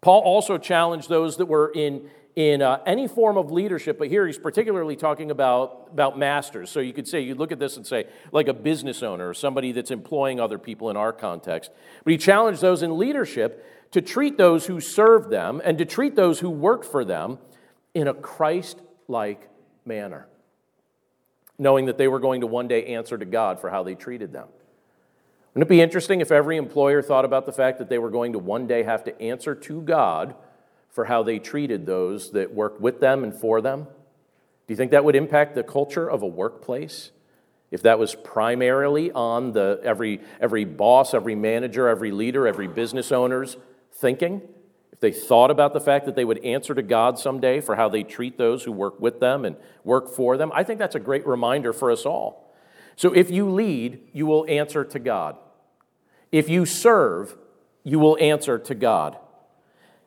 Paul 0.00 0.22
also 0.22 0.58
challenged 0.58 1.08
those 1.08 1.36
that 1.36 1.46
were 1.46 1.70
in 1.74 2.08
in 2.38 2.62
uh, 2.62 2.80
any 2.86 3.08
form 3.08 3.36
of 3.36 3.50
leadership, 3.50 3.98
but 3.98 4.06
here 4.06 4.24
he's 4.24 4.38
particularly 4.38 4.94
talking 4.94 5.32
about, 5.32 5.88
about 5.92 6.16
masters. 6.16 6.70
So 6.70 6.78
you 6.78 6.92
could 6.92 7.08
say, 7.08 7.20
you 7.20 7.34
look 7.34 7.50
at 7.50 7.58
this 7.58 7.76
and 7.76 7.84
say, 7.84 8.06
like 8.30 8.46
a 8.46 8.54
business 8.54 9.02
owner 9.02 9.28
or 9.28 9.34
somebody 9.34 9.72
that's 9.72 9.90
employing 9.90 10.38
other 10.38 10.56
people 10.56 10.88
in 10.88 10.96
our 10.96 11.12
context. 11.12 11.72
But 12.04 12.12
he 12.12 12.16
challenged 12.16 12.60
those 12.60 12.84
in 12.84 12.96
leadership 12.96 13.66
to 13.90 14.00
treat 14.00 14.38
those 14.38 14.66
who 14.66 14.80
served 14.80 15.30
them 15.30 15.60
and 15.64 15.78
to 15.78 15.84
treat 15.84 16.14
those 16.14 16.38
who 16.38 16.48
worked 16.48 16.84
for 16.84 17.04
them 17.04 17.38
in 17.92 18.06
a 18.06 18.14
Christ 18.14 18.80
like 19.08 19.48
manner, 19.84 20.28
knowing 21.58 21.86
that 21.86 21.98
they 21.98 22.06
were 22.06 22.20
going 22.20 22.42
to 22.42 22.46
one 22.46 22.68
day 22.68 22.94
answer 22.94 23.18
to 23.18 23.24
God 23.24 23.58
for 23.58 23.68
how 23.68 23.82
they 23.82 23.96
treated 23.96 24.32
them. 24.32 24.46
Wouldn't 25.54 25.68
it 25.68 25.74
be 25.74 25.80
interesting 25.80 26.20
if 26.20 26.30
every 26.30 26.56
employer 26.56 27.02
thought 27.02 27.24
about 27.24 27.46
the 27.46 27.52
fact 27.52 27.80
that 27.80 27.88
they 27.88 27.98
were 27.98 28.10
going 28.10 28.34
to 28.34 28.38
one 28.38 28.68
day 28.68 28.84
have 28.84 29.02
to 29.06 29.20
answer 29.20 29.56
to 29.56 29.82
God? 29.82 30.36
For 30.90 31.06
how 31.06 31.22
they 31.22 31.38
treated 31.38 31.86
those 31.86 32.32
that 32.32 32.52
worked 32.52 32.80
with 32.80 33.00
them 33.00 33.22
and 33.24 33.34
for 33.34 33.60
them? 33.60 33.84
Do 33.84 34.72
you 34.72 34.76
think 34.76 34.90
that 34.90 35.04
would 35.04 35.16
impact 35.16 35.54
the 35.54 35.62
culture 35.62 36.08
of 36.08 36.22
a 36.22 36.26
workplace? 36.26 37.10
If 37.70 37.82
that 37.82 37.98
was 37.98 38.14
primarily 38.14 39.12
on 39.12 39.52
the 39.52 39.80
every 39.82 40.20
every 40.40 40.64
boss, 40.64 41.12
every 41.14 41.34
manager, 41.34 41.88
every 41.88 42.10
leader, 42.10 42.46
every 42.46 42.66
business 42.66 43.12
owner's 43.12 43.56
thinking, 43.92 44.42
if 44.92 45.00
they 45.00 45.12
thought 45.12 45.50
about 45.50 45.74
the 45.74 45.80
fact 45.80 46.06
that 46.06 46.16
they 46.16 46.24
would 46.24 46.44
answer 46.44 46.74
to 46.74 46.82
God 46.82 47.18
someday 47.18 47.60
for 47.60 47.76
how 47.76 47.88
they 47.88 48.02
treat 48.02 48.36
those 48.36 48.64
who 48.64 48.72
work 48.72 48.98
with 48.98 49.20
them 49.20 49.44
and 49.44 49.56
work 49.84 50.08
for 50.08 50.36
them, 50.36 50.50
I 50.54 50.64
think 50.64 50.78
that's 50.78 50.94
a 50.94 51.00
great 51.00 51.26
reminder 51.26 51.72
for 51.72 51.90
us 51.90 52.04
all. 52.04 52.52
So 52.96 53.12
if 53.12 53.30
you 53.30 53.48
lead, 53.48 54.00
you 54.12 54.26
will 54.26 54.44
answer 54.48 54.84
to 54.84 54.98
God. 54.98 55.36
If 56.32 56.48
you 56.48 56.66
serve, 56.66 57.36
you 57.84 58.00
will 58.00 58.18
answer 58.20 58.58
to 58.58 58.74
God. 58.74 59.16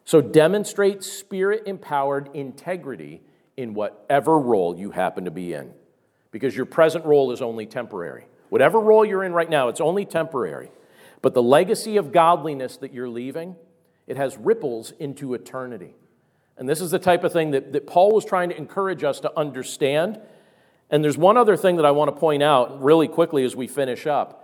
So 0.06 0.22
demonstrate 0.22 1.04
spirit 1.04 1.64
empowered 1.66 2.30
integrity 2.34 3.22
in 3.58 3.74
whatever 3.74 4.40
role 4.40 4.78
you 4.78 4.92
happen 4.92 5.26
to 5.26 5.32
be 5.32 5.54
in, 5.54 5.74
because 6.32 6.56
your 6.56 6.66
present 6.66 7.06
role 7.06 7.32
is 7.32 7.42
only 7.42 7.66
temporary. 7.66 8.26
Whatever 8.50 8.80
role 8.80 9.06
you're 9.06 9.24
in 9.24 9.34
right 9.34 9.50
now, 9.50 9.70
it's 9.70 9.82
only 9.82 10.06
temporary. 10.06 10.72
But 11.22 11.34
the 11.34 11.44
legacy 11.44 11.98
of 11.98 12.12
godliness 12.12 12.78
that 12.78 12.94
you're 12.94 13.10
leaving, 13.10 13.56
it 14.08 14.18
has 14.18 14.38
ripples 14.38 14.92
into 15.00 15.34
eternity. 15.34 15.96
And 16.58 16.68
this 16.68 16.82
is 16.82 16.92
the 16.92 17.00
type 17.00 17.24
of 17.24 17.32
thing 17.32 17.52
that, 17.52 17.72
that 17.74 17.88
Paul 17.88 18.12
was 18.12 18.26
trying 18.26 18.50
to 18.50 18.58
encourage 18.58 19.04
us 19.04 19.20
to 19.22 19.38
understand. 19.38 20.20
And 20.90 21.04
there's 21.04 21.18
one 21.18 21.38
other 21.38 21.56
thing 21.56 21.78
that 21.78 21.86
I 21.86 21.92
want 21.92 22.14
to 22.14 22.20
point 22.20 22.44
out 22.44 22.84
really 22.84 23.08
quickly 23.08 23.46
as 23.46 23.56
we 23.56 23.68
finish 23.68 24.06
up. 24.06 24.38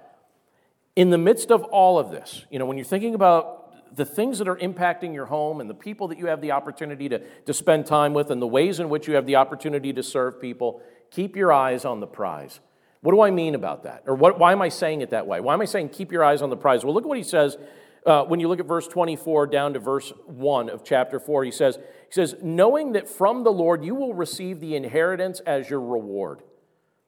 In 0.96 1.10
the 1.10 1.18
midst 1.18 1.52
of 1.52 1.64
all 1.64 2.00
of 2.00 2.10
this, 2.10 2.46
you 2.50 2.60
know, 2.60 2.66
when 2.66 2.78
you're 2.78 2.86
thinking 2.86 3.14
about 3.14 3.57
the 3.98 4.06
things 4.06 4.38
that 4.38 4.48
are 4.48 4.58
impacting 4.58 5.14
your 5.14 5.26
home 5.26 5.60
and 5.60 5.68
the 5.70 5.74
people 5.74 6.08
that 6.08 6.20
you 6.20 6.28
have 6.28 6.40
the 6.40 6.52
opportunity 6.52 7.10
to, 7.10 7.20
to 7.46 7.54
spend 7.54 7.88
time 7.88 8.14
with 8.14 8.30
and 8.30 8.40
the 8.40 8.48
ways 8.48 8.80
in 8.80 8.90
which 8.90 9.08
you 9.08 9.16
have 9.16 9.26
the 9.26 9.36
opportunity 9.36 9.92
to 9.92 10.04
serve 10.04 10.40
people, 10.40 10.82
keep 11.10 11.36
your 11.36 11.52
eyes 11.52 11.84
on 11.84 12.00
the 12.00 12.08
prize. 12.08 12.60
What 13.02 13.14
do 13.14 13.22
I 13.22 13.32
mean 13.32 13.56
about 13.56 13.84
that? 13.84 14.04
Or 14.06 14.14
what, 14.14 14.38
why 14.38 14.52
am 14.52 14.62
I 14.62 14.70
saying 14.70 15.02
it 15.02 15.10
that 15.10 15.26
way? 15.26 15.42
Why 15.42 15.56
am 15.56 15.62
I 15.62 15.66
saying 15.66 15.90
keep 15.90 16.12
your 16.12 16.24
eyes 16.24 16.44
on 16.44 16.52
the 16.52 16.58
prize? 16.58 16.86
Well, 16.86 16.94
look 16.94 17.06
at 17.06 17.08
what 17.08 17.18
he 17.18 17.24
says 17.24 17.58
uh, 18.06 18.24
when 18.26 18.40
you 18.40 18.48
look 18.48 18.60
at 18.60 18.68
verse 18.68 18.88
24 18.88 19.48
down 19.48 19.74
to 19.74 19.80
verse 19.80 20.14
1 20.28 20.70
of 20.70 20.84
chapter 20.84 21.20
4. 21.20 21.44
He 21.46 21.52
says, 21.52 21.78
he 21.78 22.12
says, 22.12 22.36
knowing 22.44 22.92
that 22.92 23.10
from 23.10 23.44
the 23.44 23.52
Lord 23.52 23.84
you 23.84 23.96
will 23.96 24.14
receive 24.14 24.60
the 24.60 24.76
inheritance 24.76 25.40
as 25.42 25.72
your 25.72 25.82
reward. 25.82 26.40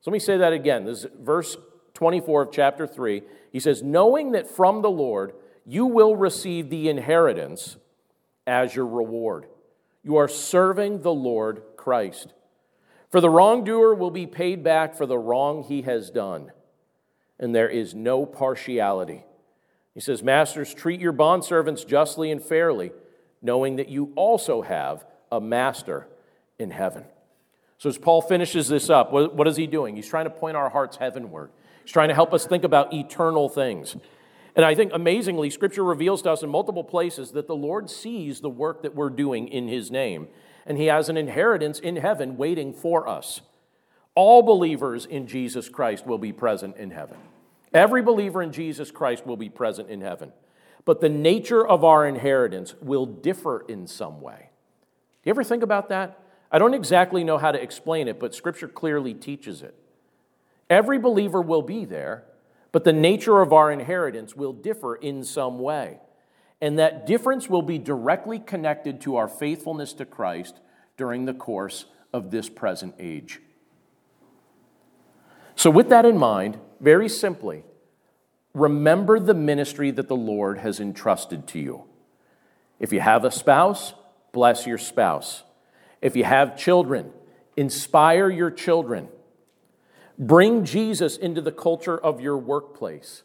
So 0.01 0.09
let 0.09 0.13
me 0.13 0.19
say 0.19 0.37
that 0.37 0.53
again. 0.53 0.85
This 0.85 1.03
is 1.03 1.11
verse 1.19 1.55
24 1.93 2.43
of 2.43 2.51
chapter 2.51 2.87
3. 2.87 3.21
He 3.51 3.59
says, 3.59 3.83
knowing 3.83 4.31
that 4.31 4.49
from 4.49 4.81
the 4.81 4.89
Lord 4.89 5.33
you 5.65 5.85
will 5.85 6.15
receive 6.15 6.69
the 6.69 6.89
inheritance 6.89 7.77
as 8.47 8.75
your 8.75 8.87
reward. 8.87 9.45
You 10.03 10.17
are 10.17 10.27
serving 10.27 11.01
the 11.01 11.13
Lord 11.13 11.61
Christ. 11.77 12.33
For 13.09 13.21
the 13.21 13.29
wrongdoer 13.29 13.95
will 13.95 14.11
be 14.11 14.27
paid 14.27 14.63
back 14.63 14.95
for 14.95 15.05
the 15.05 15.17
wrong 15.17 15.63
he 15.63 15.81
has 15.83 16.09
done, 16.09 16.51
and 17.39 17.55
there 17.55 17.69
is 17.69 17.95
no 17.95 18.25
partiality. 18.25 19.23
He 19.93 19.99
says, 19.99 20.23
Masters, 20.23 20.73
treat 20.73 21.01
your 21.01 21.13
bondservants 21.13 21.85
justly 21.85 22.31
and 22.31 22.41
fairly, 22.41 22.91
knowing 23.41 23.77
that 23.77 23.89
you 23.89 24.13
also 24.15 24.61
have 24.61 25.05
a 25.31 25.41
master 25.41 26.07
in 26.57 26.71
heaven. 26.71 27.05
So, 27.79 27.89
as 27.89 27.97
Paul 27.97 28.21
finishes 28.21 28.67
this 28.67 28.89
up, 28.89 29.11
what 29.11 29.47
is 29.47 29.55
he 29.55 29.65
doing? 29.65 29.95
He's 29.95 30.07
trying 30.07 30.25
to 30.25 30.29
point 30.29 30.57
our 30.57 30.69
hearts 30.69 30.97
heavenward. 30.97 31.49
He's 31.83 31.93
trying 31.93 32.09
to 32.09 32.15
help 32.15 32.33
us 32.33 32.45
think 32.45 32.63
about 32.63 32.93
eternal 32.93 33.49
things. 33.49 33.95
And 34.55 34.65
I 34.65 34.75
think 34.75 34.91
amazingly, 34.93 35.49
Scripture 35.49 35.83
reveals 35.83 36.21
to 36.23 36.31
us 36.31 36.43
in 36.43 36.49
multiple 36.49 36.83
places 36.83 37.31
that 37.31 37.47
the 37.47 37.55
Lord 37.55 37.89
sees 37.89 38.41
the 38.41 38.49
work 38.49 38.81
that 38.83 38.95
we're 38.95 39.09
doing 39.09 39.47
in 39.47 39.67
His 39.67 39.91
name, 39.91 40.27
and 40.65 40.77
He 40.77 40.87
has 40.87 41.09
an 41.09 41.17
inheritance 41.17 41.79
in 41.79 41.97
heaven 41.97 42.37
waiting 42.37 42.73
for 42.73 43.07
us. 43.07 43.41
All 44.15 44.41
believers 44.41 45.05
in 45.05 45.27
Jesus 45.27 45.69
Christ 45.69 46.05
will 46.05 46.17
be 46.17 46.33
present 46.33 46.77
in 46.77 46.91
heaven. 46.91 47.17
Every 47.73 48.01
believer 48.01 48.41
in 48.41 48.51
Jesus 48.51 48.91
Christ 48.91 49.25
will 49.25 49.37
be 49.37 49.49
present 49.49 49.89
in 49.89 50.01
heaven. 50.01 50.33
But 50.85 51.01
the 51.01 51.09
nature 51.09 51.65
of 51.65 51.83
our 51.83 52.07
inheritance 52.07 52.73
will 52.81 53.05
differ 53.05 53.63
in 53.67 53.85
some 53.85 54.21
way. 54.21 54.49
Do 55.21 55.29
you 55.29 55.31
ever 55.31 55.43
think 55.43 55.61
about 55.61 55.89
that? 55.89 56.19
I 56.51 56.57
don't 56.57 56.73
exactly 56.73 57.23
know 57.23 57.37
how 57.37 57.51
to 57.51 57.61
explain 57.61 58.07
it, 58.07 58.19
but 58.19 58.33
Scripture 58.33 58.67
clearly 58.67 59.13
teaches 59.13 59.61
it. 59.61 59.75
Every 60.69 60.97
believer 60.97 61.41
will 61.41 61.61
be 61.61 61.85
there, 61.85 62.23
but 62.71 62.83
the 62.83 62.93
nature 62.93 63.41
of 63.41 63.51
our 63.51 63.71
inheritance 63.71 64.35
will 64.35 64.53
differ 64.53 64.95
in 64.95 65.23
some 65.23 65.59
way. 65.59 65.99
And 66.61 66.77
that 66.77 67.05
difference 67.05 67.49
will 67.49 67.61
be 67.61 67.77
directly 67.77 68.39
connected 68.39 69.01
to 69.01 69.15
our 69.15 69.27
faithfulness 69.27 69.93
to 69.93 70.05
Christ 70.05 70.59
during 70.97 71.25
the 71.25 71.33
course 71.33 71.85
of 72.11 72.31
this 72.31 72.49
present 72.49 72.95
age. 72.99 73.39
So, 75.55 75.69
with 75.69 75.89
that 75.89 76.05
in 76.05 76.17
mind, 76.17 76.57
very 76.79 77.09
simply, 77.09 77.63
remember 78.53 79.19
the 79.19 79.33
ministry 79.33 79.91
that 79.91 80.07
the 80.07 80.15
Lord 80.15 80.59
has 80.59 80.79
entrusted 80.79 81.47
to 81.47 81.59
you. 81.59 81.83
If 82.79 82.93
you 82.93 83.01
have 83.01 83.25
a 83.25 83.31
spouse, 83.31 83.93
bless 84.31 84.65
your 84.65 84.77
spouse. 84.77 85.43
If 86.01 86.15
you 86.15 86.23
have 86.23 86.57
children, 86.57 87.11
inspire 87.57 88.29
your 88.29 88.51
children. 88.51 89.09
Bring 90.19 90.65
Jesus 90.65 91.15
into 91.15 91.39
the 91.39 91.51
culture 91.51 91.97
of 91.97 92.19
your 92.19 92.37
workplace. 92.37 93.23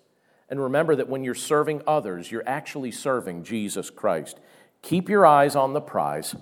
And 0.49 0.63
remember 0.63 0.95
that 0.95 1.09
when 1.09 1.25
you're 1.25 1.35
serving 1.35 1.83
others, 1.89 2.31
you're 2.31 2.47
actually 2.47 2.93
serving 2.93 3.43
Jesus 3.43 3.91
Christ. 3.91 4.39
Keep 4.83 5.09
your 5.09 5.27
eyes 5.27 5.57
on 5.57 5.73
the 5.73 5.81
prize. 5.81 6.37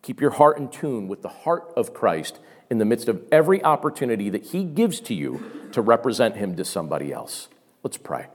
Keep 0.00 0.20
your 0.20 0.30
heart 0.30 0.56
in 0.56 0.68
tune 0.68 1.08
with 1.08 1.20
the 1.20 1.28
heart 1.28 1.70
of 1.76 1.92
Christ 1.92 2.40
in 2.70 2.78
the 2.78 2.86
midst 2.86 3.06
of 3.08 3.22
every 3.30 3.62
opportunity 3.62 4.30
that 4.30 4.46
He 4.46 4.64
gives 4.64 4.98
to 5.02 5.14
you 5.14 5.68
to 5.72 5.82
represent 5.82 6.36
Him 6.36 6.56
to 6.56 6.64
somebody 6.64 7.12
else. 7.12 7.48
Let's 7.82 7.98
pray. 7.98 8.28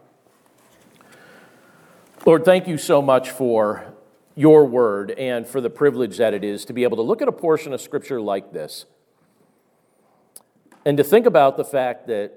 Lord, 2.26 2.46
thank 2.46 2.68
you 2.68 2.78
so 2.78 3.02
much 3.02 3.32
for 3.32 3.94
your 4.36 4.66
word 4.66 5.12
and 5.12 5.48
for 5.48 5.60
the 5.60 5.70
privilege 5.70 6.18
that 6.18 6.34
it 6.34 6.44
is 6.44 6.66
to 6.66 6.74
be 6.74 6.84
able 6.84 6.98
to 6.98 7.04
look 7.04 7.22
at 7.22 7.28
a 7.28 7.32
portion 7.32 7.74
of 7.74 7.82
Scripture 7.82 8.22
like 8.22 8.54
this 8.54 8.86
and 10.88 10.96
to 10.96 11.04
think 11.04 11.26
about 11.26 11.58
the 11.58 11.66
fact 11.66 12.08
that 12.08 12.32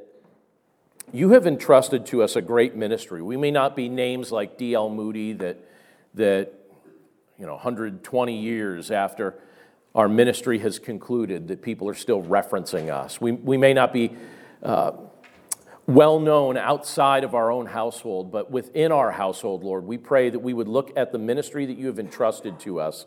you 1.13 1.31
have 1.31 1.47
entrusted 1.47 2.05
to 2.07 2.21
us 2.21 2.35
a 2.35 2.43
great 2.43 2.75
ministry. 2.75 3.23
We 3.23 3.37
may 3.37 3.53
not 3.53 3.77
be 3.77 3.89
names 3.89 4.33
like 4.33 4.59
D.L. 4.59 4.91
Moody 4.91 5.35
that, 5.35 5.59
that 6.15 6.53
you 7.39 7.47
know, 7.47 7.53
120 7.53 8.37
years 8.37 8.91
after 8.91 9.39
our 9.95 10.09
ministry 10.09 10.59
has 10.59 10.81
concluded, 10.81 11.47
that 11.47 11.63
people 11.63 11.89
are 11.89 11.95
still 11.95 12.25
referencing 12.25 12.93
us. 12.93 13.21
We, 13.21 13.31
we 13.31 13.57
may 13.57 13.73
not 13.73 13.93
be 13.93 14.17
uh, 14.65 14.95
well 15.87 16.19
known 16.19 16.57
outside 16.57 17.23
of 17.23 17.37
our 17.37 17.53
own 17.53 17.67
household, 17.67 18.33
but 18.33 18.51
within 18.51 18.91
our 18.91 19.13
household, 19.13 19.63
Lord, 19.63 19.85
we 19.85 19.97
pray 19.97 20.29
that 20.29 20.41
we 20.41 20.55
would 20.55 20.67
look 20.67 20.91
at 20.97 21.13
the 21.13 21.21
ministry 21.21 21.67
that 21.67 21.79
you 21.79 21.87
have 21.87 22.01
entrusted 22.01 22.59
to 22.61 22.81
us 22.81 23.07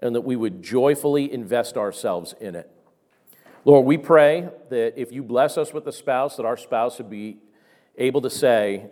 and 0.00 0.12
that 0.16 0.22
we 0.22 0.34
would 0.34 0.60
joyfully 0.60 1.32
invest 1.32 1.76
ourselves 1.76 2.34
in 2.40 2.56
it. 2.56 2.68
Lord, 3.64 3.84
we 3.84 3.98
pray 3.98 4.48
that 4.70 4.94
if 4.96 5.12
you 5.12 5.22
bless 5.22 5.58
us 5.58 5.72
with 5.72 5.86
a 5.86 5.92
spouse, 5.92 6.36
that 6.36 6.46
our 6.46 6.56
spouse 6.56 6.98
would 6.98 7.10
be 7.10 7.38
able 7.96 8.22
to 8.22 8.30
say, 8.30 8.86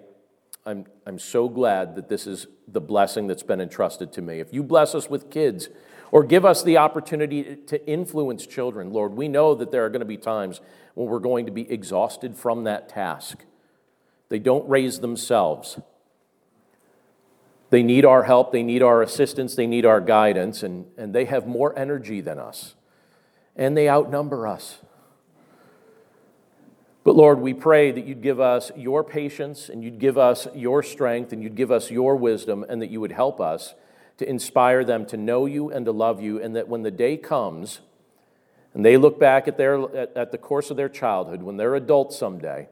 I'm, 0.66 0.84
I'm 1.06 1.18
so 1.18 1.48
glad 1.48 1.96
that 1.96 2.10
this 2.10 2.26
is 2.26 2.46
the 2.66 2.80
blessing 2.80 3.26
that's 3.26 3.42
been 3.42 3.60
entrusted 3.60 4.12
to 4.12 4.22
me. 4.22 4.40
If 4.40 4.52
you 4.52 4.62
bless 4.62 4.94
us 4.94 5.08
with 5.08 5.30
kids 5.30 5.70
or 6.10 6.22
give 6.22 6.44
us 6.44 6.62
the 6.62 6.76
opportunity 6.76 7.56
to 7.56 7.86
influence 7.88 8.46
children, 8.46 8.92
Lord, 8.92 9.12
we 9.12 9.28
know 9.28 9.54
that 9.54 9.70
there 9.70 9.86
are 9.86 9.88
going 9.88 10.00
to 10.00 10.06
be 10.06 10.18
times 10.18 10.60
when 10.94 11.08
we're 11.08 11.18
going 11.20 11.46
to 11.46 11.52
be 11.52 11.70
exhausted 11.70 12.36
from 12.36 12.64
that 12.64 12.90
task. 12.90 13.44
They 14.28 14.38
don't 14.38 14.68
raise 14.68 15.00
themselves. 15.00 15.80
They 17.70 17.82
need 17.82 18.04
our 18.04 18.24
help, 18.24 18.52
they 18.52 18.62
need 18.62 18.82
our 18.82 19.02
assistance, 19.02 19.54
they 19.54 19.66
need 19.66 19.84
our 19.84 20.00
guidance, 20.00 20.62
and, 20.62 20.86
and 20.96 21.14
they 21.14 21.26
have 21.26 21.46
more 21.46 21.78
energy 21.78 22.20
than 22.20 22.38
us, 22.38 22.74
and 23.58 23.76
they 23.76 23.88
outnumber 23.88 24.46
us. 24.46 24.78
But 27.04 27.16
Lord, 27.16 27.40
we 27.40 27.54
pray 27.54 27.90
that 27.90 28.06
you'd 28.06 28.22
give 28.22 28.38
us 28.38 28.70
your 28.76 29.02
patience 29.02 29.68
and 29.68 29.82
you'd 29.82 29.98
give 29.98 30.16
us 30.16 30.46
your 30.54 30.82
strength 30.82 31.32
and 31.32 31.42
you'd 31.42 31.56
give 31.56 31.72
us 31.72 31.90
your 31.90 32.16
wisdom 32.16 32.64
and 32.68 32.80
that 32.80 32.90
you 32.90 33.00
would 33.00 33.12
help 33.12 33.40
us 33.40 33.74
to 34.18 34.28
inspire 34.28 34.84
them 34.84 35.06
to 35.06 35.16
know 35.16 35.46
you 35.46 35.70
and 35.70 35.86
to 35.86 35.92
love 35.92 36.20
you, 36.20 36.42
and 36.42 36.54
that 36.56 36.68
when 36.68 36.82
the 36.82 36.90
day 36.90 37.16
comes 37.16 37.80
and 38.74 38.84
they 38.84 38.96
look 38.96 39.18
back 39.18 39.48
at, 39.48 39.56
their, 39.56 39.80
at, 39.96 40.16
at 40.16 40.32
the 40.32 40.38
course 40.38 40.70
of 40.70 40.76
their 40.76 40.88
childhood, 40.88 41.42
when 41.42 41.56
they're 41.56 41.76
adults 41.76 42.18
someday, 42.18 42.68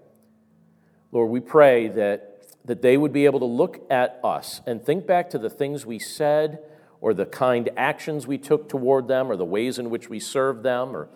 Lord, 1.12 1.30
we 1.30 1.40
pray 1.40 1.88
that, 1.88 2.42
that 2.64 2.82
they 2.82 2.96
would 2.96 3.12
be 3.12 3.26
able 3.26 3.38
to 3.38 3.46
look 3.46 3.86
at 3.90 4.20
us 4.24 4.60
and 4.66 4.84
think 4.84 5.06
back 5.06 5.30
to 5.30 5.38
the 5.38 5.48
things 5.48 5.86
we 5.86 6.00
said 6.00 6.58
or 7.00 7.14
the 7.14 7.26
kind 7.26 7.68
actions 7.76 8.26
we 8.26 8.38
took 8.38 8.68
toward 8.68 9.08
them 9.08 9.30
or 9.30 9.36
the 9.36 9.44
ways 9.44 9.78
in 9.78 9.90
which 9.90 10.08
we 10.08 10.20
served 10.20 10.62
them 10.62 10.96
or 10.96 11.08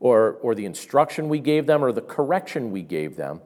or, 0.00 0.32
or 0.42 0.54
the 0.54 0.64
instruction 0.64 1.28
we 1.28 1.40
gave 1.40 1.66
them 1.66 1.84
or 1.84 1.92
the 1.92 2.02
correction 2.02 2.70
we 2.70 2.82
gave 2.82 3.16
them, 3.16 3.40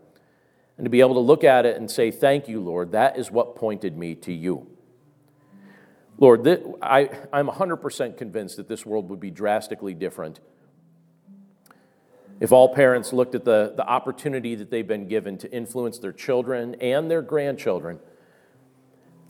and 0.76 0.84
to 0.84 0.90
be 0.90 1.00
able 1.00 1.14
to 1.14 1.20
look 1.20 1.44
at 1.44 1.66
it 1.66 1.76
and 1.76 1.90
say, 1.90 2.10
Thank 2.10 2.48
you, 2.48 2.60
Lord, 2.60 2.92
that 2.92 3.18
is 3.18 3.30
what 3.30 3.54
pointed 3.54 3.96
me 3.96 4.14
to 4.16 4.32
you. 4.32 4.66
Lord, 6.18 6.44
th- 6.44 6.60
I, 6.82 7.08
I'm 7.32 7.48
100% 7.48 8.16
convinced 8.18 8.56
that 8.58 8.68
this 8.68 8.84
world 8.84 9.08
would 9.08 9.20
be 9.20 9.30
drastically 9.30 9.94
different 9.94 10.40
if 12.40 12.52
all 12.52 12.74
parents 12.74 13.12
looked 13.12 13.34
at 13.34 13.44
the, 13.44 13.74
the 13.76 13.86
opportunity 13.86 14.54
that 14.54 14.70
they've 14.70 14.86
been 14.86 15.06
given 15.08 15.36
to 15.38 15.52
influence 15.52 15.98
their 15.98 16.12
children 16.12 16.74
and 16.76 17.10
their 17.10 17.20
grandchildren 17.20 18.00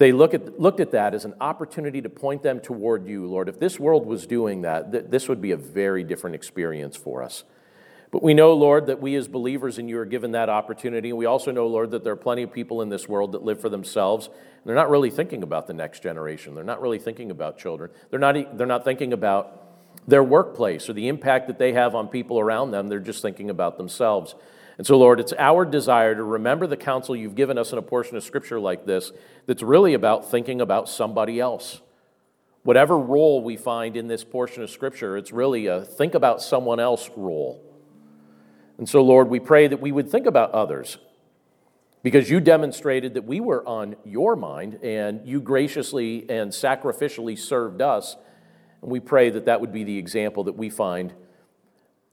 they 0.01 0.13
look 0.13 0.33
at, 0.33 0.59
looked 0.59 0.81
at 0.81 0.93
that 0.93 1.13
as 1.13 1.27
an 1.27 1.35
opportunity 1.43 2.01
to 2.01 2.09
point 2.09 2.43
them 2.43 2.59
toward 2.59 3.07
you, 3.07 3.27
Lord. 3.27 3.51
If 3.51 3.61
this 3.61 3.79
world 3.79 4.07
was 4.07 4.27
doing 4.27 4.63
that, 4.63 4.91
th- 4.91 5.05
this 5.11 5.29
would 5.29 5.43
be 5.43 5.51
a 5.51 5.59
very 5.59 6.05
different 6.05 6.37
experience 6.37 6.97
for 6.97 7.23
us. 7.23 7.45
But 8.11 8.23
we 8.23 8.33
know, 8.33 8.55
Lord, 8.55 8.87
that 8.87 9.03
we 9.03 9.15
as 9.15 9.29
believers 9.29 9.79
in 9.79 9.91
you 9.91 9.99
are 9.99 10.07
given 10.07 10.33
that 10.33 10.49
opportunity. 10.49 11.11
And 11.11 11.19
we 11.19 11.27
also 11.27 11.51
know, 11.51 11.67
Lord, 11.67 11.91
that 11.91 12.03
there 12.03 12.15
are 12.15 12.17
plenty 12.17 12.43
of 12.43 12.51
people 12.51 12.81
in 12.81 12.89
this 12.89 13.11
world 13.11 13.33
that 13.33 13.43
live 13.43 13.61
for 13.61 13.69
themselves. 13.69 14.29
And 14.29 14.65
they're 14.65 14.75
not 14.75 14.89
really 14.89 15.11
thinking 15.11 15.43
about 15.43 15.67
the 15.67 15.75
next 15.75 16.03
generation. 16.03 16.55
They're 16.55 16.65
not 16.65 16.81
really 16.81 16.99
thinking 16.99 17.31
about 17.31 17.59
children. 17.59 17.91
They're 18.09 18.19
not, 18.19 18.57
they're 18.57 18.67
not 18.67 18.85
thinking 18.85 19.13
about 19.13 19.67
their 20.09 20.25
workplace 20.25 20.89
or 20.89 20.95
the 20.95 21.09
impact 21.09 21.47
that 21.49 21.59
they 21.59 21.75
have 21.75 21.95
on 21.95 22.09
people 22.09 22.41
around 22.41 22.71
them. 22.71 22.89
They're 22.89 23.01
just 23.01 23.21
thinking 23.21 23.51
about 23.51 23.77
themselves. 23.77 24.35
And 24.81 24.87
so, 24.87 24.97
Lord, 24.97 25.21
it's 25.21 25.35
our 25.39 25.67
desire 25.67 26.15
to 26.15 26.23
remember 26.25 26.67
the 26.67 26.75
counsel 26.75 27.15
you've 27.15 27.35
given 27.35 27.59
us 27.59 27.71
in 27.71 27.77
a 27.77 27.83
portion 27.83 28.17
of 28.17 28.25
Scripture 28.25 28.59
like 28.59 28.87
this 28.87 29.13
that's 29.45 29.63
really 29.63 29.93
about 29.93 30.31
thinking 30.31 30.63
about 30.63 30.89
somebody 30.89 31.39
else. 31.39 31.83
Whatever 32.63 32.99
role 32.99 33.43
we 33.43 33.59
find 33.59 33.95
in 33.95 34.07
this 34.07 34.25
portion 34.25 34.63
of 34.63 34.71
Scripture, 34.71 35.19
it's 35.19 35.33
really 35.33 35.67
a 35.67 35.83
think 35.83 36.15
about 36.15 36.41
someone 36.41 36.81
else 36.81 37.11
role. 37.15 37.63
And 38.79 38.89
so, 38.89 39.03
Lord, 39.03 39.29
we 39.29 39.39
pray 39.39 39.67
that 39.67 39.83
we 39.83 39.93
would 39.93 40.11
think 40.11 40.25
about 40.25 40.53
others 40.53 40.97
because 42.03 42.31
you 42.31 42.41
demonstrated 42.41 43.13
that 43.13 43.27
we 43.27 43.39
were 43.39 43.63
on 43.69 43.97
your 44.07 44.35
mind 44.35 44.79
and 44.83 45.29
you 45.29 45.43
graciously 45.43 46.25
and 46.31 46.53
sacrificially 46.53 47.39
served 47.39 47.83
us. 47.83 48.17
And 48.81 48.91
we 48.91 49.01
pray 49.01 49.29
that 49.29 49.45
that 49.45 49.61
would 49.61 49.73
be 49.73 49.85
the 49.85 49.99
example 49.99 50.45
that 50.45 50.57
we 50.57 50.71
find 50.71 51.13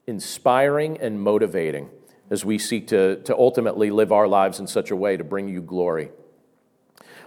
inspiring 0.06 0.98
and 0.98 1.18
motivating 1.22 1.88
as 2.30 2.44
we 2.44 2.58
seek 2.58 2.86
to, 2.88 3.16
to 3.22 3.36
ultimately 3.36 3.90
live 3.90 4.12
our 4.12 4.28
lives 4.28 4.60
in 4.60 4.66
such 4.66 4.90
a 4.90 4.96
way 4.96 5.16
to 5.16 5.24
bring 5.24 5.48
you 5.48 5.60
glory. 5.62 6.10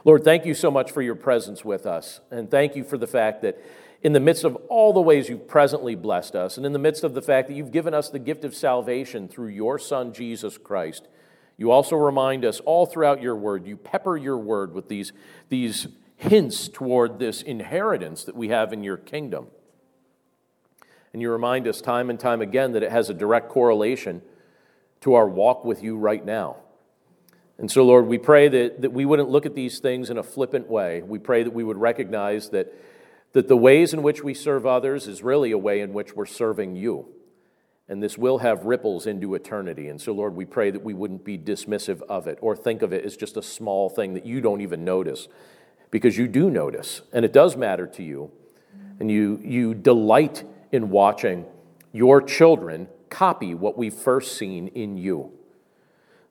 Lord, 0.04 0.24
thank 0.24 0.45
you 0.45 0.54
so 0.54 0.72
much 0.72 0.91
for 0.91 1.02
your 1.02 1.16
presence 1.16 1.64
with 1.64 1.86
us. 1.86 2.22
And 2.32 2.49
thank 2.49 2.76
you 2.76 2.84
for 2.84 2.97
the 2.97 3.08
fact 3.08 3.41
that 3.43 3.60
in 4.02 4.14
the 4.14 4.20
midst 4.20 4.43
of 4.43 4.56
all 4.68 4.93
the 4.93 5.02
ways 5.02 5.30
you've 5.30 5.47
presently 5.47 5.93
blessed 5.93 6.36
us, 6.36 6.58
and 6.58 6.66
in 6.66 6.74
the 6.74 6.80
midst 6.80 7.04
of 7.04 7.14
the 7.14 7.22
fact 7.22 7.47
that 7.47 7.54
you've 7.54 7.72
given 7.72 7.93
us 7.93 8.10
the 8.10 8.20
gift 8.20 8.43
of 8.43 8.56
salvation 8.56 9.28
through 9.28 9.49
your 9.49 9.78
Son, 9.78 10.12
Jesus 10.12 10.58
Christ, 10.58 11.08
you 11.56 11.70
also 11.70 11.95
remind 11.95 12.43
us 12.43 12.60
all 12.62 12.88
throughout 12.88 13.22
your 13.22 13.36
word, 13.36 13.68
you 13.68 13.78
pepper 13.78 14.18
your 14.18 14.38
word 14.38 14.74
with 14.74 14.88
these, 14.89 15.14
these 15.49 15.88
hints 16.16 16.68
toward 16.68 17.20
this 17.20 17.43
inheritance 17.43 18.24
that 18.24 18.36
we 18.36 18.49
have 18.49 18.74
in 18.74 18.84
your 18.84 18.97
kingdom. 18.97 19.47
And 21.14 21.22
you 21.22 21.30
remind 21.30 21.68
us 21.68 21.82
time 21.82 22.10
and 22.10 22.20
time 22.20 22.41
again 22.41 22.72
that 22.72 22.82
it 22.82 22.91
has 22.91 23.10
a 23.10 23.14
direct 23.14 23.49
correlation 23.49 24.24
to 25.02 25.16
our 25.16 25.28
walk 25.28 25.66
with 25.66 25.84
you 25.84 25.97
right 25.97 26.24
now. 26.24 26.58
And 27.58 27.70
so, 27.70 27.84
Lord, 27.84 28.08
we 28.08 28.18
pray 28.18 28.47
that, 28.47 28.82
that 28.82 28.91
we 28.91 29.06
wouldn't 29.06 29.30
look 29.30 29.45
at 29.45 29.54
these 29.54 29.80
things 29.80 30.10
in 30.10 30.18
a 30.18 30.24
flippant 30.24 30.68
way. 30.68 31.04
We 31.04 31.20
pray 31.20 31.43
that 31.43 31.54
we 31.54 31.64
would 31.64 31.78
recognize 31.78 32.49
that, 32.49 32.74
that 33.34 33.47
the 33.47 33.58
ways 33.58 33.93
in 33.93 34.02
which 34.02 34.24
we 34.24 34.34
serve 34.34 34.66
others 34.66 35.08
is 35.08 35.22
really 35.22 35.52
a 35.52 35.58
way 35.58 35.82
in 35.82 35.93
which 35.93 36.16
we're 36.16 36.26
serving 36.26 36.76
you. 36.76 37.08
And 37.88 38.02
this 38.02 38.18
will 38.18 38.39
have 38.39 38.64
ripples 38.64 39.06
into 39.06 39.36
eternity. 39.36 39.89
And 39.89 40.02
so, 40.02 40.12
Lord, 40.12 40.36
we 40.36 40.45
pray 40.45 40.72
that 40.72 40.82
we 40.82 40.93
wouldn't 40.93 41.26
be 41.26 41.38
dismissive 41.38 42.02
of 42.04 42.26
it 42.26 42.39
or 42.41 42.56
think 42.56 42.82
of 42.82 42.93
it 42.93 43.04
as 43.06 43.18
just 43.18 43.38
a 43.38 43.43
small 43.43 43.89
thing 43.89 44.14
that 44.14 44.26
you 44.26 44.41
don't 44.41 44.62
even 44.62 44.84
notice, 44.86 45.28
because 45.91 46.18
you 46.18 46.28
do 46.28 46.49
notice, 46.49 47.02
and 47.12 47.26
it 47.26 47.34
does 47.34 47.58
matter 47.58 47.86
to 47.86 48.04
you. 48.04 48.32
And 48.99 49.12
you, 49.12 49.39
you 49.43 49.74
delight 49.74 50.43
in 50.72 50.89
watching 50.89 51.45
your 51.91 52.22
children 52.22 52.88
copy 53.12 53.53
what 53.53 53.78
we've 53.78 53.93
first 53.93 54.38
seen 54.38 54.70
in 54.70 54.97
you. 54.97 55.32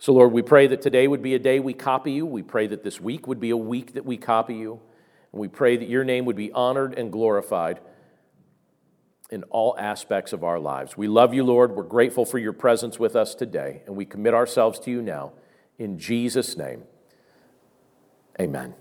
So, 0.00 0.14
Lord, 0.14 0.32
we 0.32 0.42
pray 0.42 0.66
that 0.66 0.80
today 0.80 1.06
would 1.06 1.22
be 1.22 1.34
a 1.34 1.38
day 1.38 1.60
we 1.60 1.74
copy 1.74 2.12
you. 2.12 2.26
We 2.26 2.42
pray 2.42 2.66
that 2.66 2.82
this 2.82 3.00
week 3.00 3.28
would 3.28 3.38
be 3.38 3.50
a 3.50 3.56
week 3.56 3.92
that 3.94 4.04
we 4.04 4.16
copy 4.16 4.54
you. 4.54 4.80
And 5.30 5.40
we 5.40 5.46
pray 5.46 5.76
that 5.76 5.88
your 5.88 6.04
name 6.04 6.24
would 6.24 6.36
be 6.36 6.50
honored 6.50 6.98
and 6.98 7.12
glorified 7.12 7.80
in 9.30 9.44
all 9.44 9.76
aspects 9.78 10.32
of 10.32 10.42
our 10.42 10.58
lives. 10.58 10.96
We 10.96 11.06
love 11.06 11.34
you, 11.34 11.44
Lord. 11.44 11.76
We're 11.76 11.84
grateful 11.84 12.24
for 12.24 12.38
your 12.38 12.54
presence 12.54 12.98
with 12.98 13.14
us 13.14 13.34
today. 13.34 13.82
And 13.86 13.94
we 13.94 14.06
commit 14.06 14.34
ourselves 14.34 14.80
to 14.80 14.90
you 14.90 15.02
now. 15.02 15.32
In 15.78 15.98
Jesus' 15.98 16.56
name, 16.56 16.82
amen. 18.40 18.79